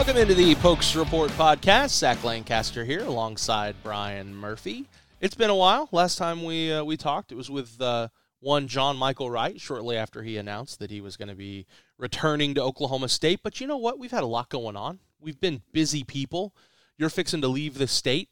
Welcome 0.00 0.16
into 0.16 0.34
the 0.34 0.54
Pokes 0.54 0.96
Report 0.96 1.30
podcast. 1.32 1.90
Zach 1.90 2.24
Lancaster 2.24 2.86
here 2.86 3.04
alongside 3.04 3.76
Brian 3.82 4.34
Murphy. 4.34 4.86
It's 5.20 5.34
been 5.34 5.50
a 5.50 5.54
while. 5.54 5.88
Last 5.92 6.16
time 6.16 6.42
we 6.44 6.72
uh, 6.72 6.82
we 6.82 6.96
talked, 6.96 7.30
it 7.30 7.34
was 7.34 7.50
with 7.50 7.80
uh, 7.80 8.08
one 8.40 8.68
John 8.68 8.96
Michael 8.96 9.30
Wright 9.30 9.60
shortly 9.60 9.96
after 9.96 10.22
he 10.22 10.38
announced 10.38 10.78
that 10.78 10.90
he 10.90 11.02
was 11.02 11.18
going 11.18 11.28
to 11.28 11.34
be 11.34 11.66
returning 11.98 12.54
to 12.54 12.62
Oklahoma 12.62 13.08
State. 13.08 13.40
But 13.42 13.60
you 13.60 13.66
know 13.66 13.76
what? 13.76 13.98
We've 13.98 14.10
had 14.10 14.22
a 14.22 14.26
lot 14.26 14.48
going 14.48 14.76
on. 14.76 14.98
We've 15.20 15.38
been 15.38 15.62
busy 15.72 16.04
people. 16.04 16.54
You're 16.96 17.10
fixing 17.10 17.42
to 17.42 17.48
leave 17.48 17.76
the 17.76 17.86
state. 17.86 18.30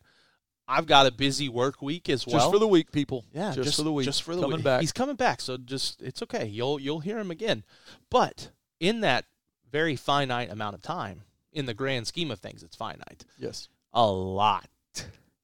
I've 0.67 0.87
got 0.87 1.07
a 1.07 1.13
busy 1.13 1.49
work 1.49 1.83
week 1.83 2.09
as 2.09 2.27
well. 2.27 2.37
Just 2.37 2.51
for 2.51 2.59
the 2.59 2.69
week, 2.69 2.91
people. 2.91 3.25
Yeah, 3.33 3.53
just, 3.53 3.77
for 3.77 3.83
the 3.83 3.93
week. 3.93 4.07
Just 4.07 4.23
for 4.23 4.35
the 4.35 4.41
coming 4.41 4.57
week. 4.57 4.65
back. 4.65 4.81
He's 4.81 4.93
coming 4.93 5.17
back, 5.17 5.43
so 5.43 5.59
just 5.59 6.01
it's 6.01 6.23
okay. 6.23 6.47
You'll 6.47 6.81
you'll 6.81 7.01
hear 7.01 7.19
him 7.19 7.31
again. 7.31 7.65
But 8.11 8.51
in 8.81 9.01
that 9.03 9.27
very 9.71 9.97
finite 9.97 10.51
amount 10.51 10.75
of 10.75 10.81
time, 10.81 11.23
in 11.53 11.67
the 11.67 11.75
grand 11.75 12.07
scheme 12.07 12.31
of 12.31 12.39
things, 12.39 12.63
it's 12.63 12.77
finite. 12.77 13.27
yes. 13.39 13.69
A 13.93 14.07
lot 14.07 14.69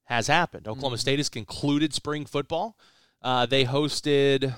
has 0.05 0.27
happened. 0.27 0.67
Oklahoma 0.67 0.95
Mhm. 0.97 0.99
State 0.99 1.19
has 1.19 1.29
concluded 1.29 1.93
spring 1.93 2.25
football. 2.25 2.77
Uh, 3.21 3.45
they 3.45 3.65
hosted 3.65 4.55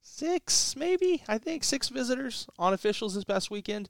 six, 0.00 0.76
maybe 0.76 1.22
I 1.28 1.38
think 1.38 1.64
six 1.64 1.88
visitors 1.88 2.46
on 2.58 2.72
officials 2.72 3.14
this 3.14 3.24
past 3.24 3.50
weekend, 3.50 3.88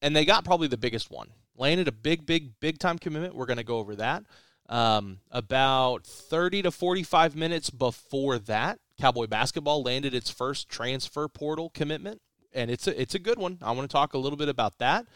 and 0.00 0.14
they 0.14 0.24
got 0.24 0.44
probably 0.44 0.68
the 0.68 0.76
biggest 0.76 1.10
one. 1.10 1.28
Landed 1.56 1.88
a 1.88 1.92
big, 1.92 2.26
big, 2.26 2.58
big 2.60 2.78
time 2.78 2.98
commitment. 2.98 3.34
We're 3.34 3.46
going 3.46 3.58
to 3.58 3.64
go 3.64 3.78
over 3.78 3.94
that. 3.96 4.24
Um, 4.68 5.20
about 5.30 6.06
30 6.06 6.62
to 6.62 6.70
45 6.70 7.36
minutes 7.36 7.68
before 7.68 8.38
that, 8.38 8.78
Cowboy 8.98 9.26
basketball 9.26 9.82
landed 9.82 10.14
its 10.14 10.30
first 10.30 10.68
transfer 10.68 11.28
portal 11.28 11.70
commitment, 11.70 12.22
and 12.54 12.70
it's 12.70 12.86
a 12.86 12.98
it's 13.00 13.14
a 13.14 13.18
good 13.18 13.38
one. 13.38 13.58
I 13.60 13.72
want 13.72 13.88
to 13.90 13.92
talk 13.92 14.14
a 14.14 14.18
little 14.18 14.36
bit 14.36 14.48
about 14.48 14.78
that. 14.78 15.06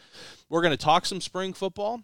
We're 0.49 0.61
going 0.61 0.77
to 0.77 0.83
talk 0.83 1.05
some 1.05 1.21
spring 1.21 1.53
football 1.53 2.01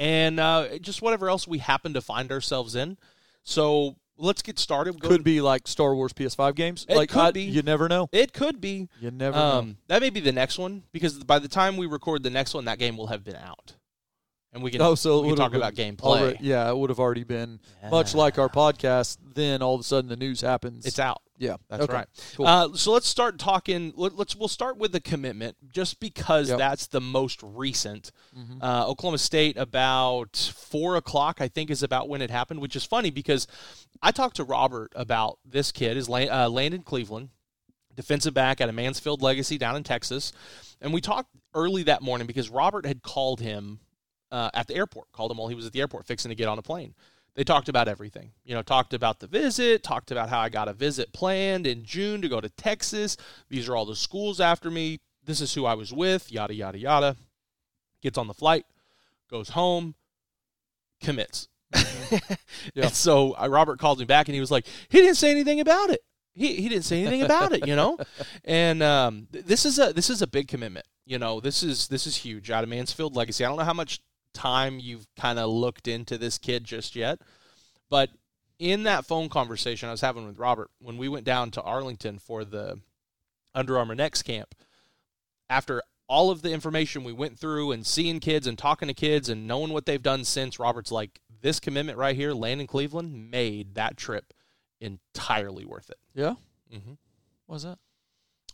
and 0.00 0.40
uh, 0.40 0.78
just 0.78 1.02
whatever 1.02 1.28
else 1.28 1.46
we 1.46 1.58
happen 1.58 1.94
to 1.94 2.00
find 2.00 2.32
ourselves 2.32 2.74
in. 2.74 2.96
So 3.44 3.96
let's 4.16 4.42
get 4.42 4.58
started. 4.58 4.98
Go- 4.98 5.08
Could 5.08 5.22
be 5.22 5.40
like 5.40 5.68
Star 5.68 5.94
Wars 5.94 6.12
PS5 6.12 6.54
games. 6.56 6.86
It 6.88 6.96
like 6.96 7.10
could 7.10 7.20
I- 7.20 7.30
be. 7.30 7.42
You 7.42 7.62
never 7.62 7.88
know. 7.88 8.08
It 8.10 8.32
could 8.32 8.60
be. 8.60 8.88
You 9.00 9.10
never 9.10 9.36
know. 9.36 9.42
Um, 9.58 9.76
that 9.86 10.00
may 10.00 10.10
be 10.10 10.20
the 10.20 10.32
next 10.32 10.58
one 10.58 10.82
because 10.92 11.22
by 11.22 11.38
the 11.38 11.48
time 11.48 11.76
we 11.76 11.86
record 11.86 12.22
the 12.22 12.30
next 12.30 12.54
one, 12.54 12.64
that 12.64 12.78
game 12.78 12.96
will 12.96 13.06
have 13.08 13.22
been 13.24 13.36
out, 13.36 13.74
and 14.52 14.62
we 14.62 14.70
can 14.70 14.80
Oh, 14.82 14.94
so 14.94 15.20
we 15.20 15.28
can 15.28 15.36
talk 15.36 15.54
about 15.54 15.74
gameplay. 15.74 16.02
Already- 16.20 16.38
yeah, 16.40 16.68
it 16.70 16.76
would 16.76 16.90
have 16.90 16.98
already 17.00 17.24
been 17.24 17.60
much 17.90 18.14
like 18.14 18.38
our 18.38 18.48
podcast. 18.48 19.18
Then 19.34 19.62
all 19.62 19.74
of 19.74 19.80
a 19.82 19.84
sudden 19.84 20.08
the 20.08 20.16
news 20.16 20.40
happens. 20.40 20.86
It's 20.86 20.98
out. 20.98 21.22
Yeah, 21.40 21.56
That's 21.70 21.84
Okay. 21.84 21.92
right. 21.94 22.06
Cool. 22.36 22.46
Uh, 22.46 22.68
so 22.74 22.92
let's 22.92 23.08
start 23.08 23.38
talking. 23.38 23.94
Let, 23.96 24.14
let's 24.14 24.36
we'll 24.36 24.46
start 24.46 24.76
with 24.76 24.92
the 24.92 25.00
commitment, 25.00 25.56
just 25.72 25.98
because 25.98 26.50
Yep. 26.50 26.58
that's 26.58 26.86
the 26.86 27.00
most 27.00 27.40
recent. 27.42 28.12
Mhm. 28.36 28.62
Uh, 28.62 28.86
Oklahoma 28.86 29.16
State 29.16 29.56
about 29.56 30.36
four 30.54 30.96
o'clock, 30.96 31.40
I 31.40 31.48
think, 31.48 31.70
is 31.70 31.82
about 31.82 32.10
when 32.10 32.20
it 32.20 32.30
happened. 32.30 32.60
Which 32.60 32.76
is 32.76 32.84
funny 32.84 33.08
because 33.10 33.46
I 34.02 34.10
talked 34.12 34.36
to 34.36 34.44
Robert 34.44 34.92
about 34.94 35.38
this 35.42 35.72
kid, 35.72 35.96
is 35.96 36.10
uh, 36.10 36.12
Landyn 36.50 36.84
Cleveland, 36.84 37.30
defensive 37.96 38.34
back 38.34 38.60
at 38.60 38.68
a 38.68 38.72
Mansfield 38.72 39.22
Legacy 39.22 39.56
down 39.56 39.76
in 39.76 39.82
Texas, 39.82 40.32
and 40.82 40.92
we 40.92 41.00
talked 41.00 41.30
early 41.54 41.82
that 41.84 42.02
morning 42.02 42.26
because 42.26 42.50
Robert 42.50 42.84
had 42.84 43.02
called 43.02 43.40
him 43.40 43.80
uh, 44.30 44.50
at 44.52 44.66
the 44.66 44.74
airport, 44.74 45.10
called 45.12 45.30
him 45.30 45.38
while 45.38 45.48
he 45.48 45.54
was 45.54 45.64
at 45.66 45.72
the 45.72 45.80
airport 45.80 46.06
fixing 46.06 46.28
to 46.28 46.34
get 46.34 46.48
on 46.48 46.58
a 46.58 46.62
plane 46.62 46.94
they 47.34 47.44
talked 47.44 47.68
about 47.68 47.88
everything. 47.88 48.32
You 48.44 48.54
know, 48.54 48.62
talked 48.62 48.94
about 48.94 49.20
the 49.20 49.26
visit, 49.26 49.82
talked 49.82 50.10
about 50.10 50.28
how 50.28 50.40
I 50.40 50.48
got 50.48 50.68
a 50.68 50.72
visit 50.72 51.12
planned 51.12 51.66
in 51.66 51.84
June 51.84 52.20
to 52.22 52.28
go 52.28 52.40
to 52.40 52.48
Texas. 52.48 53.16
These 53.48 53.68
are 53.68 53.76
all 53.76 53.86
the 53.86 53.96
schools 53.96 54.40
after 54.40 54.70
me. 54.70 55.00
This 55.24 55.40
is 55.40 55.54
who 55.54 55.66
I 55.66 55.74
was 55.74 55.92
with, 55.92 56.32
yada, 56.32 56.54
yada, 56.54 56.78
yada. 56.78 57.16
Gets 58.02 58.18
on 58.18 58.26
the 58.26 58.34
flight, 58.34 58.64
goes 59.30 59.50
home, 59.50 59.94
commits. 61.02 61.48
Yeah. 62.74 62.86
And 62.86 62.92
so 62.92 63.36
uh, 63.40 63.48
Robert 63.48 63.78
called 63.78 64.00
me 64.00 64.04
back 64.04 64.26
and 64.26 64.34
he 64.34 64.40
was 64.40 64.50
like, 64.50 64.66
he 64.88 64.98
didn't 64.98 65.16
say 65.16 65.30
anything 65.30 65.60
about 65.60 65.90
it. 65.90 66.00
He, 66.34 66.56
he 66.56 66.68
didn't 66.68 66.84
say 66.84 67.00
anything 67.00 67.22
about 67.22 67.52
it, 67.52 67.66
you 67.66 67.76
know. 67.76 67.98
And 68.44 68.82
um, 68.82 69.28
th- 69.32 69.44
this 69.44 69.64
is 69.64 69.78
a 69.78 69.92
this 69.92 70.10
is 70.10 70.20
a 70.22 70.26
big 70.26 70.48
commitment. 70.48 70.86
You 71.06 71.18
know, 71.18 71.40
this 71.40 71.62
is 71.62 71.88
this 71.88 72.06
is 72.06 72.16
huge 72.16 72.50
out 72.50 72.64
of 72.64 72.70
Mansfield 72.70 73.14
Legacy. 73.14 73.44
I 73.44 73.48
don't 73.48 73.58
know 73.58 73.64
how 73.64 73.72
much 73.72 74.00
time 74.32 74.78
you've 74.78 75.06
kind 75.16 75.38
of 75.38 75.50
looked 75.50 75.88
into 75.88 76.18
this 76.18 76.38
kid 76.38 76.64
just 76.64 76.96
yet, 76.96 77.20
but 77.88 78.10
in 78.58 78.82
that 78.84 79.06
phone 79.06 79.28
conversation 79.28 79.88
I 79.88 79.92
was 79.92 80.00
having 80.02 80.26
with 80.26 80.38
Robert 80.38 80.70
when 80.80 80.98
we 80.98 81.08
went 81.08 81.24
down 81.24 81.50
to 81.52 81.62
Arlington 81.62 82.18
for 82.18 82.44
the 82.44 82.80
Under 83.54 83.78
Armour 83.78 83.94
Next 83.94 84.22
camp, 84.22 84.54
after 85.48 85.82
all 86.08 86.30
of 86.30 86.42
the 86.42 86.52
information 86.52 87.04
we 87.04 87.12
went 87.12 87.38
through 87.38 87.72
and 87.72 87.86
seeing 87.86 88.20
kids 88.20 88.46
and 88.46 88.58
talking 88.58 88.88
to 88.88 88.94
kids 88.94 89.28
and 89.28 89.46
knowing 89.46 89.72
what 89.72 89.86
they've 89.86 90.02
done 90.02 90.24
since, 90.24 90.58
Robert's 90.58 90.92
like, 90.92 91.20
this 91.40 91.60
commitment 91.60 91.96
right 91.96 92.16
here, 92.16 92.32
Landyn 92.32 92.68
Cleveland, 92.68 93.30
made 93.30 93.74
that 93.76 93.96
trip 93.96 94.34
entirely 94.80 95.64
worth 95.64 95.88
it. 95.88 95.98
yeah. 96.14 96.34
Mm-hmm. 96.72 96.92
What 97.46 97.54
was 97.54 97.62
that? 97.62 97.78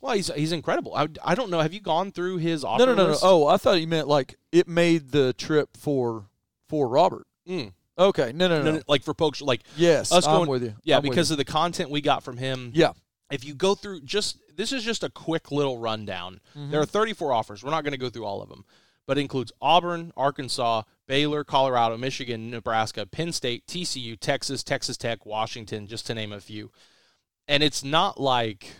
Well, 0.01 0.15
he's 0.15 0.27
he's 0.33 0.51
incredible. 0.51 0.93
I, 0.95 1.07
I 1.23 1.35
don't 1.35 1.49
know. 1.49 1.59
Have 1.59 1.73
you 1.73 1.79
gone 1.79 2.11
through 2.11 2.37
his 2.37 2.63
No, 2.63 2.77
no, 2.77 2.93
no, 2.93 3.07
no. 3.07 3.17
Oh, 3.21 3.47
I 3.47 3.57
thought 3.57 3.79
you 3.81 3.87
meant 3.87 4.07
like 4.07 4.35
it 4.51 4.67
made 4.67 5.11
the 5.11 5.33
trip 5.33 5.75
for 5.77 6.25
for 6.69 6.87
Robert. 6.87 7.25
Mm. 7.47 7.73
Okay. 7.99 8.31
No, 8.33 8.47
no, 8.47 8.61
no. 8.61 8.71
No, 8.73 8.81
like 8.87 9.03
for 9.03 9.13
pokes, 9.13 9.41
like 9.41 9.61
Yes, 9.75 10.11
Us 10.11 10.27
I'm 10.27 10.35
going- 10.37 10.49
with 10.49 10.63
you. 10.63 10.75
yeah, 10.83 10.97
I'm 10.97 11.01
because 11.03 11.29
you. 11.29 11.33
of 11.33 11.37
the 11.37 11.45
content 11.45 11.89
we 11.89 12.01
got 12.01 12.23
from 12.23 12.37
him. 12.37 12.71
yeah. 12.73 12.91
If 13.31 13.43
you 13.43 13.53
go 13.55 13.75
through 13.75 14.01
just 14.01 14.37
this 14.55 14.71
is 14.71 14.83
just 14.83 15.03
a 15.03 15.09
quick 15.09 15.51
little 15.51 15.77
rundown. 15.77 16.39
Mm-hmm. 16.57 16.71
There 16.71 16.79
are 16.81 16.85
34 16.85 17.33
offers. 17.33 17.63
We're 17.63 17.71
not 17.71 17.83
going 17.83 17.91
to 17.91 17.97
go 17.97 18.09
through 18.09 18.25
all 18.25 18.41
of 18.41 18.49
them, 18.49 18.63
but 19.05 19.17
it 19.17 19.21
includes 19.21 19.51
Auburn, 19.61 20.13
Arkansas, 20.15 20.83
Baylor, 21.07 21.43
Colorado, 21.43 21.97
Michigan, 21.97 22.49
Nebraska, 22.49 23.05
Penn 23.05 23.31
State, 23.33 23.67
TCU, 23.67 24.17
Texas, 24.19 24.63
Texas 24.63 24.95
Tech, 24.97 25.25
Washington, 25.25 25.87
just 25.87 26.07
to 26.07 26.15
name 26.15 26.31
a 26.31 26.39
few. 26.39 26.71
And 27.49 27.61
it's 27.63 27.83
not 27.83 28.19
like 28.19 28.75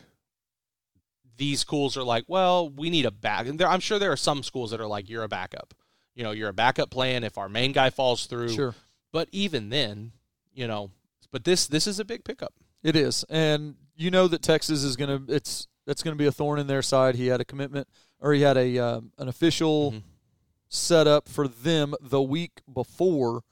these 1.38 1.60
schools 1.60 1.96
are 1.98 2.04
like, 2.04 2.26
well, 2.28 2.70
we 2.70 2.90
need 2.90 3.06
a 3.06 3.12
back. 3.12 3.48
And 3.48 3.60
there, 3.60 3.68
I'm 3.68 3.80
sure 3.80 4.00
there 4.00 4.12
are 4.12 4.18
some 4.18 4.44
schools 4.44 4.72
that 4.72 4.82
are 4.82 4.88
like, 4.88 5.10
you're 5.10 5.24
a 5.24 5.28
backup. 5.30 5.74
You 6.16 6.24
know, 6.24 6.32
you're 6.32 6.50
a 6.50 6.54
backup 6.54 6.90
plan 6.90 7.24
if 7.24 7.38
our 7.38 7.48
main 7.48 7.72
guy 7.72 7.90
falls 7.92 8.26
through. 8.26 8.50
Sure. 8.50 8.74
But 9.12 9.30
even 9.32 9.70
then, 9.70 10.14
you 10.54 10.68
know, 10.68 10.90
but 11.32 11.44
this 11.44 11.68
this 11.68 11.86
is 11.88 12.00
a 12.00 12.06
big 12.06 12.24
pickup. 12.24 12.54
It 12.84 12.96
is, 12.96 13.24
and 13.30 13.76
you 13.96 14.10
know 14.12 14.28
that 14.28 14.42
Texas 14.42 14.84
is 14.84 14.96
going 14.96 15.26
to 15.28 15.34
it's 15.34 15.68
that's 15.86 16.02
going 16.04 16.16
to 16.16 16.22
be 16.22 16.26
a 16.28 16.32
thorn 16.32 16.60
in 16.60 16.68
their 16.68 16.82
side. 16.82 17.16
He 17.16 17.28
had 17.28 17.40
a 17.42 17.46
commitment, 17.46 17.88
or 18.20 18.34
he 18.34 18.42
had 18.42 18.58
a 18.58 18.78
um, 18.80 19.12
an 19.18 19.28
official 19.28 19.92
Mhm. 19.92 20.02
set 20.70 21.06
up 21.08 21.28
for 21.30 21.48
them 21.48 21.94
the 22.02 22.22
week 22.22 22.62
before 22.72 23.44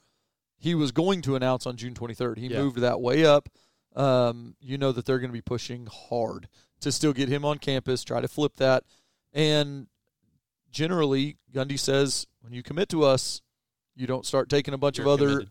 he 0.58 0.74
was 0.74 0.90
going 0.92 1.22
to 1.22 1.36
announce 1.36 1.66
on 1.66 1.76
June 1.76 1.94
23rd. 1.94 2.38
He 2.38 2.48
Yeah. 2.48 2.58
moved 2.62 2.78
that 2.78 3.00
way 3.00 3.24
up. 3.24 3.48
Um, 3.94 4.56
you 4.60 4.76
know 4.76 4.92
that 4.92 5.06
they're 5.06 5.18
going 5.18 5.30
to 5.30 5.34
be 5.36 5.40
pushing 5.42 5.86
hard 5.86 6.48
to 6.80 6.92
still 6.92 7.12
get 7.12 7.28
him 7.28 7.44
on 7.44 7.58
campus, 7.58 8.04
try 8.04 8.20
to 8.20 8.28
flip 8.28 8.56
that, 8.56 8.84
and 9.32 9.86
generally 10.70 11.36
Gundy 11.52 11.78
says 11.78 12.26
when 12.40 12.52
you 12.52 12.62
commit 12.62 12.88
to 12.90 13.02
us, 13.04 13.40
you 13.94 14.06
don't 14.06 14.26
start 14.26 14.48
taking 14.48 14.74
a 14.74 14.78
bunch 14.78 14.98
You're 14.98 15.06
of 15.06 15.12
other 15.14 15.28
committed. 15.28 15.50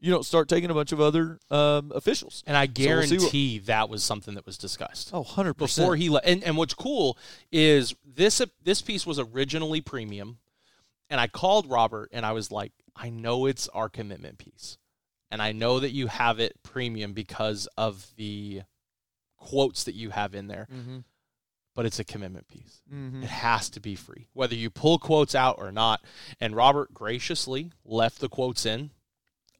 you 0.00 0.10
don't 0.10 0.24
start 0.24 0.48
taking 0.48 0.70
a 0.70 0.74
bunch 0.74 0.92
of 0.92 1.00
other 1.00 1.38
um, 1.50 1.92
officials. 1.94 2.42
And 2.46 2.56
I 2.56 2.64
So 2.66 2.72
we'll 2.76 2.96
what- 2.98 3.08
guarantee 3.08 3.58
that 3.60 3.88
was 3.88 4.02
something 4.02 4.34
that 4.34 4.46
was 4.46 4.56
discussed. 4.58 5.10
Oh, 5.12 5.22
100%. 5.24 5.56
before 5.58 5.96
he 5.96 6.08
le- 6.10 6.22
and 6.24 6.42
and 6.42 6.56
what's 6.56 6.74
cool 6.74 7.18
is 7.50 7.94
this 8.04 8.40
this 8.62 8.80
piece 8.82 9.06
was 9.06 9.18
originally 9.18 9.80
premium, 9.80 10.38
and 11.10 11.20
I 11.20 11.26
called 11.26 11.68
Robert 11.68 12.08
and 12.12 12.24
I 12.24 12.32
was 12.32 12.50
like, 12.50 12.72
I 12.96 13.10
know 13.10 13.46
it's 13.46 13.68
our 13.68 13.88
commitment 13.88 14.38
piece, 14.38 14.78
and 15.30 15.40
I 15.42 15.52
know 15.52 15.80
that 15.80 15.90
you 15.92 16.06
have 16.06 16.40
it 16.40 16.62
premium 16.62 17.12
because 17.12 17.68
of 17.76 18.06
the 18.16 18.62
quotes 19.42 19.84
that 19.84 19.94
you 19.94 20.10
have 20.10 20.34
in 20.34 20.46
there. 20.48 20.68
Mm-hmm. 20.72 20.98
But 21.74 21.86
it's 21.86 21.98
a 21.98 22.04
commitment 22.04 22.48
piece. 22.48 22.82
Mm-hmm. 22.92 23.22
It 23.22 23.30
has 23.30 23.70
to 23.70 23.80
be 23.80 23.94
free, 23.94 24.28
whether 24.34 24.54
you 24.54 24.68
pull 24.68 24.98
quotes 24.98 25.34
out 25.34 25.56
or 25.58 25.72
not. 25.72 26.04
And 26.38 26.54
Robert 26.54 26.92
graciously 26.92 27.72
left 27.84 28.20
the 28.20 28.28
quotes 28.28 28.66
in, 28.66 28.90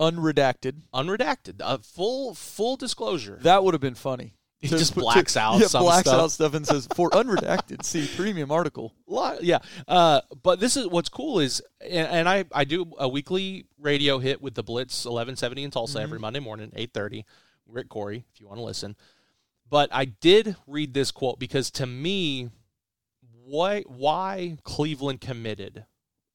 Unredacted. 0.01 0.83
unredacted, 0.93 1.57
a 1.61 1.79
full 1.79 2.35
full 2.35 2.77
disclosure. 2.77 3.39
That 3.43 3.63
would 3.63 3.73
have 3.75 3.81
been 3.81 3.95
funny. 3.95 4.35
He 4.59 4.69
To 4.69 4.77
just 4.79 4.95
put- 4.95 5.01
to- 5.01 5.05
blacks 5.07 5.37
out 5.37 5.59
yeah, 5.61 5.67
some 5.69 5.83
blacks 5.85 6.09
stuff. 6.09 6.21
out 6.21 6.31
stuff 6.31 6.55
and 6.55 6.67
says 6.67 6.87
for 6.95 7.11
unredacted. 7.11 7.83
see 7.85 8.09
premium 8.17 8.51
article. 8.53 8.95
yeah. 9.41 9.59
Uh, 9.89 10.21
but 10.43 10.61
this 10.61 10.77
is 10.77 10.87
what's 10.89 11.09
cool 11.09 11.41
is, 11.41 11.63
and, 11.81 12.07
and 12.09 12.29
I 12.29 12.45
I 12.53 12.65
do 12.65 12.93
a 12.99 13.09
weekly 13.09 13.67
radio 13.79 14.19
hit 14.19 14.41
with 14.43 14.55
the 14.55 14.63
Blitz 14.63 15.05
eleven 15.05 15.35
seventy 15.37 15.63
in 15.65 15.71
Tulsa 15.71 16.01
every 16.01 16.19
Monday 16.19 16.41
morning 16.41 16.73
eight 16.77 16.93
thirty. 16.93 17.25
Rick 17.69 17.89
Corey, 17.89 18.25
if 18.35 18.41
you 18.41 18.47
want 18.47 18.59
to 18.59 18.65
listen. 18.65 18.97
But 19.73 19.89
I 19.91 20.05
did 20.05 20.55
read 20.67 20.93
this 20.93 21.11
quote 21.11 21.39
because 21.39 21.71
to 21.71 21.87
me, 21.87 22.51
why 23.43 23.81
why 23.87 24.59
Cleveland 24.65 25.23
committed 25.23 25.87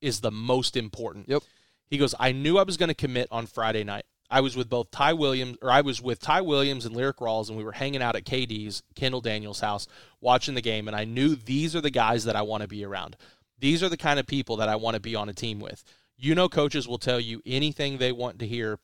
is 0.01 0.22
the 0.22 0.31
most 0.31 0.75
important. 0.75 1.30
Yep. 1.30 1.44
He 1.86 2.00
goes, 2.00 2.16
I 2.19 2.31
knew 2.31 2.57
I 2.57 2.63
was 2.63 2.78
going 2.78 2.89
to 2.89 2.95
commit 2.95 3.28
on 3.30 3.45
Friday 3.45 3.84
night. 3.84 4.06
I 4.31 4.42
was 4.42 4.57
with 4.57 4.69
both 4.69 4.89
Ty 4.89 5.13
Williams, 5.13 5.60
or 5.62 5.69
I 5.69 5.81
was 5.81 6.01
with 6.01 6.19
Ty 6.19 6.42
Williams 6.42 6.88
and 6.88 6.95
Lyrik 6.95 7.18
Rawls, 7.18 7.50
and 7.50 7.57
we 7.60 7.63
were 7.63 7.74
hanging 7.74 8.01
out 8.01 8.16
at 8.16 8.25
KD's, 8.25 8.81
Kendal 8.95 9.22
Daniels' 9.22 9.60
house, 9.60 9.88
watching 10.19 10.56
the 10.56 10.62
game. 10.62 10.88
And 10.88 10.98
I 10.98 11.04
knew 11.04 11.36
these 11.36 11.75
are 11.75 11.81
the 11.81 11.92
guys 11.92 12.24
that 12.24 12.36
I 12.36 12.42
want 12.42 12.63
to 12.63 12.68
be 12.68 12.83
around. 12.83 13.18
These 13.60 13.83
are 13.83 13.90
the 13.90 13.98
kind 13.98 14.19
of 14.19 14.25
people 14.25 14.57
that 14.57 14.68
I 14.68 14.78
want 14.78 14.95
to 14.95 15.00
be 15.00 15.16
on 15.16 15.30
a 15.30 15.33
team 15.33 15.60
with. 15.60 15.83
You 16.18 16.33
know, 16.33 16.50
coaches 16.50 16.88
will 16.88 16.98
tell 16.98 17.19
you 17.19 17.44
anything 17.45 18.00
they 18.00 18.12
want 18.12 18.40
to 18.40 18.48
hear 18.48 18.80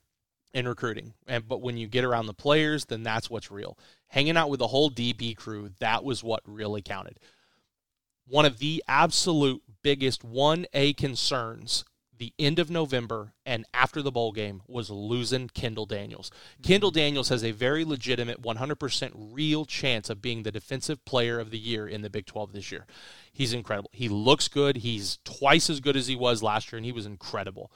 in 0.54 0.68
recruiting, 0.68 1.14
and 1.28 1.48
but 1.48 1.62
when 1.62 1.78
you 1.78 1.88
get 1.88 2.04
around 2.04 2.28
the 2.28 2.34
players, 2.34 2.86
then 2.86 3.04
that's 3.04 3.30
what's 3.30 3.52
real. 3.52 3.78
Hanging 4.08 4.38
out 4.38 4.50
with 4.50 4.60
the 4.60 4.68
whole 4.68 4.92
DB 4.92 5.36
crew, 5.36 5.72
that 5.80 6.04
was 6.04 6.24
what 6.24 6.42
really 6.46 6.82
counted 6.82 7.20
one 8.28 8.46
of 8.46 8.60
the 8.60 8.84
absolute 8.88 9.62
biggest 9.82 10.26
1A 10.26 10.96
concerns 10.96 11.84
the 12.20 12.34
end 12.40 12.60
of 12.60 12.70
November 12.70 13.34
and 13.46 13.66
after 13.74 14.02
the 14.02 14.12
bowl 14.12 14.32
game 14.32 14.62
was 14.68 14.90
losing 14.90 15.50
Kendal 15.50 15.86
Daniels. 15.86 16.30
Mm-hmm. 16.30 16.72
Kendal 16.72 16.92
Daniels 16.92 17.30
has 17.30 17.44
a 17.44 17.52
very 17.52 17.84
legitimate 17.84 18.42
100% 18.42 19.12
real 19.16 19.66
chance 19.66 20.10
of 20.10 20.22
being 20.22 20.44
the 20.44 20.52
defensive 20.52 21.04
player 21.06 21.40
of 21.40 21.50
the 21.50 21.58
year 21.58 21.88
in 21.88 22.02
the 22.02 22.10
Big 22.10 22.26
12 22.26 22.54
this 22.54 22.72
year. 22.72 22.86
He's 23.34 23.52
incredible. 23.52 23.90
He 23.94 24.08
looks 24.10 24.48
good. 24.48 24.78
He's 24.78 25.18
twice 25.26 25.70
as 25.70 25.80
good 25.80 25.98
as 25.98 26.08
he 26.08 26.16
was 26.16 26.44
last 26.44 26.72
year 26.72 26.78
and 26.78 26.86
he 26.86 26.92
was 26.92 27.06
incredible. 27.06 27.72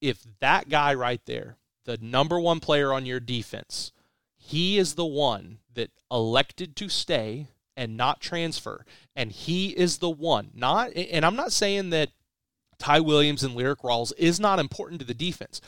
If 0.00 0.24
that 0.38 0.68
guy 0.70 0.94
right 0.94 1.20
there, 1.26 1.56
the 1.84 1.98
number 1.98 2.38
1 2.38 2.60
player 2.60 2.92
on 2.92 3.06
your 3.06 3.20
defense, 3.20 3.92
he 4.36 4.78
is 4.78 4.94
the 4.94 5.06
one 5.06 5.58
that 5.74 5.90
elected 6.10 6.76
to 6.76 6.88
stay 6.88 7.48
and 7.76 7.96
not 7.96 8.20
transfer. 8.20 8.84
And 9.14 9.32
he 9.32 9.68
is 9.70 9.98
the 9.98 10.10
one, 10.10 10.50
not, 10.54 10.92
and 10.94 11.24
I'm 11.24 11.36
not 11.36 11.52
saying 11.52 11.90
that 11.90 12.10
Ty 12.78 13.00
Williams 13.00 13.42
and 13.42 13.54
Lyrik 13.54 13.82
Rawls 13.82 14.12
is 14.18 14.40
not 14.40 14.58
important 14.58 15.00
to 15.00 15.06
the 15.06 15.14
defense. 15.14 15.60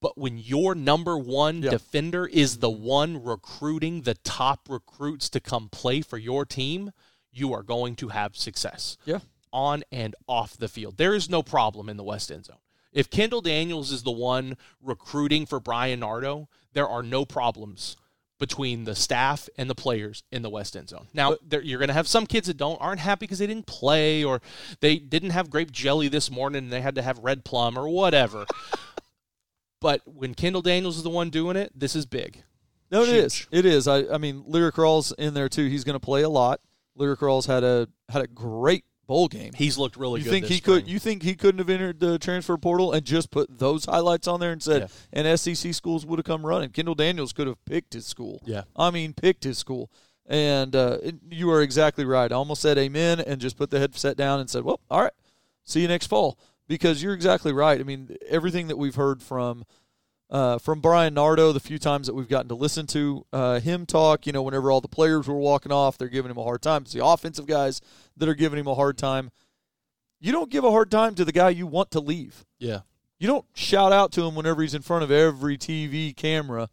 But 0.00 0.18
when 0.18 0.36
your 0.38 0.74
number 0.74 1.16
one 1.16 1.62
Yeah. 1.62 1.70
defender 1.70 2.26
is 2.26 2.58
the 2.58 2.70
one 2.70 3.22
recruiting 3.22 4.02
the 4.02 4.14
top 4.14 4.68
recruits 4.68 5.28
to 5.30 5.40
come 5.40 5.68
play 5.68 6.02
for 6.02 6.18
your 6.18 6.44
team, 6.44 6.92
you 7.32 7.52
are 7.52 7.62
going 7.62 7.96
to 7.96 8.08
have 8.08 8.36
success 8.36 8.96
Yeah. 9.06 9.20
on 9.52 9.82
and 9.90 10.14
off 10.28 10.56
the 10.56 10.68
field. 10.68 10.98
There 10.98 11.14
is 11.14 11.28
no 11.28 11.42
problem 11.42 11.88
in 11.88 11.96
the 11.96 12.04
West 12.04 12.30
End 12.30 12.44
zone. 12.44 12.58
If 12.94 13.10
Kendal 13.10 13.42
Daniels 13.42 13.90
is 13.90 14.04
the 14.04 14.12
one 14.12 14.56
recruiting 14.80 15.44
for 15.44 15.60
Bryan 15.60 16.00
Nardo, 16.00 16.48
there 16.72 16.88
are 16.88 17.02
no 17.02 17.24
problems 17.24 17.96
between 18.38 18.84
the 18.84 18.94
staff 18.94 19.48
and 19.56 19.68
the 19.68 19.74
players 19.74 20.22
in 20.30 20.42
the 20.42 20.50
West 20.50 20.76
End 20.76 20.88
zone. 20.88 21.08
Now, 21.12 21.36
there, 21.46 21.60
you're 21.60 21.78
going 21.78 21.88
to 21.88 21.94
have 21.94 22.08
some 22.08 22.26
kids 22.26 22.46
that 22.46 22.56
don't 22.56 22.80
aren't 22.80 23.00
happy 23.00 23.26
because 23.26 23.38
they 23.38 23.46
didn't 23.46 23.66
play 23.66 24.22
or 24.24 24.40
they 24.80 24.96
didn't 24.96 25.30
have 25.30 25.50
grape 25.50 25.72
jelly 25.72 26.08
this 26.08 26.30
morning 26.30 26.64
and 26.64 26.72
they 26.72 26.80
had 26.80 26.94
to 26.94 27.02
have 27.02 27.18
red 27.18 27.44
plum 27.44 27.76
or 27.76 27.88
whatever. 27.88 28.46
but 29.80 30.02
when 30.04 30.34
Kendal 30.34 30.62
Daniels 30.62 30.96
is 30.96 31.02
the 31.02 31.10
one 31.10 31.30
doing 31.30 31.56
it, 31.56 31.72
this 31.74 31.96
is 31.96 32.06
big. 32.06 32.42
No, 32.90 33.02
it 33.02 33.08
is. 33.08 33.34
Huge. 33.34 33.48
It 33.50 33.66
is. 33.66 33.88
I, 33.88 34.04
I 34.06 34.18
mean, 34.18 34.44
Lyrik 34.44 34.74
Rawls 34.74 35.12
in 35.18 35.34
there 35.34 35.48
too. 35.48 35.66
He's 35.66 35.84
going 35.84 35.98
to 35.98 36.04
play 36.04 36.22
a 36.22 36.28
lot. 36.28 36.60
Lyrik 36.98 37.18
Rawls 37.18 37.46
had 37.46 37.64
a 37.64 37.88
had 38.08 38.22
a 38.22 38.28
great 38.28 38.84
bowl 39.06 39.28
game. 39.28 39.52
He's 39.54 39.76
looked 39.78 39.96
really 39.96 40.20
you 40.20 40.24
good. 40.24 40.30
think 40.30 40.46
he 40.46 40.60
could? 40.60 40.88
You 40.88 40.98
think 40.98 41.22
he 41.22 41.34
couldn't 41.34 41.58
have 41.58 41.70
entered 41.70 42.00
the 42.00 42.18
transfer 42.18 42.56
portal 42.56 42.92
and 42.92 43.04
just 43.04 43.30
put 43.30 43.58
those 43.58 43.84
highlights 43.84 44.26
on 44.26 44.40
there 44.40 44.52
and 44.52 44.62
said, 44.62 44.90
and 45.12 45.38
SEC 45.38 45.74
schools 45.74 46.04
would 46.06 46.18
have 46.18 46.26
come 46.26 46.44
running. 46.44 46.70
Kendal 46.70 46.94
Daniels 46.94 47.32
could 47.32 47.46
have 47.46 47.62
picked 47.64 47.92
his 47.94 48.06
school. 48.06 48.42
Yeah. 48.44 48.62
I 48.76 48.90
mean, 48.90 49.12
picked 49.12 49.44
his 49.44 49.58
school. 49.58 49.90
And 50.26 50.74
uh, 50.74 50.98
it- 51.02 51.16
you 51.30 51.50
are 51.50 51.60
exactly 51.62 52.04
right. 52.04 52.32
I 52.32 52.34
almost 52.34 52.62
said 52.62 52.78
amen 52.78 53.20
and 53.20 53.40
just 53.40 53.56
put 53.56 53.70
the 53.70 53.78
headset 53.78 54.16
down 54.16 54.40
and 54.40 54.48
said, 54.48 54.64
well, 54.64 54.80
all 54.90 55.02
right, 55.02 55.12
see 55.64 55.82
you 55.82 55.88
next 55.88 56.06
fall. 56.06 56.38
Because 56.66 57.02
you're 57.02 57.12
exactly 57.12 57.52
right. 57.52 57.78
I 57.78 57.82
mean, 57.82 58.16
everything 58.26 58.68
that 58.68 58.78
we've 58.78 58.94
heard 58.94 59.22
from 59.22 59.64
uh, 60.34 60.58
from 60.58 60.80
Bryan 60.80 61.14
Nardo, 61.14 61.52
the 61.52 61.60
few 61.60 61.78
times 61.78 62.08
that 62.08 62.14
we've 62.14 62.28
gotten 62.28 62.48
to 62.48 62.56
listen 62.56 62.88
to 62.88 63.24
uh, 63.32 63.60
him 63.60 63.86
talk, 63.86 64.26
you 64.26 64.32
know, 64.32 64.42
whenever 64.42 64.68
all 64.68 64.80
the 64.80 64.88
players 64.88 65.28
were 65.28 65.38
walking 65.38 65.70
off, 65.70 65.96
they're 65.96 66.08
giving 66.08 66.28
him 66.28 66.36
a 66.36 66.42
hard 66.42 66.60
time. 66.60 66.82
It's 66.82 66.92
the 66.92 67.06
offensive 67.06 67.46
guys 67.46 67.80
that 68.16 68.28
are 68.28 68.34
giving 68.34 68.58
him 68.58 68.66
a 68.66 68.74
hard 68.74 68.98
time. 68.98 69.30
You 70.18 70.32
don't 70.32 70.50
give 70.50 70.64
a 70.64 70.72
hard 70.72 70.90
time 70.90 71.14
to 71.14 71.24
the 71.24 71.30
guy 71.30 71.50
you 71.50 71.68
want 71.68 71.92
to 71.92 72.00
leave. 72.00 72.44
Yeah. 72.58 72.80
You 73.20 73.28
don't 73.28 73.44
shout 73.54 73.92
out 73.92 74.10
to 74.12 74.24
him 74.24 74.34
whenever 74.34 74.60
he's 74.62 74.74
in 74.74 74.82
front 74.82 75.04
of 75.04 75.12
every 75.12 75.56
TV 75.56 76.16
camera. 76.16 76.68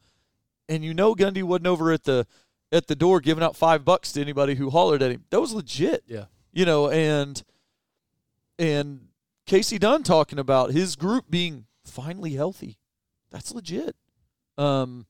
And 0.67 0.83
you 0.83 0.95
know 0.95 1.13
Gundy 1.13 1.43
wasn't 1.43 1.67
over 1.67 1.91
at 1.91 2.05
the 2.05 2.25
at 2.71 2.87
the 2.87 2.95
door 2.95 3.19
giving 3.19 3.43
out 3.43 3.55
five 3.55 3.85
bucks 3.85 4.11
to 4.13 4.21
anybody 4.21 4.55
who 4.55 4.71
hollered 4.71 5.03
at 5.03 5.11
him. 5.11 5.25
That 5.29 5.39
was 5.39 5.53
legit. 5.53 6.03
Yeah. 6.07 6.25
You 6.51 6.65
know, 6.65 6.89
and 6.89 7.43
and 8.57 9.09
Kasey 9.45 9.79
Dunn 9.79 10.01
talking 10.01 10.39
about 10.39 10.71
his 10.71 10.95
group 10.95 11.25
being 11.29 11.65
finally 11.85 12.31
healthy. 12.31 12.79
That's 13.31 13.53
legit. 13.53 13.95
Um, 14.57 15.05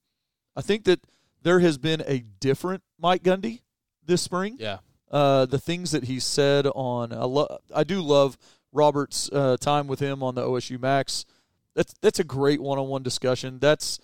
I 0.56 0.62
think 0.62 0.85
that 0.85 1.01
there 1.41 1.59
has 1.59 1.77
been 1.77 2.03
a 2.06 2.19
different 2.39 2.83
Mike 3.00 3.23
Gundy 3.23 3.62
this 4.06 4.21
spring. 4.21 4.57
Yeah. 4.59 4.77
Uh, 5.09 5.45
the 5.45 5.59
things 5.59 5.91
that 5.91 6.06
he 6.06 6.19
said 6.19 6.68
on 6.68 7.12
I, 7.12 7.25
lo- 7.25 7.57
I 7.75 7.83
do 7.83 8.01
love 8.01 8.38
Robert's 8.71 9.29
uh, 9.31 9.57
time 9.59 9.88
with 9.88 10.00
him 10.00 10.23
on 10.23 10.35
the 10.35 10.45
OSU 10.45 10.79
Max. 10.79 11.25
That's 11.75 11.94
that's 12.01 12.19
a 12.19 12.23
great 12.23 12.62
one-on-one 12.62 13.03
discussion. 13.03 13.59
That's 13.59 14.00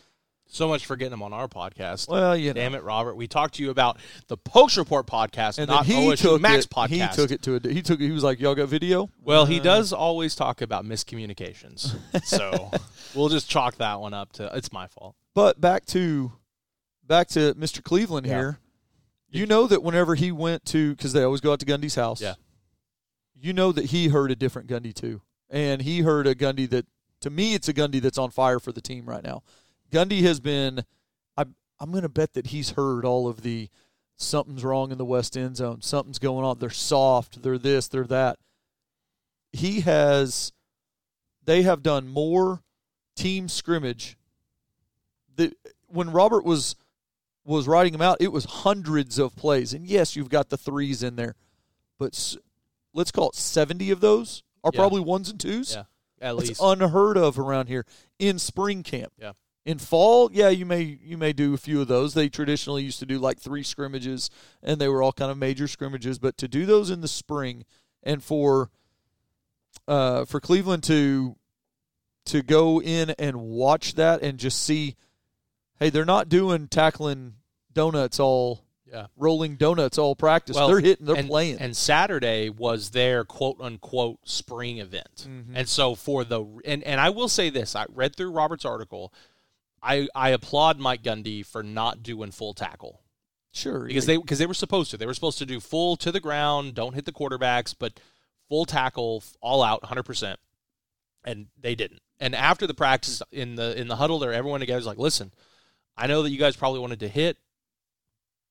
So 0.50 0.68
much 0.70 0.86
for 0.86 0.96
getting 0.96 1.14
him 1.14 1.22
on 1.24 1.34
our 1.34 1.48
podcast. 1.50 2.08
well, 2.08 2.36
you 2.36 2.48
know, 2.50 2.54
Damn 2.54 2.74
it, 2.74 2.84
Robert. 2.84 3.16
We 3.16 3.28
talked 3.28 3.56
to 3.56 3.64
you 3.64 3.70
about 3.70 3.98
the 4.28 4.38
Pokes 4.38 4.78
Report 4.78 5.06
podcast, 5.06 5.58
and 5.60 5.68
not 5.68 5.86
he 5.86 5.94
OSU 5.94 6.18
took 6.18 6.42
Max 6.42 6.64
it. 6.66 6.70
podcast. 6.72 6.90
He 6.90 7.16
took 7.16 7.32
it 7.32 7.42
to 7.44 7.56
a. 7.56 7.60
He 7.74 7.82
took. 7.82 8.00
it. 8.00 8.06
He 8.06 8.12
was 8.12 8.24
like, 8.24 8.40
"Y'all 8.40 8.56
got 8.56 8.70
video?" 8.70 9.10
Well, 9.24 9.46
he 9.46 9.60
Uh, 9.60 9.64
does 9.64 9.92
always 9.92 10.36
talk 10.36 10.62
about 10.62 10.86
miscommunications. 10.86 11.96
so 12.24 12.72
we'll 13.14 13.30
just 13.30 13.50
chalk 13.50 13.76
that 13.78 14.00
one 14.00 14.14
up 14.14 14.32
to 14.34 14.50
it's 14.56 14.72
my 14.72 14.88
fault. 14.88 15.16
But 15.36 15.60
back 15.60 15.86
to 15.88 16.32
back 17.06 17.28
to 17.30 17.54
Mr. 17.56 17.84
Cleveland 17.84 18.26
Yeah. 18.26 18.34
here. 18.34 18.60
You 19.30 19.46
know 19.46 19.68
that 19.68 19.84
whenever 19.84 20.16
he 20.16 20.32
went 20.32 20.64
to 20.68 20.96
because 20.96 21.12
they 21.12 21.24
always 21.24 21.42
go 21.42 21.52
out 21.52 21.60
to 21.60 21.66
Gundy's 21.66 21.96
house. 21.96 22.22
Yeah. 22.22 22.36
You 23.40 23.52
know 23.54 23.72
that 23.74 23.86
he 23.88 24.08
heard 24.08 24.32
a 24.32 24.36
different 24.36 24.70
Gundy 24.70 24.94
too, 24.94 25.22
and 25.50 25.82
he 25.82 26.00
heard 26.00 26.26
a 26.26 26.34
Gundy 26.34 26.70
that 26.70 26.86
to 27.22 27.30
me 27.30 27.54
it's 27.54 27.68
a 27.68 27.74
Gundy 27.74 28.02
that's 28.02 28.18
on 28.18 28.32
fire 28.32 28.60
for 28.60 28.72
the 28.72 28.82
team 28.82 29.06
right 29.06 29.24
now. 29.24 29.44
Gundy 29.92 30.22
has 30.24 30.40
been. 30.40 30.84
I 31.38 31.46
I'm 31.80 31.92
going 31.92 32.04
to 32.04 32.10
bet 32.10 32.34
that 32.34 32.48
he's 32.48 32.72
heard 32.72 33.06
all 33.06 33.28
of 33.28 33.42
the 33.42 33.70
something's 34.16 34.64
wrong 34.64 34.92
in 34.92 34.98
the 34.98 35.06
West 35.06 35.38
End 35.38 35.58
zone. 35.58 35.82
Something's 35.82 36.20
going 36.20 36.44
on. 36.46 36.60
They're 36.60 36.70
soft. 36.70 37.42
They're 37.44 37.58
this. 37.58 37.88
They're 37.88 38.06
that. 38.06 38.38
He 39.52 39.82
has. 39.82 40.52
They 41.46 41.62
have 41.64 41.82
done 41.84 42.08
more 42.08 42.62
team 43.16 43.48
scrimmage. 43.48 44.18
The 45.36 45.54
when 45.88 46.10
Robert 46.12 46.44
was 46.44 46.76
was 47.46 47.68
writing 47.68 47.94
them 47.94 48.02
out, 48.02 48.18
it 48.20 48.32
was 48.34 48.44
hundreds 48.46 49.18
of 49.18 49.36
plays. 49.36 49.74
And 49.74 49.86
yes, 49.88 50.16
you've 50.16 50.30
got 50.30 50.50
the 50.50 50.58
threes 50.58 51.02
in 51.02 51.16
there, 51.16 51.36
but 51.98 52.14
s- 52.14 52.36
let's 52.94 53.12
call 53.12 53.30
it 53.30 53.36
seventy 53.36 53.90
of 53.92 54.02
those 54.02 54.44
are 54.66 54.72
Yeah. 54.74 54.78
probably 54.80 55.00
ones 55.00 55.30
and 55.30 55.40
twos. 55.40 55.74
Yeah, 55.74 55.82
at 56.20 56.36
That's 56.36 56.50
least. 56.50 56.62
unheard 56.62 57.16
of 57.18 57.40
around 57.40 57.68
here 57.68 57.86
in 58.20 58.38
spring 58.40 58.84
camp. 58.84 59.14
Yeah. 59.18 59.32
In 59.68 59.80
fall, 59.80 60.30
yeah, 60.32 60.48
you 60.48 60.66
may 60.66 60.98
you 61.04 61.18
may 61.18 61.34
do 61.34 61.54
a 61.54 61.58
few 61.58 61.82
of 61.82 61.90
those. 61.90 62.14
They 62.14 62.30
traditionally 62.30 62.84
used 62.84 63.00
to 63.00 63.06
do 63.06 63.20
like 63.20 63.38
three 63.38 63.64
scrimmages, 63.64 64.30
and 64.64 64.80
they 64.80 64.88
were 64.88 65.04
all 65.04 65.12
kind 65.12 65.30
of 65.30 65.38
major 65.38 65.68
scrimmages. 65.68 66.20
But 66.20 66.38
to 66.38 66.48
do 66.48 66.66
those 66.66 66.90
in 66.90 67.02
the 67.02 67.08
spring, 67.10 67.66
and 68.02 68.24
for 68.24 68.70
uh, 69.86 70.24
for 70.24 70.40
Cleveland 70.40 70.84
to 70.84 71.36
to 72.28 72.42
go 72.42 72.82
in 72.82 73.10
and 73.20 73.42
watch 73.42 73.96
that 73.96 74.22
and 74.22 74.38
just 74.38 74.64
see, 74.64 74.96
hey, 75.80 75.90
they're 75.90 76.06
not 76.06 76.30
doing 76.30 76.70
tackling 76.70 77.34
donuts 77.74 78.22
all 78.22 78.64
Yeah. 78.90 79.08
rolling 79.18 79.58
donuts 79.58 79.98
all 79.98 80.16
practice. 80.16 80.56
Well, 80.56 80.70
they're 80.70 80.80
hitting, 80.80 81.06
they're 81.06 81.18
and, 81.18 81.28
playing. 81.28 81.58
And 81.60 81.76
Saturday 81.76 82.50
was 82.50 82.92
their 82.92 83.26
quote 83.26 83.58
unquote 83.60 84.20
spring 84.24 84.78
event. 84.78 85.28
Mhm. 85.28 85.52
And 85.56 85.68
so 85.68 85.94
for 85.94 86.24
the 86.24 86.46
and 86.64 86.84
and 86.86 87.02
I 87.02 87.10
will 87.10 87.28
say 87.28 87.50
this, 87.50 87.76
I 87.76 87.86
read 87.94 88.16
through 88.16 88.32
Robert's 88.32 88.64
article. 88.64 89.14
I 89.88 90.10
I 90.14 90.30
applaud 90.32 90.80
Mike 90.80 91.02
Gundy 91.02 91.46
for 91.46 91.64
not 91.64 92.04
doing 92.04 92.32
full 92.32 92.54
tackle 92.54 93.02
sure, 93.54 93.86
because 93.86 94.06
they 94.06 94.18
because 94.18 94.38
they 94.38 94.46
were 94.46 94.54
supposed 94.54 94.92
to. 94.92 94.98
They 94.98 95.06
were 95.06 95.14
supposed 95.14 95.38
to 95.40 95.46
do 95.46 95.60
full 95.60 95.96
to 95.98 96.12
the 96.12 96.20
ground, 96.20 96.76
don't 96.76 96.94
hit 96.94 97.06
the 97.06 97.14
quarterbacks, 97.14 97.74
but 97.78 98.00
full 98.50 98.66
tackle 98.66 99.24
all 99.42 99.64
out 99.64 99.82
100%. 99.84 100.36
And 101.24 101.48
they 101.60 101.76
didn't. 101.76 102.02
And 102.20 102.36
after 102.36 102.68
the 102.68 102.74
practice 102.74 103.22
in 103.32 103.56
the 103.56 103.80
in 103.80 103.88
the 103.88 103.96
huddle 103.96 104.20
there 104.20 104.34
everyone 104.34 104.60
together 104.60 104.78
was 104.78 104.86
like, 104.86 104.98
"Listen, 104.98 105.32
I 105.96 106.08
know 106.08 106.22
that 106.24 106.32
you 106.32 106.38
guys 106.38 106.56
probably 106.56 106.80
wanted 106.80 107.00
to 107.02 107.08
hit, 107.08 107.38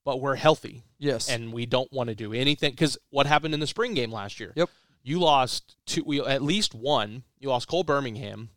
but 0.04 0.20
we're 0.20 0.36
healthy 0.36 0.84
yes, 0.98 1.28
and 1.28 1.52
we 1.52 1.66
don't 1.66 1.92
want 1.92 2.08
to 2.08 2.14
do 2.14 2.32
anything 2.32 2.70
because 2.70 2.96
what 3.10 3.26
happened 3.26 3.54
in 3.54 3.60
the 3.60 3.66
spring 3.66 3.94
game 3.94 4.10
last 4.10 4.40
year? 4.40 4.52
Yep. 4.56 4.70
You 5.02 5.20
lost 5.20 5.76
two, 5.86 6.02
we, 6.04 6.20
at 6.20 6.42
least 6.42 6.74
one. 6.74 7.22
You 7.38 7.50
lost 7.50 7.68
Cole 7.68 7.84
Birmingham 7.84 8.50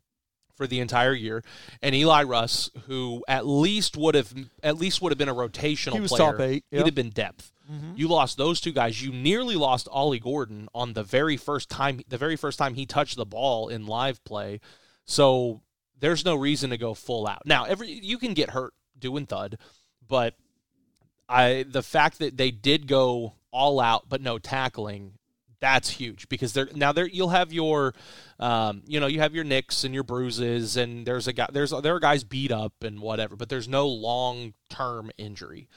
for 0.60 0.68
the 0.68 0.82
entire 0.82 1.14
year, 1.14 1.42
and 1.82 1.96
Eli 1.96 2.24
Russ, 2.24 2.70
who 2.88 3.24
at 3.30 3.48
least 3.48 3.96
would 3.96 4.14
have 4.14 4.34
at 4.62 4.78
least 4.78 5.02
would 5.02 5.14
have 5.14 5.18
been 5.18 5.30
a 5.30 5.34
rotational 5.34 5.94
he 5.94 6.00
was 6.02 6.12
player. 6.12 6.32
top 6.32 6.42
eight. 6.42 6.66
He'd 6.70 6.86
have 6.86 6.94
been 6.94 7.12
depth. 7.12 7.54
Mm-hmm. 7.72 7.94
You 7.96 8.10
lost 8.10 8.38
those 8.38 8.60
two 8.60 8.74
guys. 8.74 9.02
You 9.02 9.14
nearly 9.14 9.56
lost 9.56 9.88
Ollie 9.90 10.20
Gordon 10.20 10.68
on 10.76 10.92
the 10.92 11.04
very 11.04 11.38
first 11.38 11.70
time 11.70 12.02
the 12.10 12.18
very 12.18 12.36
first 12.36 12.60
time 12.60 12.74
he 12.74 12.86
touched 12.86 13.16
the 13.16 13.26
ball 13.26 13.70
in 13.70 13.88
live 13.88 14.22
play. 14.26 14.60
So 15.06 15.62
there's 15.98 16.26
no 16.26 16.36
reason 16.36 16.72
to 16.72 16.78
go 16.78 16.94
full 16.94 17.26
out. 17.26 17.44
Now, 17.46 17.64
every 17.64 17.90
you 17.90 18.18
can 18.18 18.34
get 18.34 18.50
hurt 18.50 18.74
doing 19.00 19.28
thud, 19.28 19.60
but 20.06 20.36
I 21.30 21.64
the 21.66 21.84
fact 21.84 22.20
that 22.20 22.36
they 22.36 22.52
did 22.52 22.86
go 22.86 23.36
all 23.50 23.80
out 23.80 24.10
but 24.10 24.22
no 24.22 24.40
tackling 24.40 25.14
that's 25.62 25.90
huge 25.90 26.30
because 26.30 26.54
they're 26.54 26.70
now 26.74 26.92
there 26.92 27.08
you'll 27.08 27.30
have 27.30 27.52
your 27.52 27.94
um, 28.40 28.82
you 28.86 29.00
know 29.00 29.08
you 29.08 29.20
have 29.20 29.36
your 29.36 29.44
nicks 29.44 29.84
and 29.84 29.94
your 29.94 30.04
bruises 30.04 30.78
and 30.78 31.06
there's 31.06 31.28
a 31.28 31.34
guy 31.34 31.48
there's 31.52 31.72
there 31.84 31.96
are 31.96 32.00
guys 32.00 32.24
beat 32.24 32.52
up 32.52 32.74
and 32.82 33.02
whatever 33.02 33.36
but 33.36 33.50
there's 33.50 33.68
no 33.68 33.88
long 33.88 34.54
term 34.70 35.12
injury 35.18 35.68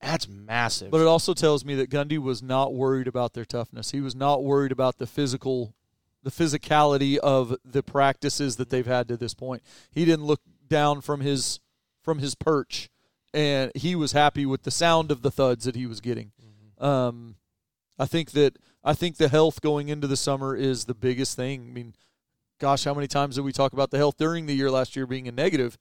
that's 0.00 0.28
massive 0.28 0.90
But 0.90 1.00
it 1.00 1.06
also 1.06 1.34
tells 1.34 1.64
me 1.64 1.74
that 1.76 1.90
Gundy 1.90 2.18
was 2.18 2.42
not 2.42 2.72
worried 2.72 3.08
about 3.08 3.34
their 3.34 3.44
toughness. 3.44 3.90
He 3.90 4.00
was 4.00 4.14
not 4.14 4.44
worried 4.44 4.70
about 4.70 4.98
the 4.98 5.06
physical, 5.06 5.74
the 6.22 6.30
physicality 6.30 7.16
of 7.16 7.56
the 7.64 7.82
practices 7.82 8.56
that 8.56 8.70
they've 8.70 8.86
had 8.86 9.08
to 9.08 9.16
this 9.16 9.34
point. 9.34 9.62
He 9.90 10.04
didn't 10.04 10.24
look 10.24 10.40
down 10.68 11.00
from 11.00 11.20
his 11.20 11.60
from 12.00 12.20
his 12.20 12.34
perch, 12.34 12.90
and 13.34 13.72
he 13.74 13.94
was 13.94 14.12
happy 14.12 14.46
with 14.46 14.62
the 14.62 14.70
sound 14.70 15.10
of 15.10 15.22
the 15.22 15.30
thuds 15.30 15.64
that 15.64 15.74
he 15.74 15.86
was 15.86 16.00
getting. 16.00 16.30
Um, 16.78 17.34
I 17.98 18.06
think 18.06 18.30
that 18.30 18.56
I 18.88 18.94
think 18.94 19.16
the 19.18 19.28
health 19.28 19.60
going 19.60 19.88
into 19.90 20.06
the 20.06 20.16
summer 20.16 20.56
is 20.56 20.86
the 20.86 20.94
biggest 20.94 21.36
thing. 21.36 21.66
I 21.68 21.72
mean, 21.72 21.94
gosh, 22.58 22.84
how 22.84 22.94
many 22.94 23.06
times 23.06 23.34
did 23.34 23.42
we 23.44 23.52
talk 23.52 23.74
about 23.74 23.90
the 23.90 23.98
health 23.98 24.16
during 24.16 24.46
the 24.46 24.54
year 24.54 24.70
last 24.70 24.96
year 24.96 25.06
being 25.06 25.28
a 25.28 25.32
negative? 25.32 25.76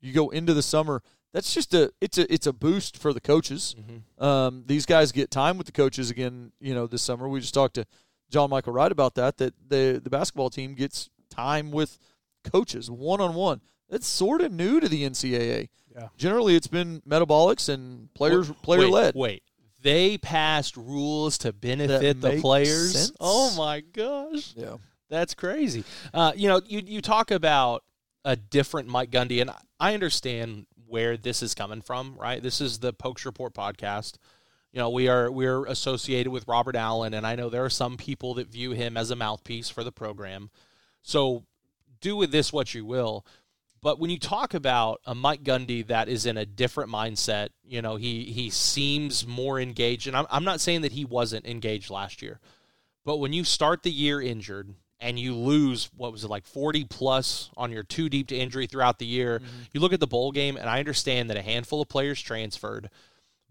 You 0.00 0.12
go 0.12 0.30
into 0.30 0.52
the 0.52 0.62
summer. 0.62 1.02
That's 1.32 1.54
just 1.54 1.74
a 1.74 1.92
it's 2.00 2.18
a 2.18 2.32
it's 2.32 2.48
a 2.48 2.52
boost 2.52 2.96
for 2.96 3.12
the 3.12 3.20
coaches. 3.20 3.76
Mhm. 3.78 4.22
Um, 4.24 4.64
these 4.66 4.84
guys 4.84 5.12
get 5.12 5.30
time 5.30 5.58
with 5.58 5.66
the 5.66 5.72
coaches 5.72 6.10
again. 6.10 6.50
You 6.60 6.74
know, 6.74 6.88
this 6.88 7.02
summer 7.02 7.28
we 7.28 7.38
just 7.40 7.54
talked 7.54 7.74
to 7.74 7.86
John 8.30 8.50
Michael 8.50 8.72
Wright 8.72 8.90
about 8.90 9.14
that. 9.14 9.36
That 9.36 9.54
the 9.68 10.00
the 10.02 10.10
basketball 10.10 10.50
team 10.50 10.74
gets 10.74 11.08
time 11.30 11.70
with 11.70 11.98
coaches 12.42 12.90
one 12.90 13.20
on 13.20 13.34
one. 13.34 13.60
That's 13.88 14.08
sort 14.08 14.40
of 14.40 14.50
new 14.52 14.80
to 14.80 14.88
the 14.88 15.04
NCAA. 15.04 15.68
Yeah. 15.94 16.08
Generally, 16.16 16.56
it's 16.56 16.66
been 16.68 17.00
metabolics 17.02 17.68
and 17.68 18.12
players 18.14 18.50
player 18.62 18.88
led. 18.88 19.14
Wait, 19.14 19.42
they 19.82 20.18
passed 20.18 20.76
rules 20.76 21.38
to 21.38 21.52
benefit 21.52 22.20
the 22.20 22.40
players. 22.40 22.92
sense. 22.92 23.12
Oh 23.20 23.54
my 23.56 23.80
gosh, 23.80 24.52
Yeah. 24.56 24.76
that's 25.08 25.34
crazy. 25.34 25.84
Uh, 26.12 26.32
you 26.34 26.48
know, 26.48 26.60
you 26.66 26.82
you 26.84 27.00
talk 27.00 27.30
about 27.30 27.82
a 28.24 28.36
different 28.36 28.88
Mike 28.88 29.10
Gundy, 29.10 29.40
and 29.40 29.50
I 29.78 29.94
understand 29.94 30.66
where 30.86 31.16
this 31.16 31.42
is 31.42 31.54
coming 31.54 31.80
from. 31.82 32.16
Right, 32.16 32.42
this 32.42 32.60
is 32.60 32.78
the 32.80 32.92
Pokes 32.92 33.24
Report 33.24 33.54
podcast. 33.54 34.14
You 34.72 34.78
know, 34.78 34.90
we 34.90 35.08
are 35.08 35.30
we're 35.30 35.64
associated 35.66 36.30
with 36.30 36.46
Robert 36.46 36.76
Allen, 36.76 37.14
and 37.14 37.26
I 37.26 37.34
know 37.34 37.48
there 37.48 37.64
are 37.64 37.70
some 37.70 37.96
people 37.96 38.34
that 38.34 38.48
view 38.48 38.72
him 38.72 38.96
as 38.96 39.10
a 39.10 39.16
mouthpiece 39.16 39.68
for 39.68 39.82
the 39.82 39.90
program. 39.92 40.50
So, 41.02 41.44
do 42.00 42.14
with 42.16 42.30
this 42.30 42.52
what 42.52 42.74
you 42.74 42.84
will. 42.84 43.24
But 43.82 43.98
when 43.98 44.10
you 44.10 44.18
talk 44.18 44.52
about 44.52 45.00
a 45.06 45.14
Mike 45.14 45.42
Gundy 45.42 45.86
that 45.86 46.08
is 46.08 46.26
in 46.26 46.36
a 46.36 46.44
different 46.44 46.90
mindset, 46.90 47.48
you 47.64 47.80
know, 47.80 47.96
he 47.96 48.24
he 48.24 48.50
seems 48.50 49.26
more 49.26 49.58
engaged. 49.58 50.06
And 50.06 50.16
I'm, 50.16 50.26
I'm 50.30 50.44
not 50.44 50.60
saying 50.60 50.82
that 50.82 50.92
he 50.92 51.04
wasn't 51.04 51.46
engaged 51.46 51.90
last 51.90 52.20
year, 52.20 52.40
but 53.04 53.18
when 53.18 53.32
you 53.32 53.44
start 53.44 53.82
the 53.82 53.90
year 53.90 54.20
injured 54.20 54.74
and 55.00 55.18
you 55.18 55.34
lose, 55.34 55.90
what 55.96 56.12
was 56.12 56.24
it, 56.24 56.28
like 56.30 56.44
40 56.44 56.84
plus 56.84 57.50
on 57.56 57.72
your 57.72 57.82
two 57.82 58.10
deep 58.10 58.28
to 58.28 58.36
injury 58.36 58.66
throughout 58.66 58.98
the 58.98 59.06
year, 59.06 59.38
mm-hmm. 59.38 59.62
you 59.72 59.80
look 59.80 59.94
at 59.94 60.00
the 60.00 60.06
bowl 60.06 60.30
game, 60.30 60.58
and 60.58 60.68
I 60.68 60.78
understand 60.78 61.30
that 61.30 61.38
a 61.38 61.42
handful 61.42 61.80
of 61.80 61.88
players 61.88 62.20
transferred. 62.20 62.90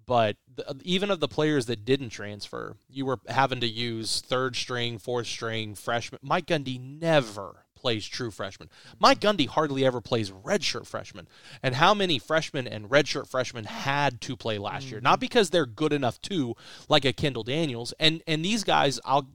But 0.06 0.38
the, 0.56 0.80
even 0.84 1.12
of 1.12 1.20
the 1.20 1.28
players 1.28 1.68
that 1.68 1.86
didn't 1.86 2.10
transfer, 2.10 2.76
you 2.88 3.06
were 3.06 3.20
having 3.28 3.60
to 3.62 3.68
use 3.68 4.22
third 4.22 4.56
string, 4.56 4.98
fourth 4.98 5.28
string, 5.28 5.76
freshman. 5.76 6.20
Mike 6.24 6.48
Gundy 6.48 6.80
never 6.80 7.66
plays 7.80 8.06
true 8.06 8.32
freshman. 8.32 8.70
Mike 9.00 9.20
Gundy 9.20 9.48
hardly 9.48 9.86
ever 9.86 10.02
plays 10.02 10.32
redshirt 10.32 10.86
freshman. 10.86 11.28
And 11.64 11.76
how 11.76 11.94
many 11.94 12.20
freshmen 12.20 12.68
and 12.68 12.90
redshirt 12.90 13.28
freshmen 13.28 13.66
had 13.66 14.22
to 14.22 14.36
play 14.36 14.58
last 14.58 14.92
year? 14.92 15.02
Not 15.02 15.14
mm-hmm. 15.14 15.20
because 15.22 15.50
they're 15.50 15.66
good 15.66 15.94
enough 15.94 16.22
to, 16.24 16.56
like 16.88 17.06
a 17.06 17.14
Kendal 17.14 17.44
Daniels. 17.44 17.94
And 18.00 18.22
and 18.28 18.44
these 18.44 18.64
guys, 18.64 19.00
I'll 19.06 19.30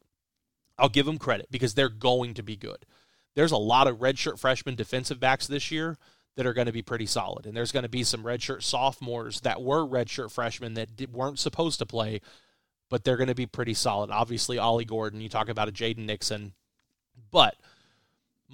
I'll 0.79 0.89
give 0.89 1.07
them 1.07 1.19
credit 1.19 1.49
because 1.51 1.75
they're 1.75 1.89
going 1.89 2.35
to 2.35 2.43
be 2.43 2.57
good. 2.57 2.87
There's 3.35 3.53
a 3.53 3.57
lot 3.57 3.87
of 3.87 3.99
redshirt 3.99 4.39
freshman 4.39 4.75
defensive 4.75 5.19
backs 5.19 5.47
this 5.47 5.71
year 5.71 5.99
that 6.37 6.47
are 6.47 6.53
going 6.53 6.67
to 6.67 6.73
be 6.73 6.83
pretty 6.83 7.07
solid, 7.07 7.47
and 7.47 7.57
there's 7.57 7.73
going 7.73 7.85
to 7.85 7.89
be 7.89 8.03
some 8.03 8.25
redshirt 8.25 8.63
sophomores 8.63 9.41
that 9.41 9.63
were 9.63 9.87
redshirt 9.87 10.33
freshmen 10.33 10.75
that 10.75 10.97
di- 10.97 11.07
weren't 11.07 11.39
supposed 11.39 11.79
to 11.79 11.87
play, 11.87 12.21
but 12.91 13.05
they're 13.05 13.17
going 13.17 13.29
to 13.29 13.35
be 13.35 13.47
pretty 13.47 13.75
solid. 13.75 14.11
Obviously, 14.11 14.59
Ollie 14.59 14.85
Gordon. 14.85 15.21
You 15.21 15.29
talk 15.29 15.49
about 15.49 15.69
a 15.69 15.73
Jaden 15.73 16.07
Nixon, 16.07 16.55
but 17.31 17.57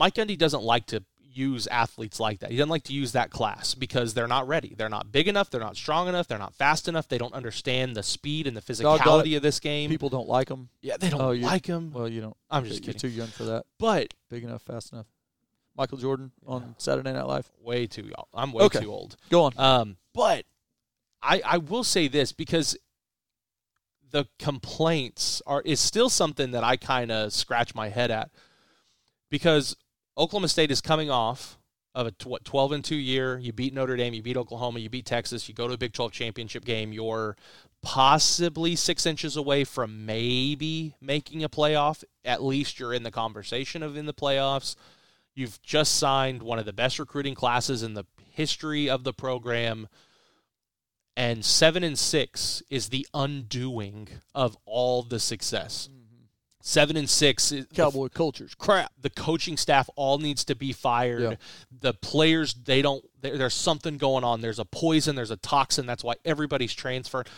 Mike 0.00 0.14
Gundy 0.14 0.36
doesn't 0.36 0.62
like 0.64 0.86
to 0.86 1.04
use 1.32 1.68
athletes 1.68 2.18
like 2.18 2.40
that. 2.40 2.50
He 2.50 2.56
doesn't 2.56 2.70
like 2.70 2.82
to 2.84 2.92
use 2.92 3.12
that 3.12 3.30
class 3.30 3.74
because 3.74 4.14
they're 4.14 4.26
not 4.26 4.48
ready. 4.48 4.74
They're 4.76 4.88
not 4.88 5.12
big 5.12 5.28
enough. 5.28 5.48
They're 5.48 5.60
not 5.60 5.76
strong 5.76 6.08
enough. 6.08 6.26
They're 6.26 6.38
not 6.38 6.54
fast 6.54 6.88
enough. 6.88 7.06
They 7.06 7.18
don't 7.18 7.32
understand 7.34 7.94
the 7.94 8.02
speed 8.02 8.48
and 8.48 8.56
the 8.56 8.60
physicality 8.60 9.36
of 9.36 9.42
this 9.42 9.60
game. 9.60 9.90
People 9.90 10.08
don't 10.08 10.28
like 10.28 10.48
them. 10.48 10.70
yeah, 10.82 10.96
they 10.98 11.08
don't 11.08 11.20
Oh, 11.20 11.30
like 11.30 11.66
them. 11.66 11.92
Well, 11.92 12.08
you 12.08 12.20
don't. 12.20 12.36
I'm 12.50 12.64
just 12.64 12.84
You're 12.84 12.94
kidding. 12.94 13.10
too 13.10 13.16
young 13.16 13.28
for 13.28 13.44
that. 13.44 13.64
But 13.78 14.14
Big 14.28 14.42
enough, 14.42 14.62
fast 14.62 14.92
enough. 14.92 15.06
Michael 15.76 15.98
Jordan 15.98 16.32
on 16.46 16.74
Saturday 16.78 17.12
Night 17.12 17.26
Live. 17.26 17.48
way 17.62 17.86
too 17.86 18.02
young. 18.02 18.24
I'm 18.34 18.52
way 18.52 18.64
Okay. 18.64 18.80
too 18.80 18.90
old. 18.92 19.16
Go 19.30 19.44
on. 19.44 19.52
Um, 19.56 19.96
but 20.14 20.46
I 21.22 21.40
I 21.44 21.58
will 21.58 21.84
say 21.84 22.08
this 22.08 22.32
because 22.32 22.76
the 24.10 24.26
complaints 24.38 25.40
are 25.46 25.62
is 25.62 25.78
still 25.78 26.08
something 26.08 26.50
that 26.50 26.64
I 26.64 26.76
kind 26.76 27.12
of 27.12 27.32
scratch 27.32 27.74
my 27.74 27.88
head 27.88 28.10
at 28.10 28.30
because 29.30 29.76
Oklahoma 30.20 30.48
State 30.48 30.70
is 30.70 30.82
coming 30.82 31.10
off 31.10 31.58
of 31.94 32.06
a 32.06 32.12
what 32.24 32.44
12 32.44 32.72
and 32.72 32.84
2 32.84 32.94
year. 32.94 33.38
You 33.38 33.54
beat 33.54 33.72
Notre 33.72 33.96
Dame, 33.96 34.12
you 34.12 34.22
beat 34.22 34.36
Oklahoma, 34.36 34.78
you 34.78 34.90
beat 34.90 35.06
Texas, 35.06 35.48
you 35.48 35.54
go 35.54 35.66
to 35.66 35.72
a 35.72 35.78
Big 35.78 35.94
12 35.94 36.12
championship 36.12 36.66
game. 36.66 36.92
You're 36.92 37.38
possibly 37.80 38.76
six 38.76 39.06
inches 39.06 39.34
away 39.34 39.64
from 39.64 40.04
maybe 40.04 40.94
making 41.00 41.42
a 41.42 41.48
playoff. 41.48 42.04
At 42.22 42.42
least 42.42 42.78
you're 42.78 42.92
in 42.92 43.02
the 43.02 43.10
conversation 43.10 43.82
of 43.82 43.96
in 43.96 44.04
the 44.04 44.12
playoffs. 44.12 44.76
You've 45.34 45.60
just 45.62 45.94
signed 45.94 46.42
one 46.42 46.58
of 46.58 46.66
the 46.66 46.74
best 46.74 46.98
recruiting 46.98 47.34
classes 47.34 47.82
in 47.82 47.94
the 47.94 48.04
history 48.30 48.90
of 48.90 49.04
the 49.04 49.14
program. 49.14 49.88
And 51.16 51.42
seven 51.42 51.82
and 51.82 51.98
six 51.98 52.62
is 52.68 52.90
the 52.90 53.06
undoing 53.14 54.08
of 54.34 54.54
all 54.66 55.02
the 55.02 55.18
success. 55.18 55.88
Seven 56.62 56.96
and 56.96 57.08
six 57.08 57.52
is 57.52 57.66
Cowboy 57.74 58.08
culture's 58.08 58.54
crap. 58.54 58.92
the 59.00 59.08
coaching 59.10 59.56
staff 59.56 59.88
all 59.96 60.18
needs 60.18 60.44
to 60.44 60.54
be 60.54 60.72
fired. 60.72 61.22
Yeah. 61.22 61.34
The 61.80 61.94
players 61.94 62.52
they 62.54 62.82
don't. 62.82 63.02
There, 63.22 63.38
there's 63.38 63.54
something 63.54 63.96
going 63.96 64.24
on. 64.24 64.40
There's 64.42 64.58
a 64.58 64.64
poison. 64.66 65.16
There's 65.16 65.30
a 65.30 65.36
toxin. 65.38 65.86
That's 65.86 66.04
why 66.04 66.14
everybody's 66.24 66.74
transferred. 66.74 67.28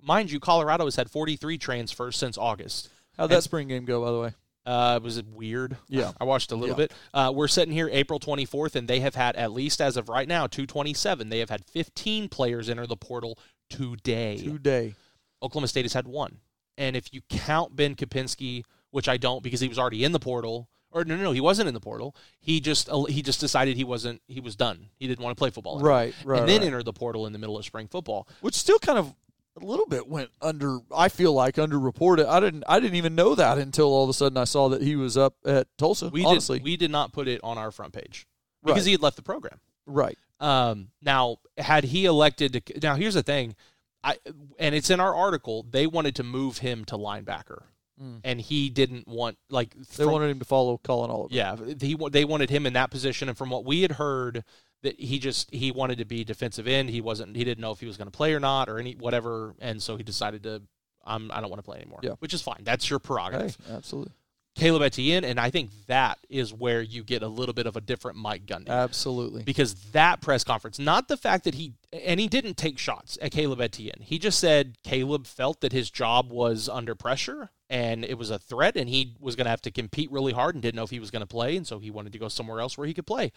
Mind 0.00 0.30
you, 0.30 0.38
Colorado 0.38 0.84
has 0.84 0.94
had 0.94 1.10
43 1.10 1.58
transfers 1.58 2.16
since 2.16 2.38
August. 2.38 2.88
How'd 3.16 3.30
that 3.30 3.34
And- 3.36 3.44
spring 3.44 3.66
game 3.68 3.84
go, 3.84 4.00
by 4.04 4.12
the 4.12 4.20
way? 4.20 4.32
Uh, 4.64 5.00
was 5.02 5.16
it 5.16 5.26
weird? 5.26 5.76
Yeah. 5.88 6.12
I 6.20 6.24
watched 6.24 6.52
a 6.52 6.54
little 6.54 6.74
Yeah. 6.78 6.86
bit. 6.86 6.92
Uh, 7.14 7.32
we're 7.34 7.48
sitting 7.48 7.72
here 7.72 7.88
April 7.90 8.20
24th, 8.20 8.76
and 8.76 8.86
they 8.86 9.00
have 9.00 9.14
had 9.14 9.34
at 9.34 9.50
least 9.50 9.80
as 9.80 9.96
of 9.96 10.08
right 10.10 10.28
now 10.28 10.46
227. 10.46 11.30
They 11.30 11.38
have 11.38 11.48
had 11.50 11.64
15 11.64 12.28
players 12.28 12.68
enter 12.68 12.86
the 12.86 12.96
portal 12.96 13.38
today. 13.70 14.36
Today. 14.36 14.94
Oklahoma 15.42 15.68
State 15.68 15.84
has 15.86 15.94
had 15.94 16.06
one. 16.06 16.38
And 16.78 16.96
if 16.96 17.12
you 17.12 17.20
count 17.28 17.76
Ben 17.76 17.94
Kapinski, 17.94 18.64
which 18.90 19.08
I 19.08 19.18
don't 19.18 19.42
because 19.42 19.60
he 19.60 19.68
was 19.68 19.78
already 19.78 20.04
in 20.04 20.12
the 20.12 20.20
portal, 20.20 20.68
or 20.90 21.04
no, 21.04 21.16
no, 21.16 21.24
no, 21.24 21.32
he 21.32 21.40
wasn't 21.40 21.68
in 21.68 21.74
the 21.74 21.80
portal. 21.80 22.16
He 22.40 22.60
just 22.60 22.88
he 23.08 23.20
just 23.20 23.40
decided 23.40 23.76
he 23.76 23.84
wasn't 23.84 24.22
he 24.28 24.40
was 24.40 24.56
done. 24.56 24.86
He 24.96 25.06
didn't 25.06 25.22
want 25.22 25.36
to 25.36 25.38
play 25.38 25.50
football, 25.50 25.74
anymore. 25.74 25.90
Right, 25.90 26.14
right. 26.24 26.40
and 26.40 26.48
then 26.48 26.60
right. 26.60 26.66
entered 26.68 26.84
the 26.84 26.92
portal 26.94 27.26
in 27.26 27.34
the 27.34 27.38
middle 27.38 27.58
of 27.58 27.64
spring 27.64 27.88
football. 27.88 28.26
Which 28.40 28.54
still 28.54 28.78
kind 28.78 28.98
of 28.98 29.12
a 29.60 29.64
little 29.64 29.86
bit 29.86 30.06
went 30.08 30.30
under. 30.40 30.78
I 30.96 31.08
feel 31.08 31.32
like 31.32 31.56
underreported. 31.56 32.26
I 32.26 32.38
didn't. 32.40 32.64
I 32.68 32.78
didn't 32.80 32.94
even 32.94 33.14
know 33.16 33.34
that 33.34 33.58
until 33.58 33.86
all 33.86 34.04
of 34.04 34.10
a 34.10 34.14
sudden 34.14 34.38
I 34.38 34.44
saw 34.44 34.68
that 34.68 34.80
he 34.80 34.96
was 34.96 35.16
up 35.18 35.34
at 35.44 35.66
Tulsa. 35.76 36.08
We 36.08 36.24
honestly, 36.24 36.58
did, 36.58 36.64
we 36.64 36.76
did 36.76 36.90
not 36.90 37.12
put 37.12 37.28
it 37.28 37.40
on 37.42 37.58
our 37.58 37.70
front 37.72 37.92
page 37.92 38.26
because 38.64 38.82
Right. 38.82 38.86
he 38.86 38.92
had 38.92 39.02
left 39.02 39.16
the 39.16 39.22
program. 39.22 39.60
right. 39.84 40.16
Um, 40.40 40.90
now, 41.02 41.38
had 41.56 41.82
he 41.82 42.04
elected 42.04 42.64
to, 42.64 42.80
now 42.80 42.94
here's 42.94 43.14
the 43.14 43.24
thing, 43.24 43.56
I 44.04 44.16
and 44.58 44.74
it's 44.74 44.90
in 44.90 45.00
our 45.00 45.14
article. 45.14 45.64
They 45.68 45.86
wanted 45.86 46.14
to 46.16 46.22
move 46.22 46.58
him 46.58 46.84
to 46.86 46.96
linebacker, 46.96 47.64
Mm. 48.00 48.20
and 48.22 48.40
he 48.40 48.70
didn't 48.70 49.08
want 49.08 49.38
like 49.50 49.74
They 49.74 50.04
from- 50.04 50.12
wanted 50.12 50.30
him 50.30 50.38
to 50.38 50.44
follow 50.44 50.78
Collin 50.78 51.10
Oliver. 51.10 51.34
Yeah, 51.34 51.56
he 51.80 51.96
they 52.10 52.24
wanted 52.24 52.48
him 52.50 52.64
in 52.66 52.72
that 52.74 52.90
position, 52.90 53.28
and 53.28 53.36
from 53.36 53.50
what 53.50 53.64
we 53.64 53.82
had 53.82 53.92
heard, 53.92 54.44
that 54.82 55.00
he 55.00 55.18
just 55.18 55.52
he 55.52 55.72
wanted 55.72 55.98
to 55.98 56.04
be 56.04 56.22
defensive 56.22 56.68
end. 56.68 56.90
He 56.90 57.00
wasn't. 57.00 57.34
He 57.36 57.42
didn't 57.42 57.60
know 57.60 57.72
if 57.72 57.80
he 57.80 57.86
was 57.86 57.96
going 57.96 58.06
to 58.06 58.16
play 58.16 58.32
or 58.34 58.40
not, 58.40 58.68
or 58.68 58.78
any 58.78 58.92
whatever, 58.94 59.56
and 59.58 59.82
so 59.82 59.96
he 59.96 60.02
decided 60.04 60.44
to. 60.44 60.62
I'm, 61.04 61.30
I 61.32 61.40
don't 61.40 61.48
want 61.48 61.58
to 61.58 61.64
play 61.64 61.78
anymore. 61.78 62.00
Yeah. 62.02 62.16
which 62.18 62.34
is 62.34 62.42
fine. 62.42 62.60
That's 62.64 62.90
your 62.90 62.98
Hey, 62.98 63.06
prerogative. 63.06 63.56
absolutely, 63.70 64.12
Caleb 64.58 64.82
Etienne, 64.82 65.24
and 65.24 65.38
I 65.40 65.50
think 65.50 65.70
that 65.86 66.18
is 66.28 66.52
where 66.52 66.82
you 66.82 67.02
get 67.04 67.22
a 67.22 67.28
little 67.28 67.52
bit 67.54 67.66
of 67.66 67.76
a 67.76 67.80
different 67.80 68.18
Mike 68.18 68.44
Gundy 68.44 68.68
absolutely. 68.68 69.42
because 69.44 69.74
that 69.92 70.20
press 70.20 70.44
conference, 70.44 70.78
not 70.78 71.08
the 71.08 71.16
fact 71.16 71.44
that 71.44 71.54
he 71.54 71.72
and 71.92 72.20
he 72.20 72.28
didn't 72.28 72.56
take 72.56 72.78
shots 72.78 73.16
at 73.22 73.30
Caleb 73.32 73.60
Etienne. 73.60 74.00
He 74.00 74.18
just 74.18 74.38
said 74.38 74.76
Caleb 74.84 75.26
felt 75.26 75.60
that 75.60 75.72
his 75.72 75.90
job 75.90 76.30
was 76.30 76.68
under 76.68 76.94
pressure 76.94 77.50
and 77.70 78.04
it 78.04 78.18
was 78.18 78.30
a 78.30 78.38
threat, 78.38 78.76
and 78.76 78.88
he 78.88 79.14
was 79.20 79.36
going 79.36 79.44
to 79.44 79.50
have 79.50 79.60
to 79.62 79.70
compete 79.70 80.10
really 80.10 80.32
hard 80.32 80.54
and 80.54 80.62
didn't 80.62 80.76
know 80.76 80.84
if 80.84 80.90
he 80.90 81.00
was 81.00 81.10
going 81.10 81.20
to 81.20 81.26
play, 81.26 81.54
and 81.56 81.66
so 81.66 81.78
he 81.78 81.90
wanted 81.90 82.12
to 82.14 82.18
go 82.18 82.28
somewhere 82.28 82.60
else 82.60 82.78
where 82.78 82.86
he 82.86 82.94
could 82.94 83.06
play. 83.06 83.30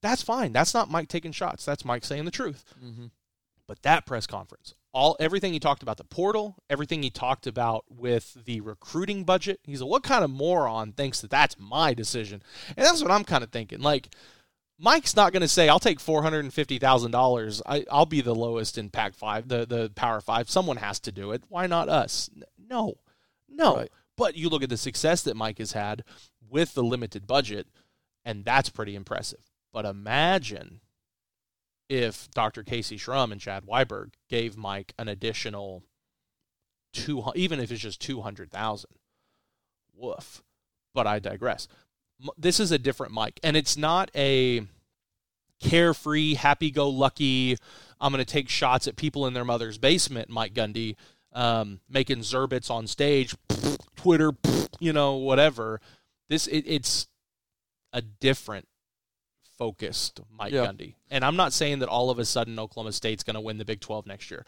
That's 0.00 0.22
fine. 0.22 0.52
That's 0.52 0.74
not 0.74 0.90
Mike 0.90 1.08
taking 1.08 1.32
shots. 1.32 1.64
That's 1.64 1.84
Mike 1.84 2.04
saying 2.04 2.24
the 2.24 2.30
truth. 2.30 2.64
Mhm. 2.84 3.10
But 3.66 3.82
that 3.82 4.06
press 4.06 4.26
conference, 4.26 4.74
all 4.94 5.16
everything 5.18 5.52
he 5.52 5.58
talked 5.58 5.82
about 5.82 5.98
the 5.98 6.04
portal, 6.04 6.56
everything 6.70 7.02
he 7.02 7.10
talked 7.10 7.46
about 7.46 7.84
with 7.90 8.38
the 8.44 8.60
recruiting 8.60 9.24
budget, 9.24 9.58
he's 9.64 9.82
like, 9.82 9.90
what 9.90 10.02
kind 10.04 10.24
of 10.24 10.30
moron 10.30 10.92
thinks 10.92 11.20
that 11.20 11.30
that's 11.30 11.58
my 11.58 11.92
decision? 11.92 12.42
And 12.76 12.86
that's 12.86 13.02
what 13.02 13.10
I'm 13.10 13.24
kind 13.24 13.42
of 13.42 13.50
thinking. 13.50 13.80
Like, 13.80 14.08
Mike's 14.78 15.16
not 15.16 15.32
going 15.32 15.42
to 15.42 15.48
say, 15.48 15.68
"I'll 15.68 15.78
take 15.78 16.00
four 16.00 16.22
hundred 16.22 16.44
and 16.44 16.54
fifty 16.54 16.78
thousand 16.78 17.10
dollars. 17.10 17.62
I'll 17.66 18.06
be 18.06 18.20
the 18.20 18.34
lowest 18.34 18.76
in 18.78 18.90
Pac 18.90 19.14
Five, 19.14 19.48
the 19.48 19.66
the 19.66 19.90
Power 19.94 20.20
Five. 20.20 20.50
Someone 20.50 20.78
has 20.78 20.98
to 21.00 21.12
do 21.12 21.32
it. 21.32 21.42
Why 21.48 21.66
not 21.66 21.88
us? 21.88 22.28
No, 22.58 22.94
no. 23.48 23.76
Right. 23.76 23.92
But 24.16 24.36
you 24.36 24.48
look 24.48 24.62
at 24.62 24.70
the 24.70 24.76
success 24.76 25.22
that 25.22 25.36
Mike 25.36 25.58
has 25.58 25.72
had 25.72 26.04
with 26.48 26.74
the 26.74 26.82
limited 26.82 27.26
budget, 27.26 27.68
and 28.24 28.44
that's 28.44 28.68
pretty 28.68 28.96
impressive. 28.96 29.50
But 29.72 29.84
imagine 29.84 30.80
if 31.88 32.30
Dr. 32.30 32.62
Kayse 32.62 32.98
Shrum 32.98 33.32
and 33.32 33.40
Chad 33.40 33.64
Weiberg 33.64 34.14
gave 34.28 34.56
Mike 34.56 34.94
an 34.98 35.08
additional 35.08 35.82
two, 36.92 37.24
even 37.34 37.60
if 37.60 37.70
it's 37.70 37.82
just 37.82 38.00
two 38.00 38.22
hundred 38.22 38.50
thousand. 38.50 38.90
Woof. 39.94 40.42
But 40.94 41.06
I 41.06 41.18
digress. 41.18 41.68
This 42.38 42.60
is 42.60 42.70
a 42.70 42.78
different 42.78 43.12
Mike, 43.12 43.40
and 43.42 43.56
it's 43.56 43.76
not 43.76 44.10
a 44.14 44.66
carefree, 45.60 46.34
happy-go-lucky. 46.34 47.56
I'm 48.00 48.12
going 48.12 48.24
to 48.24 48.30
take 48.30 48.48
shots 48.48 48.86
at 48.86 48.96
people 48.96 49.26
in 49.26 49.34
their 49.34 49.44
mother's 49.44 49.78
basement. 49.78 50.28
Mike 50.28 50.54
Gundy 50.54 50.94
um, 51.32 51.80
making 51.88 52.18
zerbits 52.18 52.70
on 52.70 52.86
stage, 52.86 53.34
Twitter, 53.96 54.32
you 54.78 54.92
know, 54.92 55.14
whatever. 55.14 55.80
This 56.28 56.46
it, 56.46 56.64
it's 56.66 57.08
a 57.92 58.00
different 58.00 58.68
focused 59.58 60.20
Mike 60.30 60.52
Yeah. 60.52 60.66
Gundy. 60.66 60.94
And 61.10 61.24
I'm 61.24 61.36
not 61.36 61.52
saying 61.52 61.80
that 61.80 61.88
all 61.88 62.10
of 62.10 62.18
a 62.18 62.24
sudden 62.24 62.58
Oklahoma 62.58 62.92
State's 62.92 63.22
going 63.22 63.34
to 63.34 63.40
win 63.40 63.58
the 63.58 63.64
Big 63.64 63.80
12 63.80 64.06
next 64.06 64.30
year. 64.30 64.44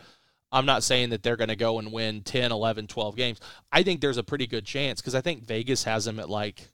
I'm 0.52 0.66
not 0.66 0.82
saying 0.84 1.10
that 1.10 1.22
they're 1.22 1.36
going 1.36 1.48
to 1.48 1.56
go 1.56 1.78
and 1.78 1.92
win 1.92 2.22
10, 2.22 2.52
11, 2.52 2.86
12 2.86 3.16
games. 3.16 3.40
I 3.72 3.82
think 3.82 4.00
there's 4.00 4.16
a 4.16 4.22
pretty 4.22 4.46
good 4.46 4.64
chance 4.64 5.00
because 5.00 5.14
I 5.14 5.20
think 5.20 5.42
Vegas 5.44 5.84
has 5.84 6.04
them 6.04 6.20
at 6.20 6.30
like 6.30 6.68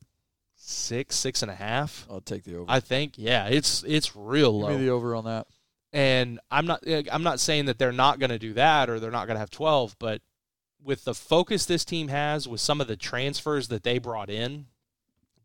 six, 0.57 1.17
six 1.17 1.43
and 1.43 1.51
a 1.51 1.55
half. 1.55 2.07
I'll 2.11 2.21
take 2.21 2.45
the 2.45 2.57
over. 2.57 2.67
I 2.69 2.81
think, 2.81 3.15
yeah, 3.17 3.47
it's 3.49 3.83
it's 3.87 4.15
real 4.15 4.53
Give 4.53 4.61
low. 4.69 4.79
me 4.79 4.85
the 4.85 4.91
over 4.91 5.15
on 5.15 5.25
that. 5.25 5.47
And 5.93 6.39
I'm 6.51 6.67
not 6.67 6.85
eh, 6.87 7.03
I'm 7.11 7.23
not 7.23 7.41
saying 7.41 7.65
that 7.67 7.79
they're 7.79 7.93
not 7.93 8.19
going 8.19 8.31
to 8.31 8.39
do 8.39 8.53
that 8.55 8.89
or 8.91 9.01
they're 9.01 9.11
not 9.11 9.27
going 9.27 9.37
to 9.37 9.41
have 9.41 9.51
12, 9.51 9.97
but 9.99 10.21
with 10.83 11.05
the 11.05 11.15
focus 11.15 11.65
this 11.67 11.85
team 11.85 12.09
has 12.09 12.47
with 12.49 12.61
some 12.61 12.81
of 12.81 12.89
the 12.89 12.97
transfers 12.97 13.69
that 13.69 13.85
they 13.85 13.99
brought 13.99 14.29
in, 14.31 14.67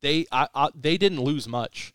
they 0.02 0.26
I, 0.32 0.48
I, 0.54 0.70
they 0.76 0.98
didn't 0.98 1.22
lose 1.22 1.48
much. 1.48 1.94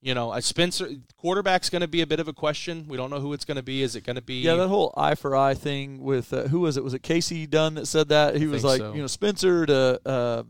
You 0.00 0.14
know, 0.14 0.32
a 0.32 0.40
Spencer 0.40 0.88
quarterback's 1.16 1.70
going 1.70 1.80
to 1.82 1.88
be 1.88 2.02
a 2.02 2.06
bit 2.06 2.20
of 2.20 2.28
a 2.28 2.32
question. 2.32 2.86
We 2.86 2.96
don't 2.96 3.10
know 3.10 3.18
who 3.18 3.32
it's 3.32 3.44
going 3.44 3.56
to 3.56 3.64
be. 3.64 3.82
Is 3.82 3.96
it 3.96 4.02
going 4.02 4.14
to 4.16 4.22
be 4.22 4.42
Yeah, 4.42 4.54
that 4.54 4.68
whole 4.68 4.94
eye 4.96 5.16
for 5.16 5.34
eye 5.34 5.54
thing 5.54 6.02
with 6.04 6.32
uh, 6.32 6.44
who 6.44 6.60
was 6.60 6.76
it? 6.76 6.84
Was 6.84 6.94
it 6.94 7.02
Kasey 7.02 7.50
Dunn 7.50 7.74
that 7.74 7.86
said 7.86 8.08
that? 8.10 8.36
He 8.36 8.46
was 8.46 8.62
like, 8.62 8.78
so. 8.78 8.92
you 8.92 9.00
know, 9.00 9.08
Spencer 9.08 9.66
to 9.66 10.00
uh, 10.06 10.42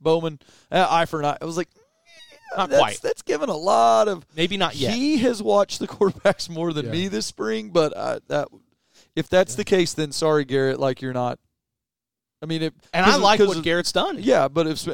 Bowman, 0.00 0.40
uh, 0.70 0.86
eye 0.90 1.06
for 1.06 1.20
an 1.20 1.24
eye. 1.24 1.38
I 1.40 1.46
was 1.46 1.56
like, 1.56 1.68
Not 2.54 2.68
that's, 2.68 2.80
quite. 2.80 3.00
That's 3.02 3.22
given 3.22 3.48
a 3.48 3.56
lot 3.56 4.08
of. 4.08 4.26
maybe 4.36 4.58
not 4.58 4.76
yet? 4.76 4.92
He 4.94 5.16
has 5.18 5.42
watched 5.42 5.78
the 5.78 5.88
quarterbacks 5.88 6.50
more 6.50 6.74
than 6.74 6.84
Yeah. 6.86 6.92
me 6.92 7.08
this 7.08 7.24
spring, 7.24 7.70
but 7.70 7.96
uh, 7.96 8.20
that 8.28 8.48
if 9.14 9.30
that's 9.30 9.54
the 9.54 9.64
case, 9.64 9.94
then 9.94 10.12
sorry, 10.12 10.44
Garrett. 10.44 10.78
Like 10.78 11.00
you're 11.00 11.14
not. 11.14 11.38
I 12.42 12.46
mean, 12.46 12.60
if, 12.60 12.74
and 12.92 13.06
I 13.06 13.16
like 13.16 13.40
what 13.40 13.56
of- 13.56 13.64
Garrett's 13.64 13.92
done. 13.92 14.18
Yeah, 14.20 14.48
but 14.48 14.66
if 14.66 14.86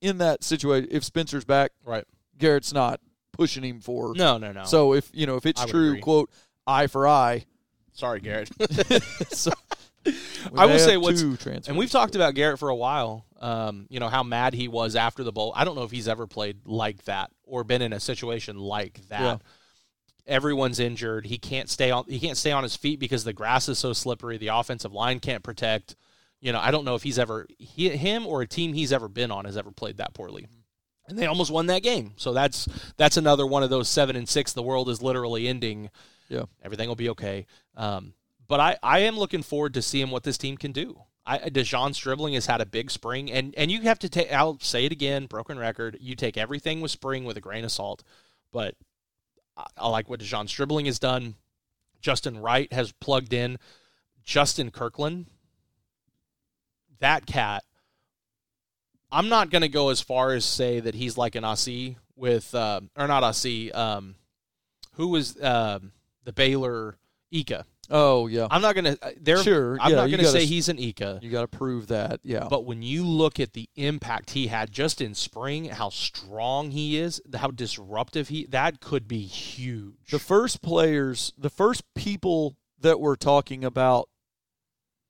in 0.00 0.16
that 0.18 0.42
situation, 0.42 0.88
if 0.90 1.04
Spencer's 1.04 1.44
back, 1.44 1.72
Right. 1.84 2.04
Garrett's 2.42 2.72
not 2.74 3.00
pushing 3.32 3.64
him 3.64 3.80
for. 3.80 4.12
No, 4.14 4.36
no, 4.36 4.52
no. 4.52 4.64
So 4.64 4.92
if 4.92 5.10
you 5.14 5.26
know 5.26 5.36
if 5.36 5.46
it's 5.46 5.60
I 5.60 5.64
would 5.64 5.70
true, 5.70 5.88
agree. 5.90 6.00
quote 6.00 6.30
eye 6.66 6.86
for 6.88 7.08
eye. 7.08 7.46
sorry, 7.92 8.20
Garrett. 8.20 8.50
so, 9.30 9.50
we 10.04 10.12
I 10.56 10.66
may 10.66 10.72
will 10.72 10.78
say 10.78 10.92
have 10.92 11.02
what's- 11.02 11.20
two 11.20 11.36
transfers. 11.36 11.68
And 11.68 11.78
we've 11.78 11.90
talked 11.90 12.14
about 12.14 12.34
Garrett 12.34 12.58
for 12.58 12.68
a 12.68 12.76
while. 12.76 13.24
Um, 13.40 13.86
you 13.88 13.98
know 14.00 14.08
how 14.08 14.22
mad 14.22 14.54
he 14.54 14.68
was 14.68 14.94
after 14.94 15.24
the 15.24 15.32
bowl. 15.32 15.52
I 15.56 15.64
don't 15.64 15.74
know 15.74 15.82
if 15.82 15.90
he's 15.90 16.06
ever 16.08 16.26
played 16.26 16.58
like 16.66 17.02
that 17.04 17.30
or 17.44 17.64
been 17.64 17.82
in 17.82 17.92
a 17.92 17.98
situation 18.00 18.56
like 18.58 19.00
that. 19.08 19.20
Yeah. 19.20 19.36
Everyone's 20.26 20.78
injured. 20.78 21.26
He 21.26 21.38
can't 21.38 21.68
stay 21.68 21.90
on. 21.90 22.04
He 22.06 22.20
can't 22.20 22.36
stay 22.36 22.52
on 22.52 22.62
his 22.62 22.76
feet 22.76 23.00
because 23.00 23.24
the 23.24 23.32
grass 23.32 23.68
is 23.68 23.78
so 23.80 23.92
slippery. 23.92 24.38
The 24.38 24.48
offensive 24.48 24.92
line 24.92 25.18
can't 25.18 25.42
protect. 25.42 25.96
You 26.40 26.52
know, 26.52 26.60
I 26.60 26.70
don't 26.70 26.84
know 26.84 26.94
if 26.94 27.02
he's 27.02 27.18
ever 27.18 27.46
he, 27.58 27.88
him 27.88 28.26
or 28.26 28.42
a 28.42 28.46
team 28.46 28.72
he's 28.72 28.92
ever 28.92 29.08
been 29.08 29.32
on 29.32 29.44
has 29.46 29.56
ever 29.56 29.72
played 29.72 29.96
that 29.96 30.14
poorly. 30.14 30.46
And 31.08 31.18
they 31.18 31.26
almost 31.26 31.50
won 31.50 31.66
that 31.66 31.82
game. 31.82 32.12
So 32.16 32.32
that's 32.32 32.68
that's 32.96 33.16
another 33.16 33.46
one 33.46 33.62
of 33.62 33.70
those 33.70 33.88
seven 33.88 34.16
and 34.16 34.28
six. 34.28 34.52
The 34.52 34.62
world 34.62 34.88
is 34.88 35.02
literally 35.02 35.48
ending. 35.48 35.90
Yeah. 36.28 36.44
everything 36.62 36.88
will 36.88 36.96
be 36.96 37.10
okay. 37.10 37.46
Um, 37.76 38.14
but 38.48 38.58
I, 38.58 38.76
I 38.82 39.00
am 39.00 39.18
looking 39.18 39.42
forward 39.42 39.74
to 39.74 39.82
seeing 39.82 40.10
what 40.10 40.22
this 40.22 40.38
team 40.38 40.56
can 40.56 40.72
do. 40.72 41.02
I, 41.24 41.38
De'Zhaun 41.38 41.94
Stribling 41.94 42.34
has 42.34 42.46
had 42.46 42.60
a 42.60 42.66
big 42.66 42.90
spring, 42.90 43.30
and, 43.30 43.54
and 43.56 43.70
you 43.70 43.82
have 43.82 43.98
to 44.00 44.08
take. 44.08 44.32
I'll 44.32 44.58
say 44.58 44.84
it 44.84 44.92
again, 44.92 45.26
broken 45.26 45.58
record. 45.58 45.98
You 46.00 46.16
take 46.16 46.36
everything 46.36 46.80
with 46.80 46.90
spring 46.90 47.24
with 47.24 47.36
a 47.36 47.40
grain 47.40 47.64
of 47.64 47.70
salt, 47.70 48.02
but 48.50 48.74
I, 49.56 49.66
I 49.76 49.88
like 49.88 50.08
what 50.08 50.20
De'Zhaun 50.20 50.48
Stribling 50.48 50.86
has 50.86 50.98
done. 50.98 51.34
Justin 52.00 52.38
Wright 52.40 52.72
has 52.72 52.92
plugged 52.92 53.32
in. 53.32 53.58
Justin 54.24 54.70
Kirkland, 54.70 55.26
that 57.00 57.26
cat. 57.26 57.64
I'm 59.12 59.28
not 59.28 59.50
going 59.50 59.62
to 59.62 59.68
go 59.68 59.90
as 59.90 60.00
far 60.00 60.32
as 60.32 60.44
say 60.44 60.80
that 60.80 60.94
he's 60.94 61.16
like 61.18 61.34
an 61.34 61.44
Aussie 61.44 61.96
with, 62.16 62.54
uh, 62.54 62.80
or 62.96 63.06
not 63.06 63.22
Aussie. 63.22 63.74
Um, 63.74 64.14
who 64.94 65.08
was 65.08 65.40
um, 65.42 65.92
the 66.24 66.32
Baylor 66.32 66.96
Ika? 67.30 67.64
Oh 67.90 68.26
yeah, 68.26 68.46
I'm 68.50 68.62
not 68.62 68.74
gonna. 68.74 68.96
They're, 69.20 69.42
Sure, 69.42 69.76
I'm 69.80 69.90
yeah, 69.90 69.96
not 69.96 70.10
gonna 70.10 70.22
gotta 70.22 70.28
say 70.38 70.46
he's 70.46 70.68
an 70.68 70.78
Ika. 70.78 71.18
you 71.20 71.30
got 71.30 71.42
to 71.42 71.48
prove 71.48 71.88
that. 71.88 72.20
Yeah, 72.22 72.46
But 72.48 72.64
when 72.64 72.80
you 72.80 73.04
look 73.04 73.40
at 73.40 73.52
the 73.52 73.68
impact 73.74 74.30
he 74.30 74.46
had 74.46 74.70
just 74.70 75.00
in 75.00 75.14
spring, 75.14 75.66
how 75.66 75.90
strong 75.90 76.70
he 76.70 76.96
is, 76.96 77.20
how 77.34 77.50
disruptive 77.50 78.28
he, 78.28 78.46
that 78.46 78.80
could 78.80 79.08
be 79.08 79.22
huge. 79.22 80.10
the 80.10 80.18
first 80.20 80.62
players, 80.62 81.32
the 81.36 81.50
first 81.50 81.82
people 81.94 82.56
that 82.80 83.00
we're 83.00 83.16
talking 83.16 83.64
about. 83.64 84.08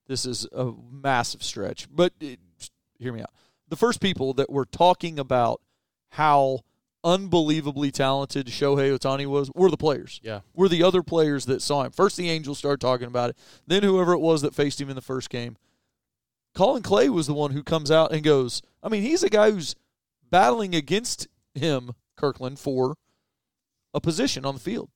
This 0.09 0.27
is 0.27 0.47
a 0.53 0.73
massive 0.91 1.43
stretch, 1.45 1.87
but 1.91 2.13
it, 2.21 2.41
hear 2.99 3.13
me 3.13 3.21
out. 3.21 3.31
The 3.73 3.77
first 3.77 4.03
people 4.03 4.35
that 4.35 4.51
were 4.51 4.67
talking 4.67 5.19
about 5.19 5.63
how 6.11 6.59
unbelievably 7.03 7.91
talented 7.91 8.49
Shohei 8.49 8.95
Ohtani 8.95 9.25
was 9.25 9.51
were 9.55 9.71
the 9.71 9.79
players. 9.79 10.21
Yeah. 10.23 10.41
Were 10.53 10.69
the 10.69 10.83
other 10.83 11.03
players 11.03 11.47
that 11.47 11.63
saw 11.63 11.83
him. 11.83 11.91
First, 11.91 12.19
the 12.19 12.29
Angels 12.29 12.59
started 12.59 12.83
talking 12.83 13.07
about 13.07 13.31
it. 13.31 13.39
Then, 13.67 13.83
whoever 13.83 14.13
it 14.13 14.19
was 14.19 14.43
that 14.43 14.55
faced 14.55 14.79
him 14.79 14.91
in 14.91 14.95
the 14.95 15.01
first 15.01 15.31
game. 15.31 15.57
Collin 16.55 16.83
Clay 16.83 17.09
was 17.09 17.27
the 17.27 17.33
one 17.33 17.53
who 17.53 17.63
comes 17.63 17.91
out 17.91 18.13
and 18.13 18.23
goes, 18.23 18.61
I 18.83 18.91
mean, 18.91 19.01
he's 19.01 19.23
a 19.23 19.31
guy 19.31 19.51
who's 19.51 19.75
battling 20.29 20.75
against 20.75 21.27
him, 21.55 21.93
Kirkland, 22.15 22.59
for 22.59 22.99
a 23.95 24.03
position 24.03 24.45
on 24.45 24.53
the 24.53 24.61
field. 24.61 24.91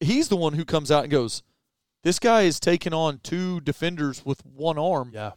He's 0.00 0.30
the 0.30 0.36
one 0.36 0.54
who 0.54 0.64
comes 0.64 0.90
out 0.90 1.04
and 1.04 1.12
goes, 1.12 1.42
This 2.04 2.18
guy 2.18 2.44
is 2.44 2.58
taking 2.58 2.94
on 2.94 3.20
two 3.22 3.60
defenders 3.60 4.24
with 4.24 4.46
one 4.46 4.78
arm 4.78 5.10
yeah, 5.12 5.32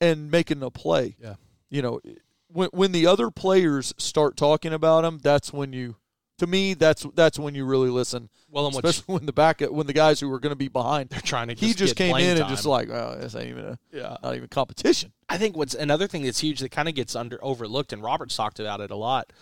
and 0.00 0.30
making 0.30 0.62
a 0.62 0.70
play. 0.70 1.16
Yeah. 1.20 1.34
You 1.70 1.82
know, 1.82 2.00
when 2.48 2.68
when 2.72 2.92
the 2.92 3.06
other 3.06 3.30
players 3.30 3.94
start 3.98 4.36
talking 4.36 4.72
about 4.72 5.04
him, 5.04 5.18
that's 5.18 5.52
when 5.52 5.72
you 5.72 5.96
to 6.38 6.46
me, 6.48 6.74
that's 6.74 7.06
that's 7.14 7.38
when 7.38 7.54
you 7.54 7.64
really 7.64 7.90
listen. 7.90 8.28
Well, 8.50 8.66
and 8.66 8.74
what 8.74 8.84
Especially 8.84 9.14
when 9.14 9.26
the 9.26 9.32
back 9.32 9.60
when 9.60 9.86
the 9.86 9.92
guys 9.92 10.20
who 10.20 10.28
were 10.28 10.40
going 10.40 10.50
to 10.52 10.56
be 10.56 10.68
behind, 10.68 11.10
they're 11.10 11.20
trying 11.20 11.48
to 11.48 11.54
he 11.54 11.66
just, 11.68 11.78
just 11.78 11.96
get 11.96 12.06
came 12.12 12.16
in 12.16 12.36
time. 12.36 12.46
and 12.46 12.50
just 12.54 12.66
like, 12.66 12.88
oh, 12.90 13.16
this 13.20 13.34
ain't 13.36 13.48
even 13.50 13.64
a 13.64 13.78
yeah. 13.92 14.16
not 14.22 14.34
even 14.34 14.48
competition. 14.48 15.12
I 15.28 15.38
think 15.38 15.56
what's 15.56 15.74
another 15.74 16.06
thing 16.06 16.22
that's 16.24 16.40
huge 16.40 16.60
that 16.60 16.70
kind 16.70 16.88
of 16.88 16.94
gets 16.94 17.14
under 17.16 17.38
overlooked, 17.42 17.92
and 17.92 18.02
Robert's 18.02 18.36
talked 18.36 18.60
about 18.60 18.80
it 18.80 18.90
a 18.90 18.96
lot, 18.96 19.32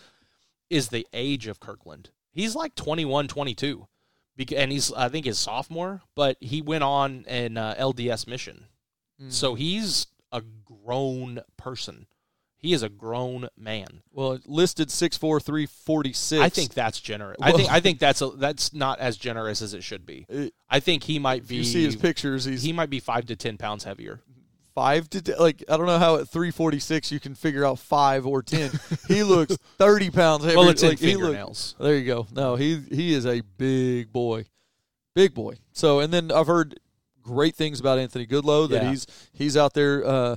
is 0.69 0.89
the 0.89 1.07
age 1.13 1.47
of 1.47 1.59
Kirkland. 1.59 2.09
He's 2.31 2.55
like 2.55 2.73
21, 2.75 3.27
22, 3.27 3.87
Bec- 4.37 4.51
and 4.53 4.71
he's 4.71 4.91
I 4.93 5.09
think 5.09 5.25
his 5.25 5.37
sophomore, 5.37 6.01
but 6.15 6.37
he 6.39 6.61
went 6.61 6.83
on 6.83 7.25
an 7.27 7.57
uh, 7.57 7.75
LDS 7.77 8.27
mission, 8.27 8.65
Mm. 9.21 9.31
so 9.31 9.53
he's 9.53 10.07
a 10.33 10.41
grown 10.65 11.39
person. 11.55 12.07
He 12.57 12.71
is 12.73 12.81
a 12.81 12.87
grown 12.89 13.49
man. 13.57 14.03
Well, 14.11 14.39
listed 14.45 14.89
six 14.89 15.17
four 15.17 15.39
three 15.41 15.65
forty 15.65 16.13
six. 16.13 16.41
I 16.41 16.47
think 16.49 16.73
that's 16.73 16.99
generous. 16.99 17.37
I 17.41 17.51
think 17.51 17.69
I 17.71 17.79
think 17.85 17.99
that's 17.99 18.21
a, 18.21 18.29
that's 18.29 18.73
not 18.73 18.99
as 18.99 19.17
generous 19.17 19.61
as 19.61 19.73
it 19.73 19.83
should 19.83 20.05
be. 20.05 20.25
It- 20.29 20.53
I 20.69 20.79
think 20.79 21.03
he 21.03 21.19
might 21.19 21.47
be. 21.47 21.55
you 21.57 21.63
see 21.63 21.83
his 21.83 21.95
pictures. 21.95 22.45
He's 22.45 22.63
he 22.63 22.71
might 22.73 22.89
be 22.89 22.99
five 22.99 23.25
to 23.27 23.35
ten 23.35 23.57
pounds 23.57 23.83
heavier. 23.83 24.21
five 24.73 25.09
to 25.11 25.35
like 25.39 25.61
I 25.69 25.75
don't 25.77 25.85
know 25.87 25.99
how 25.99 26.15
at 26.15 26.29
three 26.29 26.51
forty 26.51 26.79
six 26.79 27.11
you 27.11 27.19
can 27.19 27.35
figure 27.35 27.65
out 27.65 27.79
five 27.79 28.25
or 28.25 28.41
ten. 28.41 28.71
he 29.09 29.23
looks 29.23 29.57
thirty 29.77 30.09
pounds 30.09 30.45
heavier. 30.45 30.57
Well, 30.59 30.69
it's 30.69 30.81
like, 30.83 30.91
look- 30.93 30.99
fingernails. 31.01 31.75
there 31.81 31.95
you 31.97 32.05
go. 32.05 32.27
No, 32.31 32.55
he 32.55 32.77
he 32.79 33.13
is 33.13 33.25
a 33.25 33.41
big 33.41 34.13
boy, 34.13 34.45
big 35.15 35.33
boy. 35.33 35.55
So 35.73 35.99
and 35.99 36.13
then 36.13 36.31
I've 36.31 36.47
heard 36.47 36.79
great 37.23 37.55
things 37.55 37.79
about 37.79 37.97
Anthony 37.99 38.25
Goodlow 38.27 38.67
that 38.69 38.83
Yeah. 38.83 38.89
he's 38.91 39.07
he's 39.33 39.57
out 39.57 39.73
there. 39.73 40.05
Uh, 40.05 40.35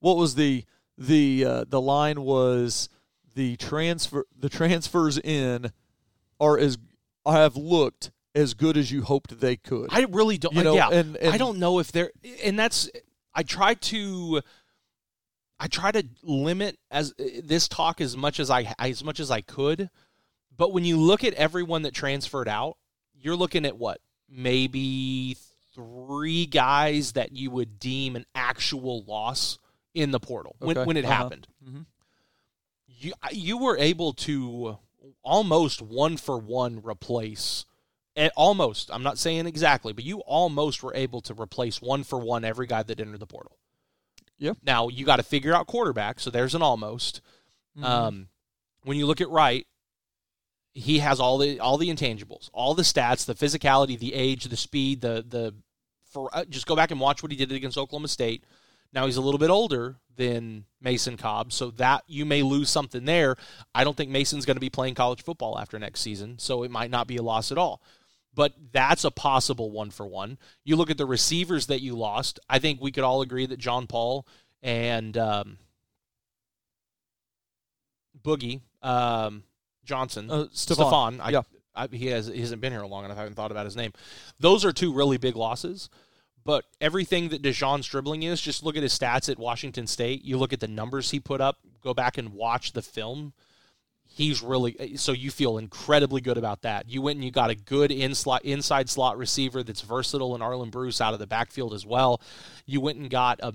what 0.00 0.16
was 0.16 0.34
the 0.34 0.64
the 0.98 1.44
uh, 1.44 1.64
the 1.68 1.80
line 1.80 2.22
was 2.22 2.88
the 3.34 3.56
transfer 3.56 4.26
the 4.36 4.48
transfers 4.48 5.18
in 5.18 5.72
are 6.40 6.58
as 6.58 6.78
I 7.24 7.34
have 7.38 7.56
looked 7.56 8.10
as 8.34 8.54
good 8.54 8.76
as 8.76 8.90
you 8.90 9.02
hoped 9.02 9.38
they 9.40 9.56
could. 9.56 9.88
I 9.90 10.06
really 10.10 10.38
don't. 10.38 10.54
You 10.54 10.64
know, 10.64 10.74
yeah, 10.74 10.88
and- 10.90 11.16
and- 11.16 11.34
I 11.34 11.38
don't 11.38 11.58
know 11.58 11.78
if 11.78 11.92
they're. 11.92 12.10
And 12.42 12.58
that's. 12.58 12.90
I 13.34 13.42
try 13.42 13.74
to. 13.74 14.40
I 15.60 15.68
try 15.68 15.92
to 15.92 16.04
limit 16.22 16.78
as 16.90 17.14
this 17.18 17.68
talk 17.68 18.00
as 18.00 18.16
much 18.16 18.40
as 18.40 18.50
I 18.50 18.74
as 18.80 19.04
much 19.04 19.20
as 19.20 19.30
I 19.30 19.42
could, 19.42 19.88
but 20.56 20.72
when 20.72 20.84
you 20.84 20.98
look 20.98 21.22
at 21.22 21.34
everyone 21.34 21.82
that 21.82 21.94
transferred 21.94 22.48
out, 22.48 22.76
you're 23.14 23.36
looking 23.36 23.64
at 23.64 23.78
what 23.78 24.00
maybe 24.28 25.36
three 25.74 26.46
guys 26.46 27.12
that 27.12 27.32
you 27.32 27.50
would 27.50 27.78
deem 27.78 28.16
an 28.16 28.26
actual 28.34 29.02
loss 29.04 29.58
in 29.94 30.10
the 30.10 30.20
portal 30.20 30.56
when 30.58 30.76
Okay. 30.78 30.86
when 30.86 30.96
it 30.96 31.04
Uh-huh. 31.04 31.14
happened. 31.14 31.48
Mhm. 31.66 31.86
You 32.86 33.12
you 33.32 33.58
were 33.58 33.76
able 33.78 34.12
to 34.14 34.78
almost 35.22 35.82
one 35.82 36.16
for 36.16 36.38
one 36.38 36.80
replace 36.82 37.64
eh, 38.14 38.28
almost 38.36 38.90
i'm 38.92 39.02
not 39.02 39.18
saying 39.18 39.46
exactly 39.46 39.92
but 39.92 40.04
you 40.04 40.18
almost 40.20 40.82
were 40.82 40.94
able 40.94 41.20
to 41.20 41.32
replace 41.34 41.80
one 41.80 42.02
for 42.04 42.18
one 42.18 42.44
every 42.44 42.66
guy 42.66 42.82
that 42.82 43.00
entered 43.00 43.18
the 43.20 43.26
portal 43.26 43.56
Yeah. 44.38 44.52
now 44.62 44.88
you 44.88 45.04
got 45.06 45.16
to 45.16 45.22
figure 45.22 45.54
out 45.54 45.66
quarterback 45.66 46.20
so 46.20 46.28
there's 46.30 46.54
an 46.54 46.62
almost 46.62 47.20
Mhm. 47.76 47.84
um, 47.84 48.28
when 48.84 48.96
you 48.98 49.06
look 49.06 49.20
at 49.20 49.30
Wright, 49.30 49.66
he 50.74 50.98
has 51.00 51.20
all 51.20 51.38
the 51.38 51.60
all 51.60 51.78
the 51.78 51.88
intangibles, 51.88 52.50
all 52.52 52.74
the 52.74 52.82
stats, 52.82 53.26
the 53.26 53.34
physicality, 53.34 53.98
the 53.98 54.14
age, 54.14 54.44
the 54.44 54.56
speed, 54.56 55.00
the 55.00 55.24
the 55.26 55.54
for 56.10 56.30
uh, 56.32 56.44
just 56.44 56.66
go 56.66 56.76
back 56.76 56.90
and 56.90 57.00
watch 57.00 57.22
what 57.22 57.32
he 57.32 57.36
did 57.36 57.52
against 57.52 57.78
Oklahoma 57.78 58.08
State. 58.08 58.44
Now 58.92 59.06
he's 59.06 59.16
a 59.16 59.22
little 59.22 59.38
bit 59.38 59.50
older 59.50 59.96
than 60.16 60.64
Mason 60.80 61.16
Cobb, 61.16 61.52
so 61.52 61.70
that 61.72 62.04
you 62.06 62.24
may 62.26 62.42
lose 62.42 62.68
something 62.68 63.04
there. 63.04 63.36
I 63.74 63.84
don't 63.84 63.96
think 63.96 64.10
Mason's 64.10 64.44
going 64.44 64.56
to 64.56 64.60
be 64.60 64.70
playing 64.70 64.94
college 64.94 65.22
football 65.22 65.58
after 65.58 65.78
next 65.78 66.00
season, 66.00 66.38
so 66.38 66.62
it 66.62 66.70
might 66.70 66.90
not 66.90 67.06
be 67.06 67.16
a 67.16 67.22
loss 67.22 67.50
at 67.50 67.58
all. 67.58 67.82
But 68.34 68.54
that's 68.72 69.04
a 69.04 69.10
possible 69.10 69.70
one 69.70 69.90
for 69.90 70.06
one. 70.06 70.38
You 70.64 70.76
look 70.76 70.90
at 70.90 70.98
the 70.98 71.06
receivers 71.06 71.66
that 71.66 71.82
you 71.82 71.94
lost. 71.94 72.40
I 72.48 72.58
think 72.58 72.80
we 72.80 72.92
could 72.92 73.04
all 73.04 73.20
agree 73.20 73.44
that 73.46 73.58
John 73.58 73.86
Paul 73.86 74.26
and 74.62 75.16
um, 75.18 75.58
Boogie 78.22 78.62
um, 78.82 79.42
Johnson, 79.84 80.30
Uh, 80.30 80.44
Stephon. 80.52 81.20
I, 81.20 81.30
Yeah. 81.30 81.42
I, 81.74 81.88
he 81.90 82.06
has 82.08 82.26
he 82.26 82.40
hasn't 82.40 82.60
been 82.60 82.72
here 82.72 82.84
long 82.84 83.04
enough. 83.04 83.16
I 83.16 83.20
haven't 83.20 83.34
thought 83.34 83.50
about 83.50 83.64
his 83.64 83.76
name. 83.76 83.92
Those 84.38 84.64
are 84.64 84.72
two 84.72 84.92
really 84.92 85.16
big 85.16 85.36
losses. 85.36 85.88
But 86.44 86.64
everything 86.80 87.28
that 87.28 87.40
De'Zhaun 87.40 87.84
Stribling 87.84 88.24
is, 88.24 88.40
just 88.40 88.64
look 88.64 88.76
at 88.76 88.82
his 88.82 88.98
stats 88.98 89.28
at 89.28 89.38
Washington 89.38 89.86
State. 89.86 90.24
You 90.24 90.38
look 90.38 90.52
at 90.52 90.58
the 90.58 90.66
numbers 90.66 91.10
he 91.12 91.20
put 91.20 91.40
up. 91.40 91.58
Go 91.80 91.94
back 91.94 92.18
and 92.18 92.30
watch 92.32 92.72
the 92.72 92.82
film. 92.82 93.32
He's 94.04 94.42
really 94.42 94.96
so 94.96 95.12
you 95.12 95.30
feel 95.30 95.56
incredibly 95.56 96.20
good 96.20 96.36
about 96.36 96.62
that. 96.62 96.90
You 96.90 97.00
went 97.00 97.16
and 97.16 97.24
you 97.24 97.30
got 97.30 97.48
a 97.50 97.54
good 97.54 97.90
in 97.90 98.14
slot, 98.14 98.44
inside 98.44 98.90
slot 98.90 99.16
receiver 99.16 99.62
that's 99.62 99.80
versatile 99.80 100.34
and 100.34 100.42
Arland 100.42 100.72
Bruce 100.72 101.00
out 101.00 101.14
of 101.14 101.20
the 101.20 101.26
backfield 101.26 101.72
as 101.72 101.86
well. 101.86 102.20
You 102.66 102.80
went 102.80 102.98
and 102.98 103.08
got 103.08 103.40
a. 103.40 103.52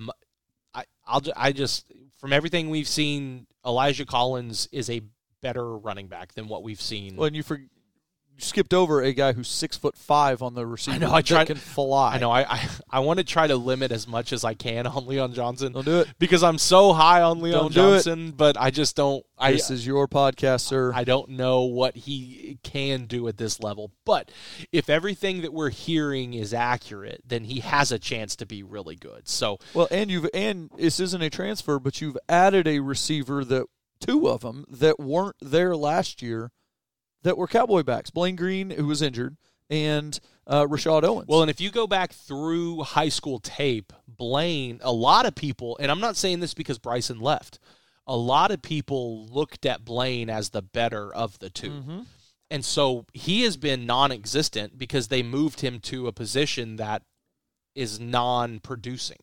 I 0.73 0.85
I'll 1.05 1.21
I 1.35 1.51
just 1.51 1.85
from 2.19 2.33
everything 2.33 2.69
we've 2.71 2.87
seen, 2.87 3.45
Elijah 3.65 4.05
Collins 4.05 4.67
is 4.71 4.89
a 4.89 5.01
better 5.47 5.77
running 5.77 6.07
back 6.07 6.33
than 6.33 6.47
what 6.49 6.61
we've 6.63 6.81
seen. 6.81 7.15
Well, 7.15 7.27
and 7.27 7.35
you, 7.35 7.41
for, 7.43 7.55
you 7.57 7.67
skipped 8.39 8.73
over 8.73 9.01
a 9.01 9.13
guy 9.13 9.31
who's 9.33 9.47
six 9.47 9.77
foot 9.77 9.95
five 9.97 10.41
on 10.43 10.53
the 10.55 10.65
receiver. 10.65 10.99
know, 10.99 11.13
I 11.13 11.21
tried- 11.21 11.47
can 11.47 11.55
fly. 11.57 12.15
I 12.15 12.19
know 12.19 12.29
I, 12.29 12.41
I 12.55 12.69
I 12.89 12.99
want 12.99 13.17
to 13.19 13.23
try 13.23 13.47
to 13.47 13.55
limit 13.55 13.91
as 13.91 14.07
much 14.07 14.31
as 14.33 14.43
I 14.43 14.53
can 14.53 14.85
on 14.85 15.07
Leon 15.07 15.33
Johnson 15.33 15.71
Don't 15.73 15.85
do 15.85 16.01
it. 16.01 16.07
because 16.19 16.43
I'm 16.43 16.57
so 16.57 16.93
high 16.93 17.21
on 17.23 17.39
Leon 17.41 17.59
Don't 17.61 17.73
do. 17.73 17.75
Johnson, 17.95 18.31
but 18.31 18.55
I 18.59 18.69
just 18.71 18.95
don't. 18.95 19.25
I 19.39 19.53
this 19.53 19.71
is 19.71 19.87
your 19.87 20.07
podcast, 20.07 20.61
sir. 20.61 20.91
I 20.93 21.03
don't 21.03 21.29
know 21.29 21.61
what 21.63 21.95
he 21.95 22.59
can 22.63 23.05
do 23.05 23.27
at 23.27 23.37
this 23.37 23.59
level. 23.59 23.91
But 24.05 24.29
if 24.71 24.89
everything 24.89 25.41
that 25.43 25.53
we're 25.53 25.69
hearing 25.71 26.33
is 26.33 26.53
accurate, 26.53 27.21
then 27.25 27.43
he 27.45 27.59
has 27.61 27.91
a 27.91 27.97
chance 27.99 28.35
to 28.37 28.45
be 28.45 28.61
really 28.63 28.95
good. 28.95 29.27
So 29.27 29.57
well, 29.73 29.87
and 29.89 30.11
you've 30.11 30.27
and 30.33 30.69
this 30.77 30.99
isn't 30.99 31.21
a 31.23 31.29
transfer, 31.31 31.79
but 31.79 32.01
you've 32.01 32.17
added 32.29 32.67
a 32.67 32.79
receiver 32.81 33.43
that 33.45 33.65
two 33.99 34.27
of 34.29 34.41
them 34.41 34.65
that 34.69 34.99
weren't 34.99 35.35
there 35.41 35.75
last 35.75 36.21
year, 36.21 36.51
that 37.23 37.37
were 37.37 37.47
Cowboy 37.47 37.83
backs. 37.83 38.09
Blaine 38.09 38.35
Green, 38.35 38.69
who 38.69 38.85
was 38.87 39.01
injured, 39.01 39.37
and 39.69 40.19
uh, 40.45 40.67
Rashod 40.67 41.03
Owens. 41.03 41.27
Well, 41.27 41.41
and 41.41 41.49
if 41.51 41.59
you 41.59 41.71
go 41.71 41.87
back 41.87 42.13
through 42.13 42.83
high 42.83 43.09
school 43.09 43.39
tape, 43.39 43.91
Blaine, 44.07 44.79
a 44.81 44.91
lot 44.91 45.25
of 45.25 45.35
people, 45.35 45.77
and 45.79 45.91
I'm 45.91 45.99
not 45.99 46.15
saying 46.15 46.39
this 46.39 46.53
because 46.53 46.79
Bryson 46.79 47.19
left, 47.19 47.59
a 48.05 48.15
lot 48.15 48.51
of 48.51 48.61
people 48.61 49.25
looked 49.27 49.65
at 49.65 49.83
Blaine 49.83 50.29
as 50.29 50.49
the 50.51 50.61
better 50.61 51.13
of 51.13 51.39
the 51.39 51.49
2 51.49 51.69
Mhm. 51.69 52.05
And 52.49 52.63
so 52.63 53.05
he 53.11 53.41
has 53.43 53.57
been 53.57 53.85
non 53.85 54.13
existent 54.13 54.77
because 54.77 55.09
they 55.09 55.21
moved 55.21 55.59
him 55.59 55.81
to 55.81 56.07
a 56.07 56.13
position 56.13 56.77
that 56.77 57.03
is 57.75 57.99
non 57.99 58.59
producing. 58.59 59.17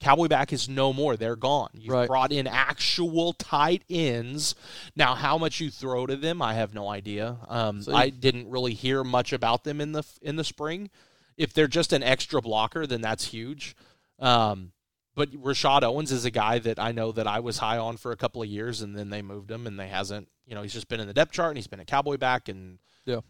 Cowboy 0.00 0.28
back 0.28 0.52
is 0.52 0.68
no 0.68 0.92
more. 0.92 1.16
They're 1.16 1.36
gone. 1.36 1.68
You've 1.74 1.92
Right. 1.92 2.06
brought 2.08 2.32
in 2.32 2.46
actual 2.46 3.34
tight 3.34 3.82
ends. 3.90 4.54
Now, 4.96 5.14
how 5.14 5.36
much 5.36 5.60
you 5.60 5.70
throw 5.70 6.06
to 6.06 6.16
them, 6.16 6.40
I 6.40 6.54
have 6.54 6.72
no 6.74 6.88
idea. 6.88 7.38
Um, 7.48 7.82
So- 7.82 7.94
I 7.94 8.08
didn't 8.08 8.48
really 8.48 8.72
hear 8.74 9.04
much 9.04 9.32
about 9.32 9.64
them 9.64 9.80
in 9.80 9.92
the 9.92 10.02
in 10.22 10.36
the 10.36 10.44
spring. 10.44 10.90
If 11.36 11.52
they're 11.52 11.68
just 11.68 11.92
an 11.92 12.02
extra 12.02 12.40
blocker, 12.40 12.86
then 12.86 13.00
that's 13.02 13.26
huge. 13.26 13.76
Um, 14.18 14.72
but 15.14 15.28
Rashod 15.34 15.84
Owens 15.84 16.12
is 16.12 16.24
a 16.24 16.30
guy 16.30 16.58
that 16.60 16.78
I 16.78 16.92
know 16.92 17.12
that 17.12 17.26
I 17.26 17.40
was 17.40 17.58
high 17.58 17.78
on 17.78 17.96
for 17.98 18.10
a 18.12 18.16
couple 18.16 18.42
of 18.42 18.48
years, 18.48 18.80
and 18.80 18.96
then 18.96 19.10
they 19.10 19.22
moved 19.22 19.50
him, 19.50 19.66
and 19.66 19.78
they 19.78 19.88
hasn't. 19.88 20.28
You 20.46 20.54
know, 20.54 20.62
he's 20.62 20.72
just 20.72 20.88
been 20.88 21.00
in 21.00 21.06
the 21.06 21.14
depth 21.14 21.32
chart, 21.32 21.50
and 21.50 21.58
he's 21.58 21.66
been 21.66 21.80
a 21.80 21.84
Cowboy 21.84 22.16
back, 22.16 22.48
and 22.48 22.78
Yeah. 23.04 23.20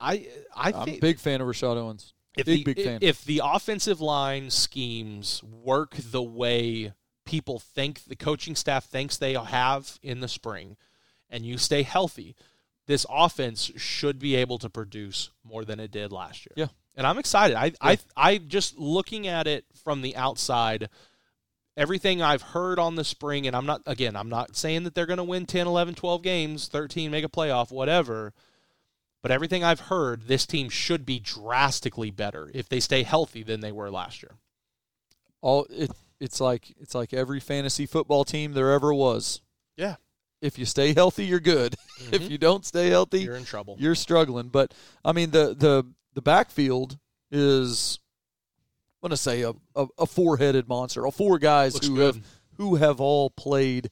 I 0.00 0.28
I 0.54 0.72
I'm 0.72 0.88
a 0.88 0.98
big 0.98 1.18
fan 1.18 1.40
of 1.40 1.46
Rashod 1.46 1.76
Owens. 1.76 2.12
If 2.36 2.46
big, 2.46 2.64
the, 2.64 2.74
big 2.74 2.84
fan. 2.84 2.98
If 3.00 3.24
the 3.24 3.40
offensive 3.44 4.00
line 4.00 4.50
schemes 4.50 5.42
work 5.42 5.94
the 5.96 6.22
way 6.22 6.92
people 7.24 7.58
think 7.58 8.04
the 8.04 8.16
coaching 8.16 8.54
staff 8.54 8.84
thinks 8.84 9.16
they 9.16 9.34
have 9.34 9.98
in 10.02 10.20
the 10.20 10.28
spring, 10.28 10.76
and 11.30 11.44
you 11.44 11.58
stay 11.58 11.82
healthy, 11.82 12.36
this 12.86 13.06
offense 13.10 13.72
should 13.76 14.18
be 14.18 14.34
able 14.36 14.58
to 14.58 14.70
produce 14.70 15.30
more 15.42 15.64
than 15.64 15.80
it 15.80 15.90
did 15.90 16.12
last 16.12 16.46
year. 16.46 16.52
Yeah. 16.56 16.68
And 16.96 17.06
I'm 17.06 17.18
excited. 17.18 17.56
I 17.56 17.72
I 17.80 17.98
I 18.16 18.38
just 18.38 18.78
looking 18.78 19.26
at 19.26 19.46
it 19.46 19.64
from 19.82 20.02
the 20.02 20.16
outside 20.16 20.88
everything 21.76 22.22
I've 22.22 22.42
heard 22.42 22.78
on 22.78 22.94
the 22.94 23.04
spring 23.04 23.46
and 23.46 23.56
I'm 23.56 23.66
not 23.66 23.82
again, 23.86 24.14
I'm 24.14 24.28
not 24.28 24.56
saying 24.56 24.84
that 24.84 24.94
they're 24.94 25.06
going 25.06 25.18
to 25.18 25.24
win 25.24 25.46
10, 25.46 25.66
11, 25.66 25.94
12 25.94 26.22
games, 26.22 26.68
13 26.68 27.10
make 27.10 27.24
a 27.24 27.28
playoff, 27.28 27.72
whatever. 27.72 28.32
But 29.24 29.30
everything 29.30 29.64
I've 29.64 29.80
heard, 29.80 30.28
this 30.28 30.44
team 30.44 30.68
should 30.68 31.06
be 31.06 31.18
drastically 31.18 32.10
better 32.10 32.50
if 32.52 32.68
they 32.68 32.78
stay 32.78 33.04
healthy 33.04 33.42
than 33.42 33.60
they 33.60 33.72
were 33.72 33.90
last 33.90 34.22
year. 34.22 34.32
All 35.40 35.66
it 35.70 35.90
it's 36.20 36.42
like 36.42 36.74
it's 36.78 36.94
like 36.94 37.14
every 37.14 37.40
fantasy 37.40 37.86
football 37.86 38.24
team 38.26 38.52
there 38.52 38.70
ever 38.72 38.92
was. 38.92 39.40
Yeah. 39.78 39.96
If 40.42 40.58
you 40.58 40.66
stay 40.66 40.92
healthy, 40.92 41.24
you're 41.24 41.40
good. 41.40 41.74
if 42.12 42.20
Mhm. 42.20 42.28
you 42.32 42.36
don't 42.36 42.66
stay 42.66 42.90
healthy, 42.90 43.20
You're 43.22 43.36
in 43.36 43.46
trouble. 43.46 43.76
you're 43.78 43.94
struggling. 43.94 44.48
But 44.48 44.74
I 45.02 45.12
mean, 45.12 45.30
the 45.30 45.54
the 45.54 45.86
the 46.12 46.20
backfield 46.20 46.98
is 47.30 47.98
I'm 49.02 49.08
gonna 49.08 49.16
say 49.16 49.40
a 49.40 49.52
a, 49.74 49.86
a 50.00 50.06
four 50.06 50.36
headed 50.36 50.68
monster. 50.68 51.06
All 51.06 51.10
four 51.12 51.38
guys 51.38 51.72
Looks 51.72 51.86
who 51.86 51.94
good. 51.96 52.14
have 52.16 52.24
who 52.58 52.74
have 52.74 53.00
all 53.00 53.30
played 53.30 53.90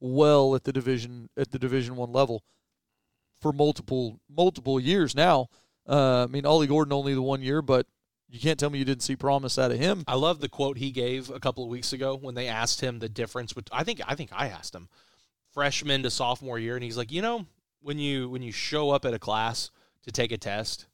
well 0.00 0.54
at 0.54 0.64
the 0.64 0.72
division 0.72 1.28
at 1.36 1.50
the 1.50 1.58
Division 1.58 1.94
One 1.96 2.10
level. 2.10 2.42
For 3.42 3.52
multiple 3.52 4.20
multiple 4.30 4.80
years 4.80 5.14
now. 5.14 5.48
Uh, 5.86 6.24
I 6.24 6.26
mean, 6.26 6.46
Ollie 6.46 6.68
Gordon 6.68 6.92
only 6.92 7.12
the 7.12 7.22
one 7.22 7.42
year, 7.42 7.60
but 7.60 7.86
you 8.28 8.40
can't 8.40 8.58
tell 8.58 8.70
me 8.70 8.78
you 8.78 8.84
didn't 8.84 9.02
see 9.02 9.16
promise 9.16 9.58
out 9.58 9.72
of 9.72 9.78
him. 9.78 10.04
I 10.06 10.14
love 10.14 10.40
the 10.40 10.48
quote 10.48 10.78
he 10.78 10.90
gave 10.90 11.28
a 11.28 11.40
couple 11.40 11.64
of 11.64 11.70
weeks 11.70 11.92
ago 11.92 12.16
when 12.16 12.34
they 12.34 12.48
asked 12.48 12.80
him 12.80 12.98
the 12.98 13.08
difference. 13.08 13.52
But 13.52 13.68
I 13.70 13.84
think 13.84 14.00
I 14.06 14.14
think 14.14 14.30
I 14.32 14.48
asked 14.48 14.74
him 14.74 14.88
freshman 15.50 16.02
to 16.04 16.10
sophomore 16.10 16.58
year, 16.58 16.74
and 16.74 16.84
he's 16.84 16.96
like, 16.96 17.12
you 17.12 17.20
know, 17.20 17.46
when 17.82 17.98
you 17.98 18.30
when 18.30 18.42
you 18.42 18.52
show 18.52 18.90
up 18.90 19.04
at 19.04 19.12
a 19.12 19.18
class 19.18 19.70
to 20.04 20.12
take 20.12 20.32
a 20.32 20.38
test, 20.38 20.86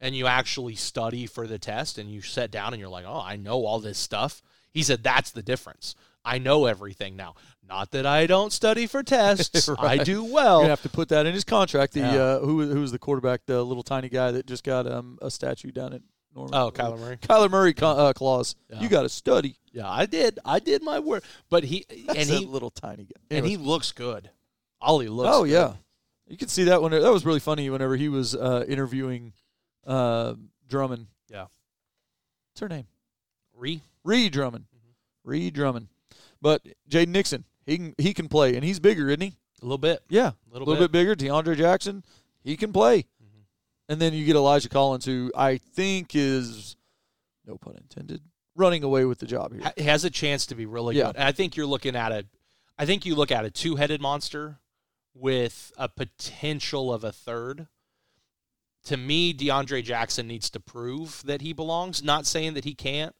and 0.00 0.16
you 0.16 0.26
actually 0.26 0.74
study 0.74 1.26
for 1.26 1.46
the 1.46 1.58
test, 1.58 1.98
and 1.98 2.10
you 2.10 2.22
sit 2.22 2.50
down 2.50 2.72
and 2.72 2.80
you're 2.80 2.88
like, 2.88 3.06
oh, 3.06 3.22
I 3.24 3.36
know 3.36 3.64
all 3.64 3.78
this 3.78 3.98
stuff. 3.98 4.42
He 4.72 4.82
said 4.82 5.02
that's 5.04 5.30
the 5.30 5.42
difference. 5.42 5.94
I 6.24 6.38
know 6.38 6.66
everything 6.66 7.16
now. 7.16 7.34
Not 7.66 7.90
that 7.92 8.06
I 8.06 8.26
don't 8.26 8.52
study 8.52 8.86
for 8.86 9.02
tests. 9.02 9.68
right. 9.68 10.00
I 10.00 10.04
do 10.04 10.24
well. 10.24 10.62
You 10.62 10.68
have 10.68 10.82
to 10.82 10.88
put 10.88 11.08
that 11.08 11.26
in 11.26 11.34
his 11.34 11.44
contract. 11.44 11.94
The 11.94 12.00
yeah. 12.00 12.06
uh, 12.06 12.40
who 12.40 12.62
who 12.66 12.80
was 12.80 12.92
the 12.92 12.98
quarterback, 12.98 13.42
the 13.46 13.62
little 13.62 13.82
tiny 13.82 14.08
guy 14.08 14.32
that 14.32 14.46
just 14.46 14.64
got 14.64 14.90
um, 14.90 15.18
a 15.22 15.30
statue 15.30 15.70
down 15.70 15.92
at 15.92 16.02
Norman. 16.34 16.54
Oh, 16.54 16.70
Kyler 16.70 16.98
Murray. 16.98 17.16
Kyler 17.16 17.50
Murray 17.50 17.74
uh, 17.80 18.12
clause. 18.12 18.56
Yeah. 18.70 18.80
You 18.80 18.88
got 18.88 19.02
to 19.02 19.08
study. 19.08 19.56
Yeah, 19.72 19.90
I 19.90 20.06
did. 20.06 20.38
I 20.44 20.58
did 20.58 20.82
my 20.82 20.98
work. 20.98 21.24
But 21.48 21.64
he 21.64 21.86
That's 22.06 22.18
and 22.18 22.28
he 22.28 22.44
little 22.46 22.70
tiny 22.70 23.04
guy, 23.04 23.36
and 23.36 23.46
he 23.46 23.56
looks 23.56 23.92
good. 23.92 24.30
Ollie 24.80 25.08
looks. 25.08 25.30
Oh 25.32 25.44
good. 25.44 25.52
yeah, 25.52 25.72
you 26.26 26.36
can 26.36 26.48
see 26.48 26.64
that 26.64 26.82
when 26.82 26.92
that 26.92 27.12
was 27.12 27.24
really 27.24 27.40
funny 27.40 27.70
whenever 27.70 27.96
he 27.96 28.08
was 28.08 28.34
uh, 28.34 28.64
interviewing 28.68 29.32
uh, 29.86 30.34
Drummond. 30.68 31.06
Yeah, 31.30 31.46
what's 32.52 32.60
her 32.60 32.68
name? 32.68 32.86
Ree. 33.56 33.80
Ree 34.02 34.28
Drummond. 34.28 34.64
Mm-hmm. 34.64 35.30
Ree 35.30 35.50
Drummond. 35.50 35.88
But 36.44 36.62
Jaden 36.90 37.08
Nixon, 37.08 37.44
he 37.64 37.78
can 37.78 37.94
he 37.96 38.12
can 38.12 38.28
play, 38.28 38.54
and 38.54 38.62
he's 38.62 38.78
bigger, 38.78 39.08
isn't 39.08 39.22
he? 39.22 39.32
A 39.62 39.64
little 39.64 39.78
bit. 39.78 40.02
Yeah, 40.10 40.32
a 40.32 40.52
little, 40.52 40.68
little 40.68 40.84
bit. 40.84 40.92
bit. 40.92 41.16
bigger. 41.16 41.16
DeAndre 41.16 41.56
Jackson, 41.56 42.04
he 42.42 42.54
can 42.54 42.70
play. 42.70 42.98
Mm-hmm. 42.98 43.40
And 43.88 43.98
then 43.98 44.12
you 44.12 44.26
get 44.26 44.36
Elijah 44.36 44.68
Collins, 44.68 45.06
who 45.06 45.32
I 45.34 45.56
think 45.56 46.14
is, 46.14 46.76
no 47.46 47.56
pun 47.56 47.76
intended, 47.76 48.20
running 48.54 48.84
away 48.84 49.06
with 49.06 49.20
the 49.20 49.26
job 49.26 49.54
here. 49.54 49.72
He 49.74 49.84
has 49.84 50.04
a 50.04 50.10
chance 50.10 50.44
to 50.46 50.54
be 50.54 50.66
really 50.66 50.96
yeah. 50.96 51.06
good. 51.06 51.16
And 51.16 51.24
I 51.24 51.32
think 51.32 51.56
you're 51.56 51.64
looking 51.64 51.96
at 51.96 52.12
a, 52.12 52.26
I 52.78 52.84
think 52.84 53.06
you 53.06 53.14
look 53.14 53.32
at 53.32 53.46
a 53.46 53.50
two-headed 53.50 54.02
monster 54.02 54.58
with 55.14 55.72
a 55.78 55.88
potential 55.88 56.92
of 56.92 57.04
a 57.04 57.12
third. 57.12 57.68
To 58.84 58.98
me, 58.98 59.32
DeAndre 59.32 59.82
Jackson 59.82 60.26
needs 60.26 60.50
to 60.50 60.60
prove 60.60 61.22
that 61.24 61.40
he 61.40 61.54
belongs. 61.54 62.02
Not 62.02 62.26
saying 62.26 62.52
that 62.52 62.64
he 62.64 62.74
can't, 62.74 63.16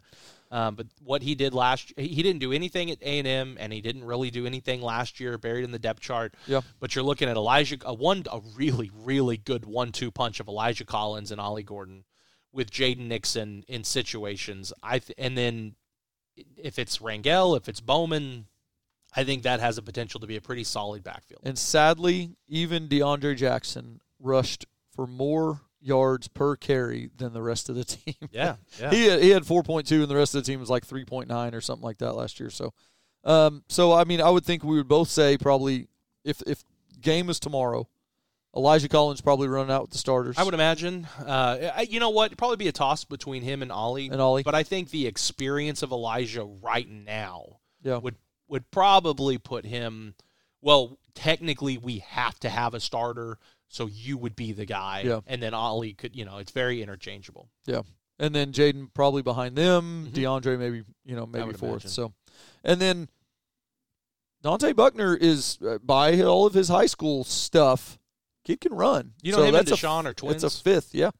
um, 0.55 0.77
but 0.77 0.87
what 1.03 1.23
he 1.23 1.35
did 1.35 1.53
last, 1.53 1.93
he 1.97 2.23
didn't 2.23 2.38
do 2.38 2.53
anything 2.53 2.90
at 2.90 3.03
A 3.03 3.19
and 3.19 3.27
M, 3.27 3.57
and 3.59 3.73
he 3.73 3.81
didn't 3.81 4.05
really 4.05 4.31
do 4.31 4.47
anything 4.47 4.81
last 4.81 5.19
year, 5.19 5.37
buried 5.37 5.64
in 5.64 5.73
the 5.73 5.81
depth 5.81 6.01
chart. 6.01 6.35
Yeah. 6.47 6.61
But 6.79 6.95
you're 6.95 7.05
looking 7.05 7.29
at 7.29 7.37
Elijah, 7.37 7.79
a 7.85 7.93
one, 7.93 8.23
a 8.31 8.40
really, 8.55 8.90
really 8.95 9.37
good 9.37 9.64
one-two 9.64 10.12
punch 10.12 10.38
of 10.38 10.47
Elijah 10.47 10.85
Collins 10.85 11.33
and 11.33 11.40
Ollie 11.40 11.64
Gordon, 11.64 12.05
with 12.53 12.71
Jaden 12.71 13.09
Nixon 13.09 13.64
in 13.67 13.83
situations. 13.83 14.73
I 14.81 15.01
th- 15.01 15.19
and 15.19 15.37
then 15.37 15.75
if 16.57 16.79
it's 16.79 16.99
Rangel, 16.99 17.57
if 17.57 17.69
it's 17.69 17.81
Bowman, 17.81 18.47
I 19.17 19.25
think 19.25 19.43
that 19.43 19.59
has 19.59 19.77
a 19.77 19.83
potential 19.83 20.21
to 20.21 20.27
be 20.29 20.37
a 20.37 20.40
pretty 20.40 20.62
solid 20.62 21.03
backfield. 21.03 21.43
And 21.45 21.59
sadly, 21.59 22.37
even 22.47 22.88
DeAndre 22.88 23.37
Jackson 23.37 24.01
rushed 24.21 24.67
for 24.95 25.09
more 25.09 25.62
yards 25.85 26.29
per 26.29 26.57
carry 26.57 27.11
than 27.16 27.33
the 27.35 27.42
rest 27.42 27.68
of 27.68 27.77
the 27.77 27.85
team. 27.85 28.29
Yeah, 28.33 28.57
yeah. 28.81 28.90
he 28.90 29.07
had, 29.07 29.23
he 29.23 29.31
had 29.31 29.44
4.2 29.44 30.01
and 30.01 30.09
the 30.09 30.16
rest 30.16 30.35
of 30.35 30.42
the 30.42 30.51
team 30.51 30.59
was 30.59 30.70
like 30.70 30.87
3.9 30.87 31.53
or 31.53 31.61
something 31.61 31.85
like 31.85 31.99
that 31.99 32.14
last 32.14 32.40
year. 32.40 32.51
So, 32.51 32.73
um, 33.25 33.62
so 33.68 33.92
I 33.92 34.05
mean, 34.05 34.20
I 34.20 34.31
would 34.31 34.44
think 34.44 34.64
we 34.64 34.77
would 34.77 34.88
both 34.88 35.09
say 35.09 35.37
probably 35.38 35.88
if 36.25 36.42
if 36.47 36.64
game 37.01 37.29
is 37.29 37.38
tomorrow, 37.38 37.87
Elijah 38.57 38.88
Collins 38.88 39.20
probably 39.20 39.49
running 39.49 39.70
out 39.70 39.83
with 39.83 39.90
the 39.90 39.99
starters. 39.99 40.38
I 40.38 40.42
would 40.42 40.55
imagine. 40.55 41.07
Uh, 41.25 41.85
you 41.88 42.01
know 42.01 42.11
what? 42.11 42.27
It'd 42.27 42.38
probably 42.38 42.57
be 42.57 42.68
a 42.68 42.73
toss 42.73 43.05
between 43.05 43.42
him 43.42 43.62
and 43.62 43.70
Ollie. 43.70 44.09
And 44.09 44.20
Ollie, 44.20 44.42
but 44.42 44.55
I 44.55 44.62
think 44.62 44.90
the 44.90 45.07
experience 45.07 45.83
of 45.83 45.92
Elijah 45.92 46.44
right 46.44 46.88
now 46.88 47.59
yeah. 47.83 47.99
would 47.99 48.16
would 48.49 48.70
probably 48.70 49.38
put 49.38 49.66
him. 49.66 50.14
Well, 50.61 50.99
technically, 51.14 51.77
we 51.77 51.99
have 51.99 52.38
to 52.40 52.49
have 52.49 52.73
a 52.73 52.81
starter 52.81 53.38
so 53.75 53.87
you 53.87 54.17
would 54.17 54.37
be 54.37 54.53
the 54.53 54.65
guy, 54.65 55.03
yeah. 55.05 55.21
and 55.27 55.43
then 55.43 55.53
Ollie 55.53 55.95
could, 55.95 56.15
you 56.15 56.25
know, 56.25 56.39
it's 56.39 56.53
very 56.53 56.81
interchangeable. 56.81 57.49
Yeah, 57.67 57.83
and 58.21 58.33
then 58.33 58.53
Jaden 58.53 58.95
probably 58.95 59.23
behind 59.23 59.57
them, 59.57 60.07
mm-hmm. 60.07 60.15
DeAndre 60.15 60.59
maybe, 60.61 60.85
you 61.05 61.17
know, 61.17 61.27
maybe 61.27 61.55
fourth. 61.55 61.63
Imagine. 61.63 61.91
So, 61.91 62.13
and 62.63 62.81
then 62.81 63.09
Dante 64.43 64.73
Buckner 64.75 65.17
is 65.17 65.59
uh, 65.67 65.79
by 65.83 66.21
all 66.21 66.47
of 66.47 66.55
his 66.55 66.69
high 66.69 66.87
school 66.87 67.25
stuff. 67.25 67.99
Kid 68.45 68.61
can 68.61 68.75
run. 68.75 69.15
You 69.23 69.33
know, 69.33 69.39
so 69.39 69.45
him 69.45 69.55
that's 69.55 69.71
and 69.73 69.81
Deshaun 69.81 70.05
a, 70.05 70.11
are 70.11 70.15
twins. 70.15 70.43
That's 70.43 70.61
a 70.61 70.63
fifth, 70.63 70.95
yeah. 70.95 71.11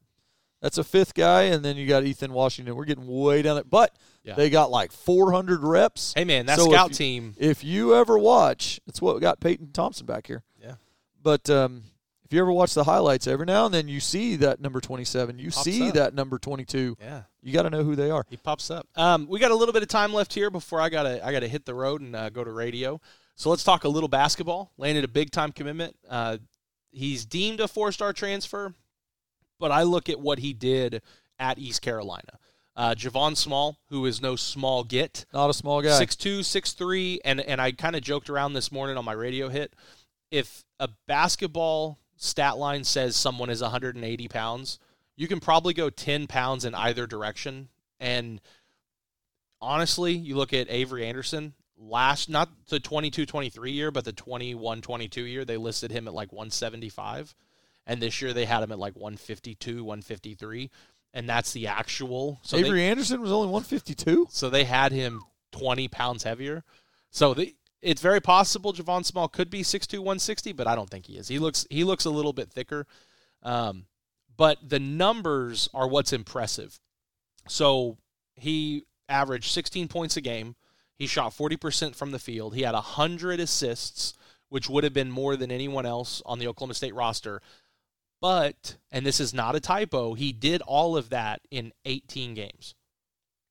That's 0.61 0.77
a 0.77 0.83
fifth 0.83 1.13
guy, 1.13 1.43
and 1.43 1.65
then 1.65 1.75
you 1.75 1.87
got 1.87 2.05
Ethan 2.05 2.31
Washington. 2.31 2.75
We're 2.75 2.85
getting 2.85 3.05
way 3.05 3.41
down 3.41 3.55
there, 3.55 3.65
but 3.65 3.93
yeah. 4.23 4.35
they 4.35 4.49
got 4.49 4.71
like 4.71 4.93
400 4.93 5.61
reps. 5.61 6.13
Hey 6.15 6.23
man, 6.23 6.45
that 6.45 6.57
so 6.57 6.69
scout 6.71 6.91
if 6.91 6.97
team. 6.97 7.35
if 7.37 7.65
you 7.65 7.95
ever 7.95 8.17
watch, 8.17 8.79
it's 8.87 9.01
what 9.01 9.19
got 9.19 9.41
Peyton 9.41 9.71
Thompson 9.73 10.05
back 10.05 10.27
here. 10.27 10.43
Yeah, 10.61 10.75
but 11.21 11.49
um, 11.49 11.83
if 12.25 12.33
you 12.33 12.41
ever 12.41 12.51
watch 12.51 12.73
the 12.73 12.83
highlights, 12.83 13.27
every 13.27 13.45
now 13.45 13.65
and 13.65 13.73
then 13.73 13.87
you 13.87 13.99
see 13.99 14.35
that 14.37 14.59
number 14.59 14.81
27. 14.81 15.37
You 15.37 15.51
see 15.51 15.89
up. 15.89 15.93
that 15.93 16.13
number 16.15 16.39
22. 16.39 16.97
Yeah. 16.99 17.23
You 17.43 17.53
got 17.53 17.63
to 17.63 17.69
know 17.69 17.83
who 17.83 17.95
they 17.95 18.09
are. 18.09 18.25
He 18.29 18.37
pops 18.37 18.71
up. 18.71 18.87
Um, 18.95 19.27
we 19.27 19.39
got 19.39 19.51
a 19.51 19.55
little 19.55 19.73
bit 19.73 19.83
of 19.83 19.89
time 19.89 20.11
left 20.11 20.33
here 20.33 20.49
before 20.49 20.81
I 20.81 20.89
got 20.89 21.03
to 21.03 21.23
I 21.25 21.31
got 21.31 21.41
to 21.41 21.47
hit 21.47 21.65
the 21.65 21.75
road 21.75 22.01
and 22.01 22.15
uh, 22.15 22.29
go 22.31 22.43
to 22.43 22.51
radio. 22.51 22.99
So 23.35 23.51
let's 23.51 23.63
talk 23.63 23.83
a 23.83 23.89
little 23.89 24.09
basketball. 24.09 24.71
Landed 24.77 25.03
a 25.03 25.07
big 25.07 25.29
time 25.29 25.51
commitment. 25.51 25.95
Uh, 26.09 26.37
he's 26.91 27.25
deemed 27.25 27.59
a 27.59 27.67
four 27.67 27.91
star 27.91 28.11
transfer, 28.11 28.73
but 29.59 29.71
I 29.71 29.83
look 29.83 30.09
at 30.09 30.19
what 30.19 30.39
he 30.39 30.53
did 30.53 31.03
at 31.37 31.59
East 31.59 31.83
Carolina. 31.83 32.39
Uh, 32.75 32.95
Javon 32.95 33.37
Small, 33.37 33.77
who 33.89 34.05
is 34.05 34.21
no 34.21 34.35
small 34.35 34.83
get, 34.83 35.25
not 35.31 35.49
a 35.49 35.53
small 35.53 35.81
guy, 35.81 35.97
six 35.97 36.15
two, 36.15 36.41
six 36.41 36.73
three, 36.73 37.21
and 37.23 37.39
and 37.39 37.61
I 37.61 37.71
kind 37.71 37.95
of 37.95 38.01
joked 38.01 38.29
around 38.29 38.53
this 38.53 38.71
morning 38.71 38.97
on 38.97 39.05
my 39.05 39.13
radio 39.13 39.47
hit. 39.49 39.73
If 40.31 40.63
a 40.79 40.89
basketball 41.07 41.99
stat 42.15 42.57
line 42.57 42.83
says 42.83 43.15
someone 43.15 43.49
is 43.49 43.61
180 43.61 44.27
pounds, 44.27 44.79
you 45.15 45.27
can 45.27 45.39
probably 45.39 45.73
go 45.73 45.89
10 45.89 46.27
pounds 46.27 46.65
in 46.65 46.75
either 46.75 47.07
direction. 47.07 47.69
And 47.99 48.41
honestly, 49.61 50.13
you 50.13 50.35
look 50.35 50.53
at 50.53 50.67
Avery 50.69 51.05
Anderson, 51.07 51.53
last, 51.77 52.29
not 52.29 52.49
the 52.69 52.79
22 52.79 53.25
23 53.25 53.71
year, 53.71 53.91
but 53.91 54.05
the 54.05 54.11
21 54.11 54.81
22 54.81 55.23
year, 55.23 55.45
they 55.45 55.57
listed 55.57 55.91
him 55.91 56.07
at 56.07 56.13
like 56.13 56.31
175. 56.31 57.35
And 57.87 58.01
this 58.01 58.21
year 58.21 58.33
they 58.33 58.45
had 58.45 58.63
him 58.63 58.71
at 58.71 58.79
like 58.79 58.95
152, 58.95 59.83
153. 59.83 60.71
And 61.13 61.29
that's 61.29 61.53
the 61.53 61.67
actual. 61.67 62.39
So 62.43 62.57
Avery 62.57 62.81
they, 62.81 62.89
Anderson 62.89 63.21
was 63.21 63.31
only 63.31 63.47
152? 63.47 64.27
So 64.31 64.49
they 64.49 64.65
had 64.65 64.91
him 64.91 65.21
20 65.51 65.87
pounds 65.87 66.23
heavier. 66.23 66.63
So 67.11 67.33
they, 67.33 67.53
it's 67.85 68.01
very 68.01 68.19
possible 68.19 68.73
Javon 68.73 69.05
Small 69.05 69.27
could 69.27 69.49
be 69.49 69.61
6'2", 69.61 69.99
160, 69.99 70.53
but 70.53 70.67
I 70.67 70.75
don't 70.75 70.89
think 70.89 71.05
he 71.05 71.17
is. 71.17 71.27
He 71.27 71.37
looks 71.37 71.67
he 71.69 71.83
looks 71.83 72.05
a 72.05 72.09
little 72.09 72.33
bit 72.33 72.51
thicker. 72.51 72.87
Um, 73.43 73.85
but 74.35 74.57
the 74.67 74.79
numbers 74.79 75.69
are 75.73 75.87
what's 75.87 76.11
impressive. 76.11 76.79
So 77.47 77.97
he 78.33 78.85
averaged 79.07 79.51
16 79.51 79.87
points 79.87 80.17
a 80.17 80.21
game. 80.21 80.55
He 80.97 81.07
shot 81.07 81.31
40% 81.31 81.95
from 81.95 82.11
the 82.11 82.19
field. 82.19 82.55
He 82.55 82.63
had 82.63 82.73
100 82.73 83.39
assists, 83.39 84.13
which 84.49 84.67
would 84.67 84.83
have 84.83 84.93
been 84.93 85.11
more 85.11 85.35
than 85.35 85.51
anyone 85.51 85.85
else 85.85 86.21
on 86.25 86.39
the 86.39 86.47
Oklahoma 86.47 86.73
State 86.73 86.95
roster. 86.95 87.41
But, 88.19 88.77
and 88.91 89.05
this 89.05 89.19
is 89.19 89.33
not 89.33 89.55
a 89.55 89.59
typo, 89.59 90.15
he 90.15 90.31
did 90.31 90.61
all 90.63 90.97
of 90.97 91.09
that 91.09 91.41
in 91.51 91.71
18 91.85 92.33
games. 92.33 92.73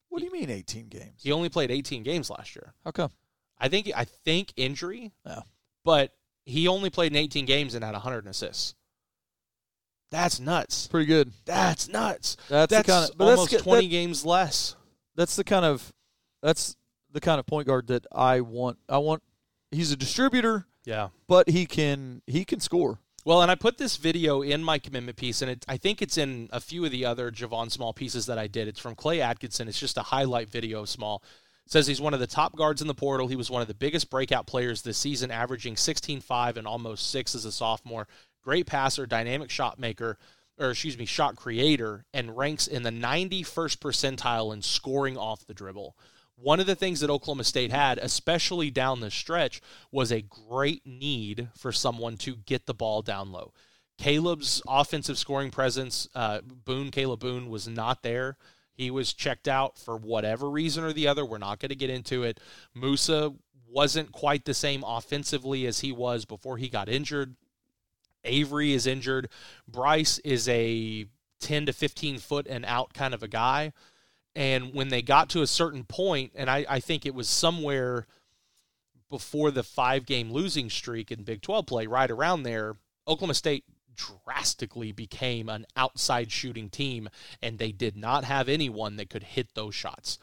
What 0.09 0.18
do 0.18 0.25
you 0.27 0.33
mean 0.33 0.51
18 0.51 0.88
games? 0.88 1.23
He 1.23 1.33
only 1.33 1.49
played 1.49 1.70
18 1.70 2.03
games 2.03 2.31
last 2.31 2.57
year. 2.57 2.75
How 2.85 2.90
come? 2.90 3.12
I 3.59 3.69
think 3.69 3.90
I 3.95 4.05
think 4.05 4.53
injury. 4.57 5.12
Yeah. 5.27 5.40
But 5.85 6.12
he 6.45 6.69
only 6.69 6.90
played 6.90 7.12
in 7.12 7.17
18 7.17 7.47
games 7.47 7.75
and 7.75 7.85
had 7.85 7.93
100 7.93 8.27
assists. 8.27 8.75
That's 10.11 10.38
nuts. 10.38 10.87
Pretty 10.87 11.07
good. 11.07 11.33
That's 11.45 11.88
nuts. 11.88 12.37
That's, 12.49 12.71
that's 12.71 12.87
kind 12.87 13.11
of 13.11 13.21
almost 13.21 13.51
that's, 13.51 13.62
20 13.62 13.87
that, 13.87 13.90
games 13.90 14.25
less. 14.25 14.77
That's 15.17 15.37
the 15.37 15.45
kind 15.45 15.64
of 15.64 15.93
that's 16.43 16.77
the 17.11 17.21
kind 17.21 17.40
of 17.40 17.47
point 17.47 17.67
guard 17.67 17.88
that 17.88 18.07
I 18.12 18.40
want. 18.40 18.79
I 18.88 18.99
want. 18.99 19.23
He's 19.71 19.90
a 19.90 19.97
distributor. 19.97 20.67
Yeah. 20.85 21.09
But 21.27 21.49
he 21.49 21.67
can 21.67 22.23
he 22.27 22.45
can 22.45 22.61
score. 22.61 23.01
Well, 23.25 23.40
and 23.40 23.51
I 23.51 23.55
put 23.55 23.79
this 23.79 23.97
video 23.97 24.43
in 24.43 24.62
my 24.62 24.79
commitment 24.79 25.17
piece, 25.17 25.40
and 25.40 25.51
it, 25.51 25.64
I 25.67 25.79
think 25.79 26.03
it's 26.03 26.19
in 26.19 26.51
a 26.53 26.61
few 26.61 26.85
of 26.85 26.90
the 26.90 27.07
other 27.07 27.31
Javon 27.31 27.71
Small 27.71 27.95
pieces 27.95 28.27
that 28.27 28.38
I 28.38 28.49
did. 28.49 28.69
It's 28.69 28.79
from 28.79 28.95
Clay 28.95 29.23
Atkinson. 29.23 29.67
It's 29.67 29.81
just 29.81 29.97
a 29.97 30.03
highlight 30.03 30.51
video 30.51 30.83
of 30.83 30.90
Small 30.90 31.23
says 31.66 31.87
he's 31.87 32.00
one 32.00 32.14
of 32.14 32.20
the 32.20 32.27
top 32.27 32.57
guards 32.57 32.83
in 32.83 32.88
the 32.88 32.94
portal. 32.94 33.29
He 33.29 33.37
was 33.37 33.50
one 33.50 33.62
of 33.62 33.68
the 33.68 33.74
biggest 33.74 34.11
breakout 34.11 34.46
players 34.46 34.83
this 34.83 34.98
season, 34.98 35.31
averaging 35.31 35.74
16-5 35.74 36.57
and 36.57 36.66
almost 36.66 37.11
6 37.11 37.35
as 37.35 37.44
a 37.44 37.53
sophomore. 37.53 38.07
Great 38.42 38.66
passer, 38.66 39.07
dynamic 39.07 39.50
shot 39.50 39.79
maker, 39.79 40.18
or 40.59 40.70
excuse 40.70 40.98
me, 40.98 41.07
shot 41.07 41.37
creator, 41.37 42.05
and 42.12 42.37
ranks 42.37 42.66
in 42.66 42.83
the 42.83 42.90
91st 42.90 43.79
percentile 43.79 44.53
in 44.53 44.61
scoring 44.61 45.16
off 45.16 45.46
the 45.46 45.55
dribble. 45.55 45.96
One 46.37 46.61
of 46.61 46.66
the 46.66 46.74
things 46.74 47.00
that 47.00 47.11
Oklahoma 47.11 47.44
State 47.44 47.70
had, 47.70 47.98
especially 47.98 48.70
down 48.70 49.00
the 49.00 49.11
stretch, 49.11 49.62
was 49.92 50.11
a 50.11 50.22
great 50.22 50.85
need 50.85 51.48
for 51.57 51.72
someone 51.72 52.16
to 52.18 52.37
get 52.37 52.66
the 52.66 52.74
ball 52.74 53.03
down 53.03 53.31
low. 53.33 53.53
Caleb's 53.98 54.61
offensive 54.66 55.16
scoring 55.16 55.50
presence, 55.50 56.09
uh, 56.14 56.40
Boone, 56.42 56.90
Caleb 56.90 57.20
Boone, 57.20 57.48
was 57.48 57.68
not 57.68 58.03
there. 58.03 58.37
He 58.75 58.91
was 58.91 59.13
checked 59.13 59.49
out 59.49 59.79
for 59.79 59.97
whatever 59.97 60.51
reason 60.51 60.85
or 60.85 60.93
the 60.93 61.07
other. 61.07 61.25
We're 61.25 61.39
not 61.39 61.61
going 61.61 61.71
to 61.71 61.77
get 61.77 61.91
into 61.91 62.23
it. 62.25 62.41
Musa 62.75 63.33
wasn't 63.69 64.13
quite 64.13 64.45
the 64.45 64.55
same 64.55 64.85
offensively 64.87 65.67
as 65.67 65.81
he 65.81 65.93
was 65.93 66.25
before 66.25 66.59
he 66.59 66.69
got 66.69 66.89
injured. 66.89 67.37
Avery 68.25 68.73
is 68.73 68.87
injured. 68.87 69.29
Bryce 69.69 70.19
is 70.21 70.49
a 70.49 71.07
10 71.41 71.67
to 71.67 71.73
15 71.73 72.19
foot 72.19 72.47
and 72.49 72.65
out 72.65 72.95
kind 72.95 73.15
of 73.15 73.23
a 73.23 73.29
guy. 73.29 73.73
And 74.35 74.75
when 74.75 74.89
they 74.89 75.03
got 75.03 75.29
to 75.31 75.43
a 75.43 75.47
certain 75.47 75.85
point, 75.85 76.33
and 76.35 76.51
I, 76.51 76.67
I 76.69 76.81
think 76.81 77.07
it 77.07 77.15
was 77.15 77.29
somewhere 77.29 78.07
before 79.09 79.51
the 79.51 79.63
five 79.63 80.07
game 80.07 80.33
losing 80.33 80.69
streak 80.69 81.13
in 81.13 81.23
Big 81.23 81.43
12 81.43 81.67
play, 81.67 81.87
right 81.87 82.11
around 82.11 82.43
there, 82.43 82.77
Oklahoma 83.07 83.35
State 83.35 83.65
drastically 83.94 84.92
became 84.92 85.48
an 85.48 85.66
outside 85.76 86.30
shooting 86.30 86.68
team, 86.70 87.09
and 87.42 87.59
they 87.59 87.72
did 87.72 87.96
not 87.96 88.24
have 88.24 88.48
anyone 88.48 88.96
that 88.96 89.11
could 89.11 89.22
hit 89.22 89.54
those 89.54 89.74
shots. 89.74 90.18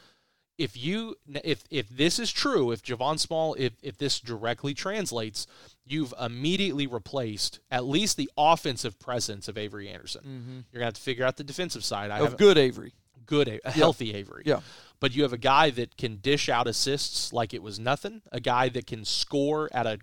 If 0.57 0.77
you 0.77 1.15
if 1.43 1.63
if 1.71 1.89
this 1.89 2.19
is 2.19 2.31
true, 2.31 2.71
if 2.71 2.83
Javon 2.83 3.19
Small, 3.19 3.55
if 3.55 3.73
if 3.81 3.97
this 3.97 4.19
directly 4.19 4.73
translates, 4.73 5.47
you've 5.85 6.13
immediately 6.19 6.85
replaced 6.85 7.59
at 7.71 7.85
least 7.85 8.15
the 8.15 8.29
offensive 8.37 8.99
presence 8.99 9.47
of 9.47 9.57
Avery 9.57 9.89
Anderson. 9.89 10.21
Mm-hmm. 10.21 10.59
You're 10.71 10.79
gonna 10.79 10.85
have 10.85 10.93
to 10.95 11.01
figure 11.01 11.25
out 11.25 11.37
the 11.37 11.43
defensive 11.43 11.83
side. 11.83 12.11
I 12.11 12.19
Of 12.19 12.37
good 12.37 12.57
Avery. 12.59 12.93
good, 13.25 13.59
a 13.63 13.71
healthy 13.71 14.13
Avery. 14.13 14.43
Yeah. 14.45 14.59
But 14.99 15.15
you 15.15 15.23
have 15.23 15.33
a 15.33 15.37
guy 15.37 15.71
that 15.71 15.97
can 15.97 16.17
dish 16.17 16.47
out 16.47 16.67
assists 16.67 17.33
like 17.33 17.55
it 17.55 17.63
was 17.63 17.79
nothing. 17.79 18.21
A 18.31 18.39
guy 18.39 18.69
that 18.69 18.85
can 18.85 19.03
score 19.03 19.67
at 19.71 19.87
a 19.87 19.97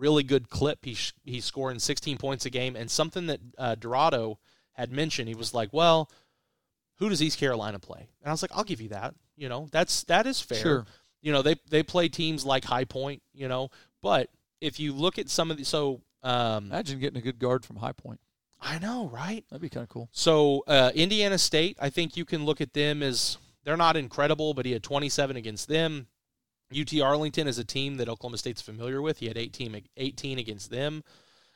really 0.00 0.22
good 0.22 0.48
clip. 0.48 0.84
He's 0.84 1.12
he's 1.24 1.44
scoring 1.44 1.78
16 1.78 2.16
points 2.18 2.46
a 2.46 2.50
game. 2.50 2.74
And 2.74 2.90
something 2.90 3.26
that 3.26 3.40
uh, 3.58 3.74
Dorado 3.76 4.38
had 4.72 4.90
mentioned, 4.90 5.28
he 5.28 5.34
was 5.34 5.54
like, 5.54 5.72
"Well, 5.72 6.10
who 6.98 7.08
does 7.08 7.22
East 7.22 7.38
Carolina 7.38 7.78
play?" 7.78 8.08
And 8.22 8.28
I 8.28 8.32
was 8.32 8.42
like, 8.42 8.50
"I'll 8.54 8.64
give 8.64 8.80
you 8.80 8.88
that. 8.88 9.14
You 9.36 9.48
know, 9.48 9.68
that's 9.70 10.04
that 10.04 10.26
is 10.26 10.40
fair. 10.40 10.58
Sure. 10.58 10.86
You 11.22 11.32
know, 11.32 11.42
they 11.42 11.56
they 11.68 11.82
play 11.82 12.08
teams 12.08 12.44
like 12.44 12.64
High 12.64 12.84
Point. 12.84 13.22
You 13.32 13.48
know, 13.48 13.70
but 14.02 14.30
if 14.60 14.80
you 14.80 14.92
look 14.92 15.18
at 15.18 15.28
some 15.28 15.50
of 15.50 15.56
the 15.56 15.64
so." 15.64 16.00
Um, 16.22 16.66
Imagine 16.66 17.00
getting 17.00 17.16
a 17.16 17.22
good 17.22 17.38
guard 17.38 17.64
from 17.64 17.76
High 17.76 17.92
Point. 17.92 18.20
I 18.60 18.78
know, 18.78 19.08
right? 19.08 19.42
That'd 19.48 19.62
be 19.62 19.70
kind 19.70 19.84
of 19.84 19.88
cool. 19.88 20.10
So 20.12 20.64
uh, 20.66 20.90
Indiana 20.94 21.38
State, 21.38 21.78
I 21.80 21.88
think 21.88 22.14
you 22.16 22.26
can 22.26 22.44
look 22.44 22.60
at 22.60 22.74
them 22.74 23.02
as 23.02 23.38
they're 23.64 23.76
not 23.76 23.96
incredible, 23.96 24.52
but 24.52 24.66
he 24.66 24.72
had 24.72 24.82
27 24.82 25.36
against 25.36 25.68
them. 25.68 26.08
UT 26.78 27.00
Arlington 27.00 27.46
is 27.46 27.58
a 27.58 27.64
team 27.64 27.96
that 27.96 28.08
Oklahoma 28.08 28.38
State's 28.38 28.62
familiar 28.62 29.02
with. 29.02 29.18
He 29.18 29.26
had 29.26 29.36
18, 29.36 29.82
18 29.96 30.38
against 30.38 30.70
them. 30.70 31.02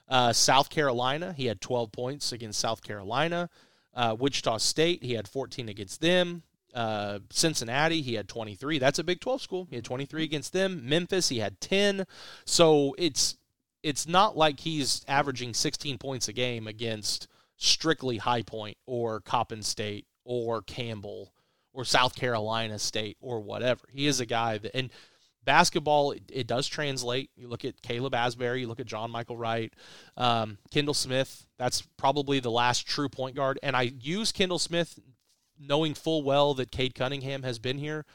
Uh, 0.09 0.33
South 0.33 0.71
Carolina, 0.71 1.33
he 1.33 1.47
had 1.47 1.61
12 1.61 1.93
points 1.93 2.33
against 2.33 2.61
South 2.61 2.83
Carolina. 2.83 3.49
Uh, 3.95 4.17
Wichita 4.19 4.59
State, 4.59 5.03
he 5.03 5.15
had 5.15 5.29
14 5.29 5.69
against 5.69 6.01
them. 6.01 6.43
Uh, 6.75 7.21
Cincinnati, 7.31 8.03
he 8.03 8.15
had 8.15 8.29
23. 8.29 8.79
That's 8.79 8.99
a 8.99 9.05
Big 9.05 9.21
12 9.21 9.41
school. 9.41 9.67
He 9.71 9.77
had 9.77 9.85
23 9.85 10.25
against 10.25 10.53
them. 10.53 10.89
Memphis, 10.89 11.29
he 11.29 11.39
had 11.39 11.61
10. 11.61 12.05
So 12.45 12.95
it's 12.99 13.37
it's 13.85 14.09
not 14.09 14.37
like 14.37 14.61
he's 14.61 15.05
averaging 15.07 15.53
16 15.53 15.99
points 15.99 16.27
a 16.27 16.33
game 16.33 16.67
against 16.67 17.29
strictly 17.59 18.17
High 18.17 18.43
Point 18.43 18.79
or 18.87 19.21
Coppin 19.21 19.63
State 19.63 20.07
or 20.25 20.63
Campbell 20.63 21.34
or 21.75 21.85
South 21.85 22.15
Carolina 22.17 22.79
State 22.79 23.19
or 23.21 23.41
whatever. 23.41 23.83
He 23.93 24.07
is 24.07 24.21
a 24.21 24.27
guy 24.27 24.57
that 24.59 24.75
and 24.75 24.91
basketball 25.45 26.13
it, 26.13 26.23
it 26.33 26.47
does 26.47 26.67
translate. 26.67 27.31
You 27.37 27.49
look 27.49 27.65
at 27.67 27.83
Caleb 27.83 28.15
Asbury, 28.15 28.61
you 28.63 28.67
look 28.69 28.81
at 28.81 28.87
John 28.87 29.11
Michael 29.11 29.37
Wright, 29.37 29.73
um, 30.17 30.57
Kendall 30.71 30.95
Smith. 30.95 31.47
That's 31.59 31.83
probably 31.99 32.41
the 32.41 32.51
last 32.51 32.87
true 32.87 33.09
point 33.11 33.37
guard. 33.37 33.59
And 33.63 33.77
I 33.77 33.93
use 34.01 34.33
Kendall 34.33 34.59
Smith 34.59 34.99
knowing 35.59 35.95
full 35.95 36.23
well 36.23 36.55
that 36.55 36.71
Cade 36.71 36.95
Cunningham 36.95 37.43
has 37.43 37.59
been 37.59 37.79
here, 37.79 38.07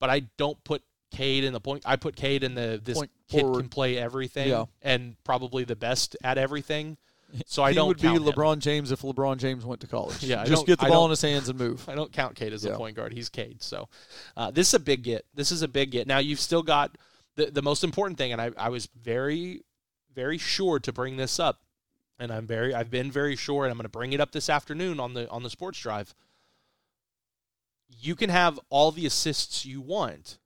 but 0.00 0.10
I 0.10 0.20
don't 0.36 0.62
put 0.64 0.82
Cade 1.10 1.44
in 1.44 1.52
the 1.52 1.60
point. 1.60 1.82
I 1.86 1.96
put 1.96 2.14
Cade 2.14 2.44
in 2.44 2.54
the 2.54 2.80
this 2.82 2.96
Point 2.98 3.10
kid 3.28 3.40
forward. 3.40 3.60
can 3.60 3.68
play 3.68 3.96
everything 3.98 4.48
Yeah. 4.48 4.66
and 4.82 5.16
probably 5.24 5.64
the 5.64 5.74
best 5.76 6.16
at 6.22 6.38
everything. 6.38 6.98
So 7.46 7.62
I 7.62 7.70
he 7.70 7.74
don't 7.74 7.88
would 7.88 7.96
be 7.96 8.02
count 8.02 8.18
him. 8.18 8.24
LeBron 8.24 8.58
James 8.58 8.92
if 8.92 9.02
LeBron 9.02 9.38
James 9.38 9.64
went 9.64 9.80
to 9.80 9.86
college. 9.86 10.22
Yeah, 10.22 10.44
just 10.44 10.66
get 10.66 10.78
the 10.78 10.86
I 10.86 10.88
ball 10.88 11.04
in 11.04 11.10
his 11.10 11.22
hands 11.22 11.48
and 11.48 11.58
move. 11.58 11.84
I 11.88 11.94
don't 11.94 12.12
count 12.12 12.34
Cade 12.36 12.52
as 12.52 12.64
a 12.64 12.76
point 12.76 12.96
guard. 12.96 13.12
He's 13.12 13.28
Cade. 13.28 13.62
So 13.62 13.88
uh, 14.36 14.50
this 14.50 14.68
is 14.68 14.74
a 14.74 14.80
big 14.80 15.02
get. 15.02 15.26
This 15.34 15.52
is 15.52 15.62
a 15.62 15.68
big 15.68 15.90
get. 15.90 16.06
Now 16.06 16.18
you've 16.18 16.40
still 16.40 16.62
got 16.62 16.96
the 17.36 17.46
the 17.46 17.62
most 17.62 17.84
important 17.84 18.18
thing, 18.18 18.32
and 18.32 18.40
I, 18.40 18.50
I 18.56 18.68
was 18.68 18.88
very 19.02 19.62
very 20.14 20.38
sure 20.38 20.78
to 20.80 20.92
bring 20.92 21.16
this 21.16 21.38
up, 21.38 21.60
and 22.18 22.32
I'm 22.32 22.46
very 22.46 22.74
I've 22.74 22.90
been 22.90 23.10
very 23.10 23.36
sure, 23.36 23.64
and 23.64 23.70
I'm 23.70 23.76
going 23.76 23.84
to 23.84 23.88
bring 23.88 24.12
it 24.12 24.20
up 24.20 24.32
this 24.32 24.50
afternoon 24.50 25.00
on 25.00 25.14
the 25.14 25.28
on 25.30 25.42
the 25.42 25.50
sports 25.50 25.80
drive. 25.80 26.14
You 27.88 28.14
can 28.14 28.30
have 28.30 28.58
all 28.70 28.92
the 28.92 29.06
assists 29.06 29.66
you 29.66 29.80
want, 29.80 30.38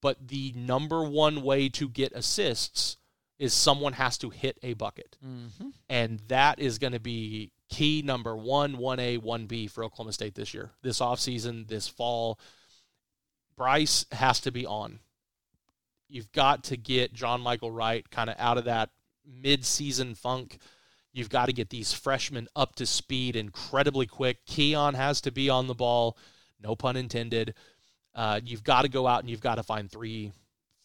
but 0.00 0.28
the 0.28 0.52
number 0.56 1.02
one 1.02 1.42
way 1.42 1.68
to 1.70 1.88
get 1.88 2.12
assists 2.12 2.97
is 3.38 3.54
someone 3.54 3.92
has 3.92 4.18
to 4.18 4.30
hit 4.30 4.58
a 4.62 4.74
bucket 4.74 5.16
Mm-hmm. 5.24 5.68
and 5.88 6.20
that 6.28 6.58
is 6.58 6.78
going 6.78 6.92
to 6.92 7.00
be 7.00 7.52
key 7.70 8.02
number 8.02 8.36
one, 8.36 8.76
1A, 8.76 9.18
1B 9.18 9.70
for 9.70 9.84
Oklahoma 9.84 10.12
State 10.12 10.34
this 10.34 10.54
year, 10.54 10.70
this 10.82 11.00
offseason, 11.00 11.68
this 11.68 11.86
fall. 11.86 12.38
Bryce 13.56 14.06
has 14.12 14.40
to 14.40 14.50
be 14.52 14.64
on. 14.66 15.00
You've 16.08 16.32
got 16.32 16.64
to 16.64 16.76
get 16.76 17.12
John 17.12 17.40
Michael 17.40 17.70
Wright 17.70 18.08
kind 18.10 18.30
of 18.30 18.36
out 18.38 18.56
of 18.56 18.64
that 18.64 18.90
mid-season 19.26 20.14
funk. 20.14 20.58
You've 21.12 21.28
got 21.28 21.46
to 21.46 21.52
get 21.52 21.68
these 21.68 21.92
freshmen 21.92 22.48
up 22.56 22.76
to 22.76 22.86
speed 22.86 23.36
incredibly 23.36 24.06
quick. 24.06 24.46
Keon 24.46 24.94
has 24.94 25.20
to 25.22 25.30
be 25.30 25.50
on 25.50 25.66
the 25.66 25.74
ball, 25.74 26.16
no 26.62 26.74
pun 26.76 26.96
intended. 26.96 27.54
Uh, 28.14 28.40
you've 28.42 28.64
got 28.64 28.82
to 28.82 28.88
go 28.88 29.06
out 29.06 29.20
and 29.20 29.28
you've 29.28 29.40
got 29.40 29.56
to 29.56 29.62
find 29.62 29.90
three 29.90 30.32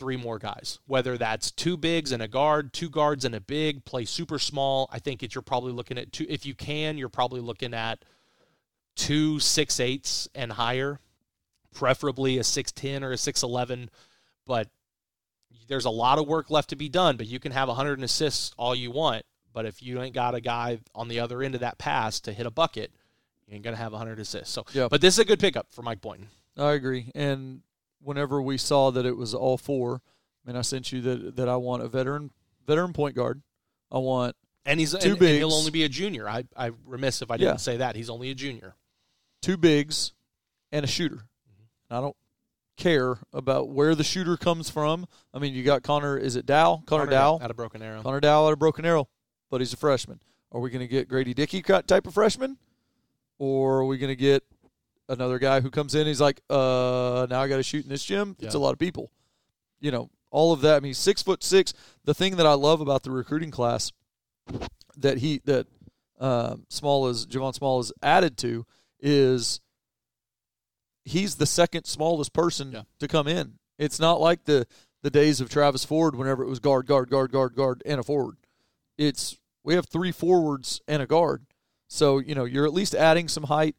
three 0.04 0.18
more 0.18 0.38
guys. 0.38 0.80
Whether 0.86 1.18
that's 1.18 1.50
two 1.50 1.78
bigs 1.78 2.12
and 2.12 2.22
a 2.22 2.28
guard, 2.28 2.74
two 2.74 2.90
guards 2.90 3.24
and 3.24 3.34
a 3.34 3.40
big, 3.40 3.86
play 3.86 4.04
super 4.04 4.38
small. 4.38 4.90
I 4.92 5.00
think 5.00 5.24
it, 5.24 5.34
you're 5.34 5.42
probably 5.42 5.72
looking 5.72 5.98
at 5.98 6.12
two. 6.12 6.26
If 6.28 6.46
you 6.46 6.54
can, 6.56 6.98
you're 6.98 7.08
probably 7.08 7.40
looking 7.40 7.74
at 7.74 8.04
two 8.98 9.40
six 9.40 9.80
eights 9.80 10.28
and 10.36 10.52
higher, 10.52 11.00
preferably 11.74 12.38
a 12.38 12.44
six 12.44 12.72
ten 12.74 13.04
or 13.04 13.12
a 13.14 13.18
six 13.18 13.44
eleven. 13.44 13.90
But 14.46 14.68
there's 15.70 15.86
a 15.86 15.90
lot 15.90 16.20
of 16.20 16.28
work 16.28 16.50
left 16.50 16.70
to 16.72 16.76
be 16.76 16.90
done. 16.90 17.16
But 17.16 17.28
you 17.28 17.40
can 17.40 17.54
have 17.54 17.70
100 17.70 18.04
assists 18.04 18.54
all 18.58 18.76
you 18.76 18.92
want. 18.92 19.24
But 19.54 19.66
if 19.66 19.82
you 19.82 20.02
ain't 20.02 20.14
got 20.14 20.36
a 20.36 20.42
guy 20.42 20.80
on 20.94 21.08
the 21.08 21.22
other 21.22 21.42
end 21.42 21.56
of 21.56 21.62
that 21.62 21.78
pass 21.78 22.20
to 22.22 22.34
hit 22.34 22.46
a 22.46 22.52
bucket, 22.52 22.92
you 23.48 23.56
ain't 23.56 23.64
gonna 23.64 23.78
have 23.78 23.94
100 23.94 24.20
assists. 24.20 24.54
So, 24.54 24.66
Yeah. 24.74 24.88
but 24.90 25.00
this 25.00 25.14
is 25.16 25.20
a 25.20 25.26
good 25.26 25.40
pickup 25.40 25.68
for 25.72 25.82
Mike 25.82 26.02
Boynton. 26.02 26.28
I 26.58 26.74
agree. 26.74 27.12
And 27.16 27.62
whenever 28.04 28.42
we 28.42 28.58
saw 28.58 28.92
that 28.92 29.06
it 29.06 29.16
was 29.18 29.34
all 29.34 29.58
four, 29.58 30.02
I 30.46 30.50
mean, 30.50 30.58
I 30.58 30.62
sent 30.62 30.92
you 30.92 31.02
that 31.02 31.36
that 31.38 31.50
I 31.50 31.56
want 31.56 31.84
a 31.84 31.88
veteran 31.88 32.32
veteran 32.68 32.94
point 32.94 33.16
guard. 33.16 33.42
I 33.92 33.98
want 34.00 34.36
And 34.66 34.80
he's 34.80 34.92
Two 34.92 34.98
and, 34.98 35.06
and 35.06 35.20
bigs. 35.20 35.38
he'll 35.38 35.54
only 35.54 35.72
be 35.72 35.84
a 35.84 35.90
junior. 35.90 36.28
I 36.28 36.46
I 36.58 36.72
remiss 36.86 37.22
if 37.22 37.32
I 37.32 37.38
didn't 37.38 37.60
say 37.60 37.78
that. 37.78 37.96
He's 37.96 38.10
only 38.10 38.30
a 38.32 38.36
junior. 38.36 38.76
two 39.42 39.58
bigs 39.58 40.14
and 40.72 40.84
a 40.84 40.88
shooter. 40.88 41.16
Mm-hmm. 41.18 41.94
I 41.94 42.02
don't 42.02 42.16
care 42.76 43.20
about 43.32 43.70
where 43.70 43.94
the 43.94 44.04
shooter 44.04 44.36
comes 44.38 44.70
from. 44.70 45.06
I 45.34 45.40
mean, 45.40 45.54
you 45.54 45.64
got 45.64 45.84
Connor. 45.84 46.18
Is 46.18 46.36
it 46.36 46.46
Dow? 46.46 46.82
Connor, 46.88 47.06
Dow. 47.06 47.40
out 47.42 47.52
of 47.52 47.56
Broken 47.58 47.82
Arrow. 47.84 48.02
Connor 48.02 48.20
Dow 48.20 48.48
out 48.48 48.54
of 48.54 48.60
Broken 48.60 48.84
Arrow, 48.86 49.08
but 49.52 49.62
he's 49.62 49.74
a 49.74 49.78
freshman. 49.78 50.20
Are 50.52 50.60
we 50.60 50.70
going 50.72 50.82
to 50.82 50.88
get 50.88 51.08
Grady 51.08 51.34
Dickey 51.34 51.62
cut 51.62 51.88
type 51.88 52.08
of 52.08 52.14
freshman, 52.16 52.58
or 53.38 53.80
are 53.80 53.86
we 53.86 53.98
going 53.98 54.10
to 54.12 54.16
get 54.16 54.44
another 55.10 55.40
guy 55.40 55.62
who 55.62 55.70
comes 55.70 55.96
in? 55.96 56.08
He's 56.08 56.22
like, 56.22 56.42
uh, 56.50 57.28
now 57.30 57.42
I 57.42 57.48
got 57.48 57.58
to 57.58 57.64
shoot 57.64 57.84
in 57.84 57.90
this 57.90 58.04
gym. 58.04 58.36
It's 58.40 58.56
a 58.56 58.60
lot 58.60 58.74
of 58.74 58.80
people. 58.80 59.12
You 59.80 59.92
know, 59.92 60.10
all 60.32 60.54
of 60.54 60.62
that. 60.62 60.78
I 60.78 60.80
mean, 60.80 60.94
six 60.94 61.22
foot 61.22 61.44
six. 61.44 61.74
The 62.06 62.14
thing 62.14 62.38
that 62.38 62.46
I 62.46 62.54
love 62.54 62.82
about 62.82 63.04
the 63.04 63.12
recruiting 63.12 63.52
class 63.52 63.92
that 64.98 65.18
he 65.20 65.42
that 65.46 65.68
um, 66.20 66.66
Small 66.70 67.08
is 67.08 67.26
Javon 67.26 67.54
Small 67.54 67.80
is 67.80 67.92
added 68.02 68.38
to 68.40 68.66
is 69.00 69.60
he's 71.04 71.36
the 71.36 71.46
second 71.46 71.86
smallest 71.86 72.34
person 72.34 72.72
Yeah. 72.72 72.84
to 73.00 73.08
come 73.08 73.28
in. 73.28 73.54
It's 73.78 74.00
not 74.00 74.22
like 74.22 74.46
the 74.46 74.66
the 75.02 75.10
days 75.10 75.42
of 75.42 75.50
Travis 75.50 75.84
Ford 75.84 76.16
whenever 76.16 76.44
it 76.44 76.48
was 76.50 76.60
guard, 76.60 76.86
guard, 76.88 77.10
guard, 77.10 77.32
guard, 77.32 77.56
guard, 77.56 77.84
and 77.86 78.00
a 78.00 78.04
forward. 78.04 78.38
It's 78.98 79.38
we 79.64 79.74
have 79.76 79.88
three 79.88 80.12
forwards 80.12 80.82
and 80.88 81.02
a 81.02 81.06
guard. 81.08 81.46
So, 81.90 82.20
you 82.20 82.34
know, 82.36 82.46
you're 82.46 82.66
at 82.66 82.74
least 82.74 82.96
adding 82.96 83.28
some 83.28 83.44
height. 83.44 83.76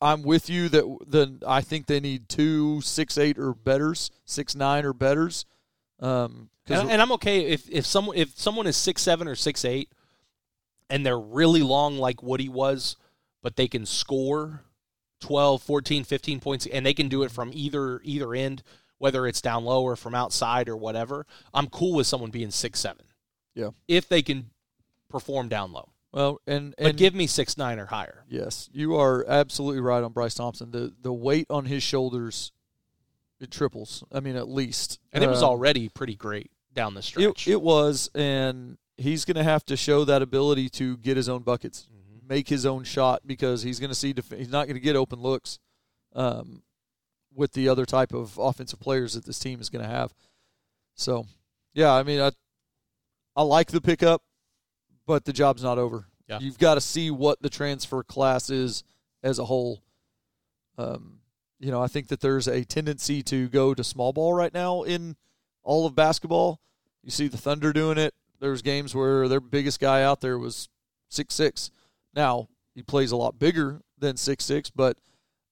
I'm 0.00 0.22
with 0.22 0.48
you 0.48 0.68
that 0.70 0.84
then 1.06 1.40
I 1.46 1.60
think 1.60 1.86
they 1.86 2.00
need 2.00 2.28
two 2.28 2.80
six 2.80 3.18
eight 3.18 3.38
or 3.38 3.54
betters, 3.54 4.10
six 4.24 4.54
nine 4.54 4.84
or 4.84 4.92
betters. 4.92 5.44
Um, 6.00 6.48
And, 6.82 6.90
and 6.92 7.02
I'm 7.02 7.12
okay 7.12 7.46
if 7.46 7.68
if 7.68 7.84
someone 7.84 8.16
if 8.16 8.38
someone 8.38 8.66
is 8.66 8.76
six 8.76 9.02
seven 9.02 9.28
or 9.28 9.34
six 9.34 9.64
eight, 9.64 9.90
and 10.88 11.04
they're 11.04 11.18
really 11.18 11.62
long 11.62 11.98
like 11.98 12.22
Woody 12.22 12.48
was, 12.48 12.96
but 13.42 13.56
they 13.56 13.68
can 13.68 13.84
score 13.84 14.62
12, 15.20 15.62
14, 15.62 16.04
15 16.04 16.40
points, 16.40 16.66
and 16.66 16.84
they 16.86 16.94
can 16.94 17.08
do 17.08 17.22
it 17.22 17.30
from 17.30 17.50
either 17.52 18.00
either 18.02 18.34
end, 18.34 18.62
whether 18.98 19.26
it's 19.26 19.42
down 19.42 19.64
low 19.64 19.82
or 19.82 19.96
from 19.96 20.14
outside 20.14 20.68
or 20.68 20.76
whatever. 20.76 21.26
I'm 21.52 21.68
cool 21.68 21.94
with 21.94 22.06
someone 22.06 22.30
being 22.30 22.50
six 22.50 22.80
seven. 22.80 23.04
Yeah. 23.54 23.70
If 23.88 24.08
they 24.08 24.22
can 24.22 24.50
perform 25.08 25.48
down 25.48 25.72
low. 25.72 25.90
Well, 26.12 26.40
and 26.46 26.74
But 26.76 26.86
and 26.88 26.96
give 26.98 27.14
me 27.14 27.26
six 27.26 27.56
nine 27.56 27.78
or 27.78 27.86
higher. 27.86 28.24
yes, 28.28 28.68
you 28.72 28.96
are 28.96 29.24
absolutely 29.28 29.80
right 29.80 30.02
on 30.02 30.12
Bryce 30.12 30.34
Thompson. 30.34 30.70
The 30.72 30.92
the 31.00 31.12
weight 31.12 31.46
on 31.50 31.66
his 31.66 31.82
shoulders 31.82 32.52
it 33.38 33.50
triples. 33.50 34.04
I 34.12 34.20
mean, 34.20 34.36
at 34.36 34.48
least. 34.48 34.98
And 35.12 35.24
it 35.24 35.28
was 35.28 35.42
Um, 35.42 35.48
already 35.50 35.88
pretty 35.88 36.14
great 36.14 36.50
down 36.74 36.92
the 36.94 36.98
It, 37.00 37.04
stretch. 37.04 37.48
it 37.48 37.62
was, 37.62 38.10
and 38.14 38.76
he's 38.98 39.24
going 39.24 39.36
to 39.36 39.42
have 39.42 39.64
to 39.66 39.76
show 39.78 40.04
that 40.04 40.20
ability 40.20 40.68
to 40.70 40.98
get 40.98 41.16
his 41.16 41.26
own 41.26 41.42
buckets, 41.42 41.88
Mhm. 41.90 42.28
make 42.28 42.48
his 42.50 42.66
own 42.66 42.84
shot, 42.84 43.26
because 43.26 43.62
he's 43.62 43.80
going 43.80 43.88
to 43.88 43.94
see. 43.94 44.12
Def- 44.12 44.30
he's 44.36 44.50
not 44.50 44.66
going 44.66 44.74
to 44.74 44.80
get 44.80 44.94
open 44.94 45.20
looks 45.20 45.58
um, 46.14 46.62
with 47.32 47.52
the 47.52 47.66
other 47.68 47.86
type 47.86 48.12
of 48.12 48.36
offensive 48.36 48.78
players 48.80 49.14
that 49.14 49.24
this 49.24 49.38
team 49.38 49.58
is 49.60 49.70
going 49.70 49.84
to 49.84 49.88
have. 49.90 50.12
So, 50.96 51.24
yeah, 51.72 51.92
I 51.94 52.02
mean, 52.02 52.20
I 52.20 52.32
I 53.36 53.42
like 53.42 53.68
the 53.70 53.80
pickup, 53.80 54.22
but 55.10 55.24
the 55.24 55.32
job's 55.32 55.64
not 55.64 55.76
over. 55.76 56.06
Yeah. 56.28 56.38
You've 56.38 56.56
got 56.56 56.74
to 56.74 56.80
see 56.80 57.10
what 57.10 57.42
the 57.42 57.50
transfer 57.50 58.04
class 58.04 58.48
is 58.48 58.84
as 59.24 59.40
a 59.40 59.44
whole. 59.44 59.82
Um, 60.78 61.18
you 61.58 61.72
know, 61.72 61.82
I 61.82 61.88
think 61.88 62.06
that 62.08 62.20
there's 62.20 62.46
a 62.46 62.62
tendency 62.62 63.20
to 63.24 63.48
go 63.48 63.74
to 63.74 63.82
small 63.82 64.12
ball 64.12 64.32
right 64.34 64.54
now 64.54 64.84
in 64.84 65.16
all 65.64 65.84
of 65.84 65.96
basketball. 65.96 66.60
You 67.02 67.10
see 67.10 67.26
the 67.26 67.36
Thunder 67.36 67.72
doing 67.72 67.98
it. 67.98 68.14
There's 68.38 68.62
games 68.62 68.94
where 68.94 69.26
their 69.26 69.40
biggest 69.40 69.80
guy 69.80 70.04
out 70.04 70.20
there 70.20 70.38
was 70.38 70.68
six 71.08 71.34
six. 71.34 71.72
Now 72.14 72.48
he 72.72 72.82
plays 72.84 73.10
a 73.10 73.16
lot 73.16 73.36
bigger 73.36 73.80
than 73.98 74.16
six 74.16 74.44
six, 74.44 74.70
but 74.70 74.96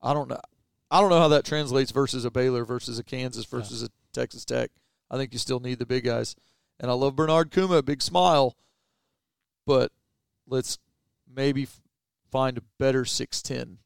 I 0.00 0.14
don't 0.14 0.28
know. 0.28 0.40
I 0.88 1.00
don't 1.00 1.10
know 1.10 1.18
how 1.18 1.28
that 1.28 1.44
translates 1.44 1.90
versus 1.90 2.24
a 2.24 2.30
Baylor 2.30 2.64
versus 2.64 3.00
a 3.00 3.02
Kansas 3.02 3.44
versus 3.44 3.82
a 3.82 3.88
Texas 4.12 4.44
Tech. 4.44 4.70
I 5.10 5.16
think 5.16 5.32
you 5.32 5.40
still 5.40 5.58
need 5.58 5.80
the 5.80 5.84
big 5.84 6.04
guys. 6.04 6.36
And 6.78 6.92
I 6.92 6.94
love 6.94 7.16
Bernard 7.16 7.50
Kouma, 7.50 7.84
big 7.84 8.02
smile, 8.02 8.56
but 9.68 9.92
let's 10.46 10.78
maybe 11.32 11.64
f- 11.64 11.80
find 12.32 12.56
a 12.58 12.62
better 12.78 13.04
six 13.04 13.42
ten 13.42 13.78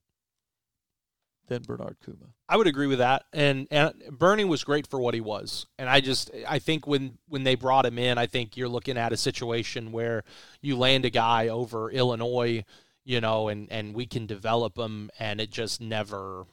than 1.48 1.62
Bernard 1.62 1.96
Kouma. 2.06 2.28
I 2.48 2.56
would 2.56 2.66
agree 2.68 2.86
with 2.86 2.98
that. 2.98 3.24
And 3.32 3.66
and 3.70 3.92
Bernie 4.10 4.44
was 4.44 4.62
great 4.64 4.86
for 4.86 5.00
what 5.00 5.12
he 5.14 5.20
was. 5.20 5.66
And 5.78 5.88
I 5.90 6.00
just 6.00 6.30
I 6.48 6.58
think 6.60 6.86
when 6.86 7.18
when 7.28 7.42
they 7.44 7.56
brought 7.56 7.84
him 7.84 7.98
in, 7.98 8.16
I 8.16 8.26
think 8.26 8.56
you're 8.56 8.68
looking 8.68 8.96
at 8.96 9.12
a 9.12 9.16
situation 9.16 9.90
where 9.92 10.22
you 10.60 10.76
land 10.76 11.04
a 11.04 11.10
guy 11.10 11.48
over 11.48 11.90
Illinois, 11.90 12.64
you 13.04 13.20
know, 13.20 13.48
and 13.48 13.70
and 13.72 13.92
we 13.94 14.06
can 14.06 14.26
develop 14.26 14.78
him 14.78 15.10
and 15.18 15.40
it 15.40 15.50
just 15.50 15.80
never 15.80 16.44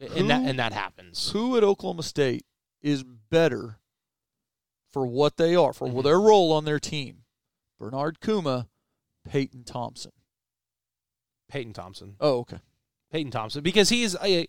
and 0.00 0.30
that 0.30 0.42
and 0.42 0.58
that 0.58 0.72
happens. 0.72 1.30
Who 1.32 1.56
at 1.58 1.62
Oklahoma 1.64 2.02
State 2.02 2.44
is 2.80 3.02
better 3.02 3.76
for 4.90 5.06
what 5.06 5.36
they 5.36 5.54
are, 5.54 5.72
for 5.74 5.86
Mhm. 5.88 6.02
their 6.02 6.18
role 6.18 6.52
on 6.52 6.64
their 6.64 6.80
team? 6.80 7.24
Bernard 7.80 8.20
Kouma, 8.20 8.66
Peyton 9.28 9.64
Thompson. 9.64 10.12
Peyton 11.48 11.72
Thompson. 11.72 12.14
Oh, 12.20 12.40
okay. 12.40 12.58
Peyton 13.10 13.32
Thompson 13.32 13.62
because 13.62 13.88
he's 13.88 14.14
is 14.14 14.18
I, 14.20 14.46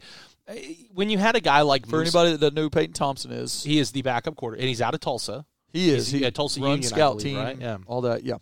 I, 0.47 0.77
when 0.93 1.09
you 1.09 1.17
had 1.17 1.35
a 1.35 1.39
guy 1.39 1.61
like 1.61 1.87
For 1.87 1.97
Moose, 1.97 2.13
anybody 2.13 2.37
that 2.37 2.55
who 2.55 2.69
Peyton 2.69 2.93
Thompson 2.93 3.31
is, 3.31 3.63
he 3.63 3.79
is 3.79 3.91
the 3.91 4.03
backup 4.03 4.35
quarter 4.35 4.55
and 4.55 4.65
he's 4.65 4.81
out 4.81 4.93
of 4.93 4.99
Tulsa. 4.99 5.45
he 5.73 5.89
is. 5.89 6.11
he's 6.11 6.19
He 6.19 6.25
at 6.27 6.35
Tulsa 6.35 6.59
Union, 6.59 6.83
scout 6.83 7.17
believe, 7.17 7.23
team, 7.23 7.37
right? 7.37 7.57
Yeah. 7.59 7.77
all 7.87 8.01
that. 8.01 8.23
Yeah. 8.23 8.35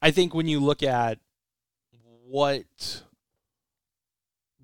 I 0.00 0.12
think 0.12 0.34
when 0.34 0.46
you 0.46 0.60
look 0.60 0.82
at 0.82 1.18
what 2.26 2.64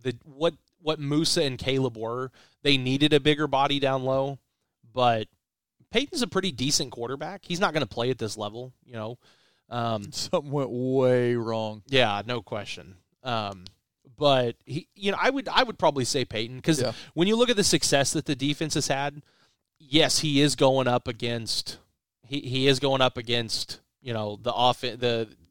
the 0.02 0.16
what 0.24 0.54
what 0.80 0.98
Moussa 0.98 1.42
and 1.42 1.58
Kalib 1.58 1.98
were, 1.98 2.30
they 2.62 2.78
needed 2.78 3.12
a 3.12 3.20
bigger 3.20 3.46
body 3.46 3.78
down 3.78 4.04
low, 4.04 4.38
but 4.94 5.28
Peyton's 5.90 6.22
a 6.22 6.26
pretty 6.26 6.52
decent 6.52 6.90
quarterback. 6.90 7.42
He's 7.44 7.60
not 7.60 7.74
going 7.74 7.82
to 7.82 7.88
play 7.88 8.10
at 8.10 8.18
this 8.18 8.36
level, 8.38 8.72
you 8.84 8.94
know. 8.94 9.18
Um, 9.68 10.08
Something 10.12 10.50
went 10.50 10.70
way 10.70 11.34
wrong. 11.34 11.82
yeah, 11.88 12.22
no 12.26 12.42
question. 12.42 12.96
Um, 13.22 13.64
but 14.18 14.56
he, 14.64 14.88
you 14.94 15.10
know, 15.12 15.18
I 15.20 15.30
would 15.30 15.48
I 15.48 15.62
would 15.62 15.78
probably 15.78 16.04
say 16.04 16.24
Peyton 16.24 16.56
because 16.56 16.80
Yeah. 16.80 16.92
when 17.14 17.28
you 17.28 17.36
look 17.36 17.50
at 17.50 17.56
the 17.56 17.64
success 17.64 18.12
that 18.12 18.24
the 18.26 18.36
defense 18.36 18.74
has 18.74 18.88
had, 18.88 19.22
yes, 19.78 20.20
he 20.20 20.40
is 20.40 20.54
going 20.56 20.88
up 20.88 21.06
against 21.08 21.78
he, 22.26 22.40
he 22.40 22.66
is 22.68 22.78
going 22.80 23.00
up 23.02 23.16
against 23.16 23.80
you 24.00 24.12
know 24.14 24.38
the 24.40 24.52
off 24.52 24.80
the 24.80 24.96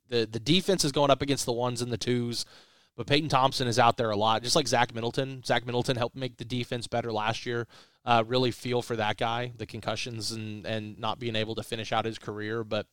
the 0.08 0.26
the 0.26 0.40
defense 0.40 0.84
is 0.86 0.92
going 0.92 1.12
up 1.12 1.22
against 1.22 1.46
the 1.46 1.54
ones 1.54 1.82
and 1.82 1.92
the 1.92 1.98
twos. 1.98 2.46
But 2.98 3.08
Peyton 3.08 3.28
Thompson 3.28 3.68
is 3.68 3.78
out 3.78 3.98
there 3.98 4.10
a 4.10 4.16
lot, 4.16 4.42
just 4.42 4.56
like 4.56 4.70
Zach 4.70 4.96
Middleton. 4.96 5.44
Zach 5.44 5.66
Middleton 5.66 5.98
helped 5.98 6.16
make 6.16 6.38
the 6.38 6.46
defense 6.46 6.88
better 6.88 7.12
last 7.12 7.46
year. 7.46 7.68
Uh, 8.06 8.24
really 8.26 8.52
feel 8.52 8.82
for 8.82 8.96
that 8.96 9.18
guy, 9.18 9.52
the 9.58 9.66
concussions 9.66 10.32
and 10.32 10.66
and 10.66 10.98
not 10.98 11.20
being 11.20 11.36
able 11.36 11.56
to 11.56 11.64
finish 11.64 11.92
out 11.92 12.06
his 12.06 12.18
career. 12.18 12.64
But 12.64 12.88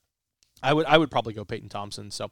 I 0.62 0.72
would 0.72 0.86
I 0.86 0.96
would 0.98 1.10
probably 1.10 1.32
go 1.34 1.44
Peyton 1.44 1.68
Thompson. 1.68 2.10
So, 2.10 2.30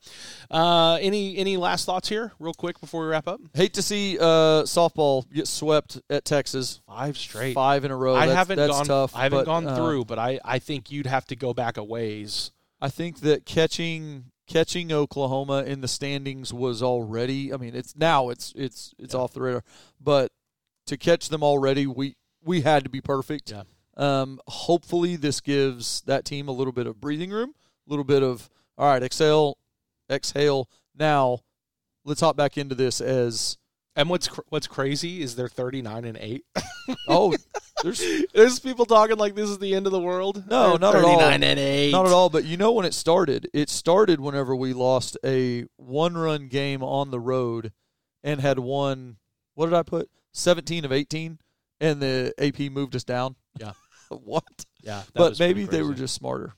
uh, 0.50 0.98
any 1.00 1.36
any 1.36 1.56
last 1.56 1.84
thoughts 1.84 2.08
here, 2.08 2.32
real 2.38 2.54
quick 2.54 2.80
before 2.80 3.02
we 3.02 3.08
wrap 3.08 3.26
up? 3.26 3.40
Hate 3.54 3.74
to 3.74 3.82
see 3.82 4.18
uh, 4.18 4.62
softball 4.64 5.30
get 5.32 5.48
swept 5.48 6.00
at 6.08 6.24
Texas. 6.24 6.80
Five 6.86 7.16
straight. 7.18 7.54
Five 7.54 7.84
in 7.84 7.90
a 7.90 7.96
row. 7.96 8.14
I 8.14 8.26
That's, 8.26 8.36
haven't 8.36 8.56
that's 8.56 8.72
gone. 8.72 8.86
tough. 8.86 9.16
I 9.16 9.24
haven't 9.24 9.40
but, 9.40 9.46
gone 9.46 9.66
uh, 9.66 9.76
through, 9.76 10.04
but 10.04 10.18
I, 10.18 10.38
I 10.44 10.58
think 10.58 10.90
you'd 10.90 11.06
have 11.06 11.26
to 11.26 11.36
go 11.36 11.52
back 11.54 11.76
a 11.76 11.84
ways. 11.84 12.52
I 12.80 12.88
think 12.88 13.20
that 13.20 13.44
catching 13.44 14.26
catching 14.46 14.90
Oklahoma 14.92 15.62
in 15.64 15.80
the 15.80 15.88
standings 15.88 16.52
was 16.52 16.82
already. 16.82 17.52
I 17.52 17.56
mean, 17.56 17.74
it's 17.74 17.96
now 17.96 18.30
it's 18.30 18.52
it's 18.56 18.94
it's 18.98 19.14
Yeah. 19.14 19.20
off 19.20 19.32
the 19.32 19.42
radar, 19.42 19.64
but 20.00 20.32
to 20.86 20.96
catch 20.96 21.28
them 21.28 21.42
already, 21.42 21.86
we 21.86 22.16
we 22.42 22.62
had 22.62 22.84
to 22.84 22.90
be 22.90 23.00
perfect. 23.00 23.50
Yeah. 23.50 23.62
Um, 23.96 24.40
hopefully, 24.46 25.16
this 25.16 25.40
gives 25.40 26.00
that 26.02 26.24
team 26.24 26.48
a 26.48 26.52
little 26.52 26.72
bit 26.72 26.86
of 26.86 27.00
breathing 27.00 27.30
room, 27.30 27.54
little 27.90 28.04
bit 28.04 28.22
of 28.22 28.48
all 28.78 28.86
right, 28.90 29.02
exhale, 29.02 29.58
exhale. 30.10 30.68
Now, 30.98 31.40
let's 32.04 32.20
hop 32.20 32.36
back 32.36 32.56
into 32.56 32.74
this 32.74 33.00
as 33.00 33.58
And 33.96 34.08
what's 34.08 34.28
cr- 34.28 34.40
what's 34.48 34.66
crazy 34.66 35.22
is 35.22 35.36
they're 35.36 35.48
thirty 35.48 35.82
nine 35.82 36.04
and 36.04 36.16
eight. 36.18 36.44
oh, 37.08 37.34
there's 37.82 38.02
There's 38.34 38.58
people 38.60 38.86
talking 38.86 39.16
like 39.16 39.34
this 39.34 39.50
is 39.50 39.58
the 39.58 39.74
end 39.74 39.86
of 39.86 39.92
the 39.92 40.00
world. 40.00 40.44
No, 40.48 40.70
They're 40.70 40.78
not 40.78 40.96
at 40.96 41.04
all. 41.04 41.18
39 41.18 41.42
and 41.42 41.58
eight. 41.58 41.92
Not 41.92 42.06
at 42.06 42.12
all, 42.12 42.30
but 42.30 42.44
you 42.44 42.56
know 42.56 42.72
when 42.72 42.86
it 42.86 42.94
started? 42.94 43.48
It 43.52 43.68
started 43.68 44.20
whenever 44.20 44.54
we 44.54 44.72
lost 44.72 45.18
a 45.24 45.66
one 45.76 46.16
run 46.16 46.48
game 46.48 46.82
on 46.82 47.10
the 47.10 47.20
road 47.20 47.72
and 48.22 48.40
had 48.40 48.58
won, 48.58 49.16
what 49.54 49.66
did 49.66 49.74
I 49.74 49.82
put? 49.82 50.10
17 50.32 50.84
of 50.84 50.92
18, 50.92 51.38
and 51.80 52.00
the 52.00 52.32
AP 52.38 52.70
moved 52.70 52.94
us 52.94 53.04
down. 53.04 53.34
Yeah. 53.58 53.72
what? 54.08 54.44
Yeah, 54.82 55.02
But 55.14 55.38
maybe 55.38 55.64
they 55.64 55.82
were 55.82 55.94
just 55.94 56.14
smarter. 56.14 56.54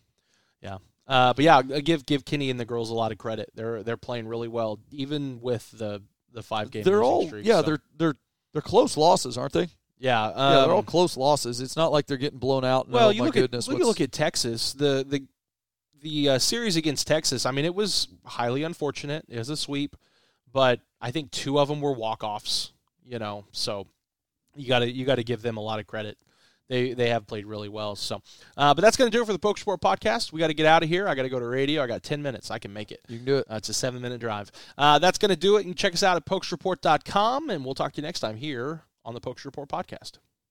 Uh, 1.07 1.34
but 1.34 1.44
yeah, 1.44 1.62
give 1.62 2.07
give 2.07 2.24
Kenny 2.24 2.50
and 2.50 2.59
the 2.61 2.64
girls 2.64 2.90
a 2.90 2.94
lot 2.94 3.12
of 3.12 3.18
credit. 3.18 3.50
They're 3.55 3.82
they're 3.82 3.96
playing 3.96 4.28
really 4.28 4.48
well, 4.48 4.78
even 4.90 5.40
with 5.40 5.70
the 5.72 6.03
the 6.32 6.42
five 6.42 6.70
game. 6.70 6.84
They're 6.84 7.03
all, 7.03 7.26
streak, 7.26 7.44
yeah, 7.44 7.61
so- 7.61 7.62
they're, 7.62 7.78
they're, 7.96 8.14
they're 8.53 8.62
close 8.62 8.96
losses, 8.96 9.36
aren't 9.36 9.53
they? 9.53 9.68
yeah. 9.98 10.28
yeah, 10.28 10.61
they're 10.62 10.72
all 10.72 10.78
um, 10.78 10.84
close 10.84 11.16
losses. 11.16 11.61
It's 11.61 11.76
not 11.76 11.92
like 11.92 12.07
they're 12.07 12.16
getting 12.16 12.38
blown 12.38 12.64
out. 12.64 12.86
And, 12.86 12.94
Well, 12.94 13.09
oh, 13.09 13.11
you 13.11 13.20
my 13.20 13.26
look 13.26 13.34
goodness, 13.34 13.68
at 13.68 13.72
look, 13.72 13.80
at 13.80 13.86
look 13.86 14.00
at 14.00 14.12
Texas. 14.12 14.72
The 14.72 15.05
the 15.09 15.26
the 16.03 16.28
uh, 16.30 16.38
series 16.38 16.76
against 16.76 17.07
Texas. 17.07 17.46
I 17.46 17.50
mean, 17.53 17.64
it 17.64 17.74
was 17.74 18.09
highly 18.24 18.62
unfortunate. 18.64 19.24
It 19.28 19.38
was 19.38 19.48
a 19.48 19.57
sweep, 19.57 19.96
but 20.53 20.80
I 21.00 21.11
think 21.11 21.30
two 21.30 21.61
of 21.61 21.68
them 21.68 21.80
were 21.80 21.92
walk 21.92 22.24
offs. 22.24 22.72
You 23.05 23.18
know, 23.18 23.44
so 23.53 23.86
you 24.57 24.66
got 24.68 24.80
to 24.80 24.90
you 24.90 25.05
got 25.05 25.16
to 25.16 25.24
give 25.24 25.42
them 25.42 25.57
a 25.57 25.61
lot 25.62 25.78
of 25.80 25.86
credit. 25.86 26.16
They 26.72 26.94
they 26.94 27.10
have 27.10 27.26
played 27.26 27.44
really 27.44 27.68
well. 27.68 27.96
So, 27.96 28.22
uh, 28.56 28.72
but 28.72 28.80
that's 28.80 28.96
going 28.96 29.10
to 29.10 29.14
do 29.14 29.22
it 29.22 29.26
for 29.26 29.34
the 29.34 29.38
Pokes 29.38 29.60
Report 29.60 29.82
podcast. 29.82 30.32
We 30.32 30.40
got 30.40 30.46
to 30.46 30.54
get 30.54 30.64
out 30.64 30.82
of 30.82 30.88
here. 30.88 31.06
I 31.06 31.14
got 31.14 31.24
to 31.24 31.28
go 31.28 31.38
to 31.38 31.46
radio. 31.46 31.82
I 31.82 31.86
got 31.86 32.02
ten 32.02 32.22
minutes. 32.22 32.50
I 32.50 32.58
can 32.58 32.72
make 32.72 32.90
it. 32.90 33.00
You 33.08 33.18
can 33.18 33.26
do 33.26 33.36
it. 33.36 33.46
Uh, 33.50 33.56
it's 33.56 33.68
a 33.68 33.74
seven 33.74 34.00
minute 34.00 34.22
drive. 34.22 34.50
Uh, 34.78 34.98
that's 34.98 35.18
going 35.18 35.28
to 35.28 35.36
do 35.36 35.58
it. 35.58 35.66
You 35.66 35.72
can 35.72 35.74
check 35.74 35.92
us 35.92 36.02
out 36.02 36.16
at 36.16 36.24
pokesreport.com, 36.24 37.50
and 37.50 37.62
we'll 37.62 37.74
talk 37.74 37.92
to 37.92 38.00
you 38.00 38.06
next 38.06 38.20
time 38.20 38.36
here 38.36 38.84
on 39.04 39.12
the 39.12 39.20
Pokes 39.20 39.44
Report 39.44 39.68
podcast. 39.68 40.12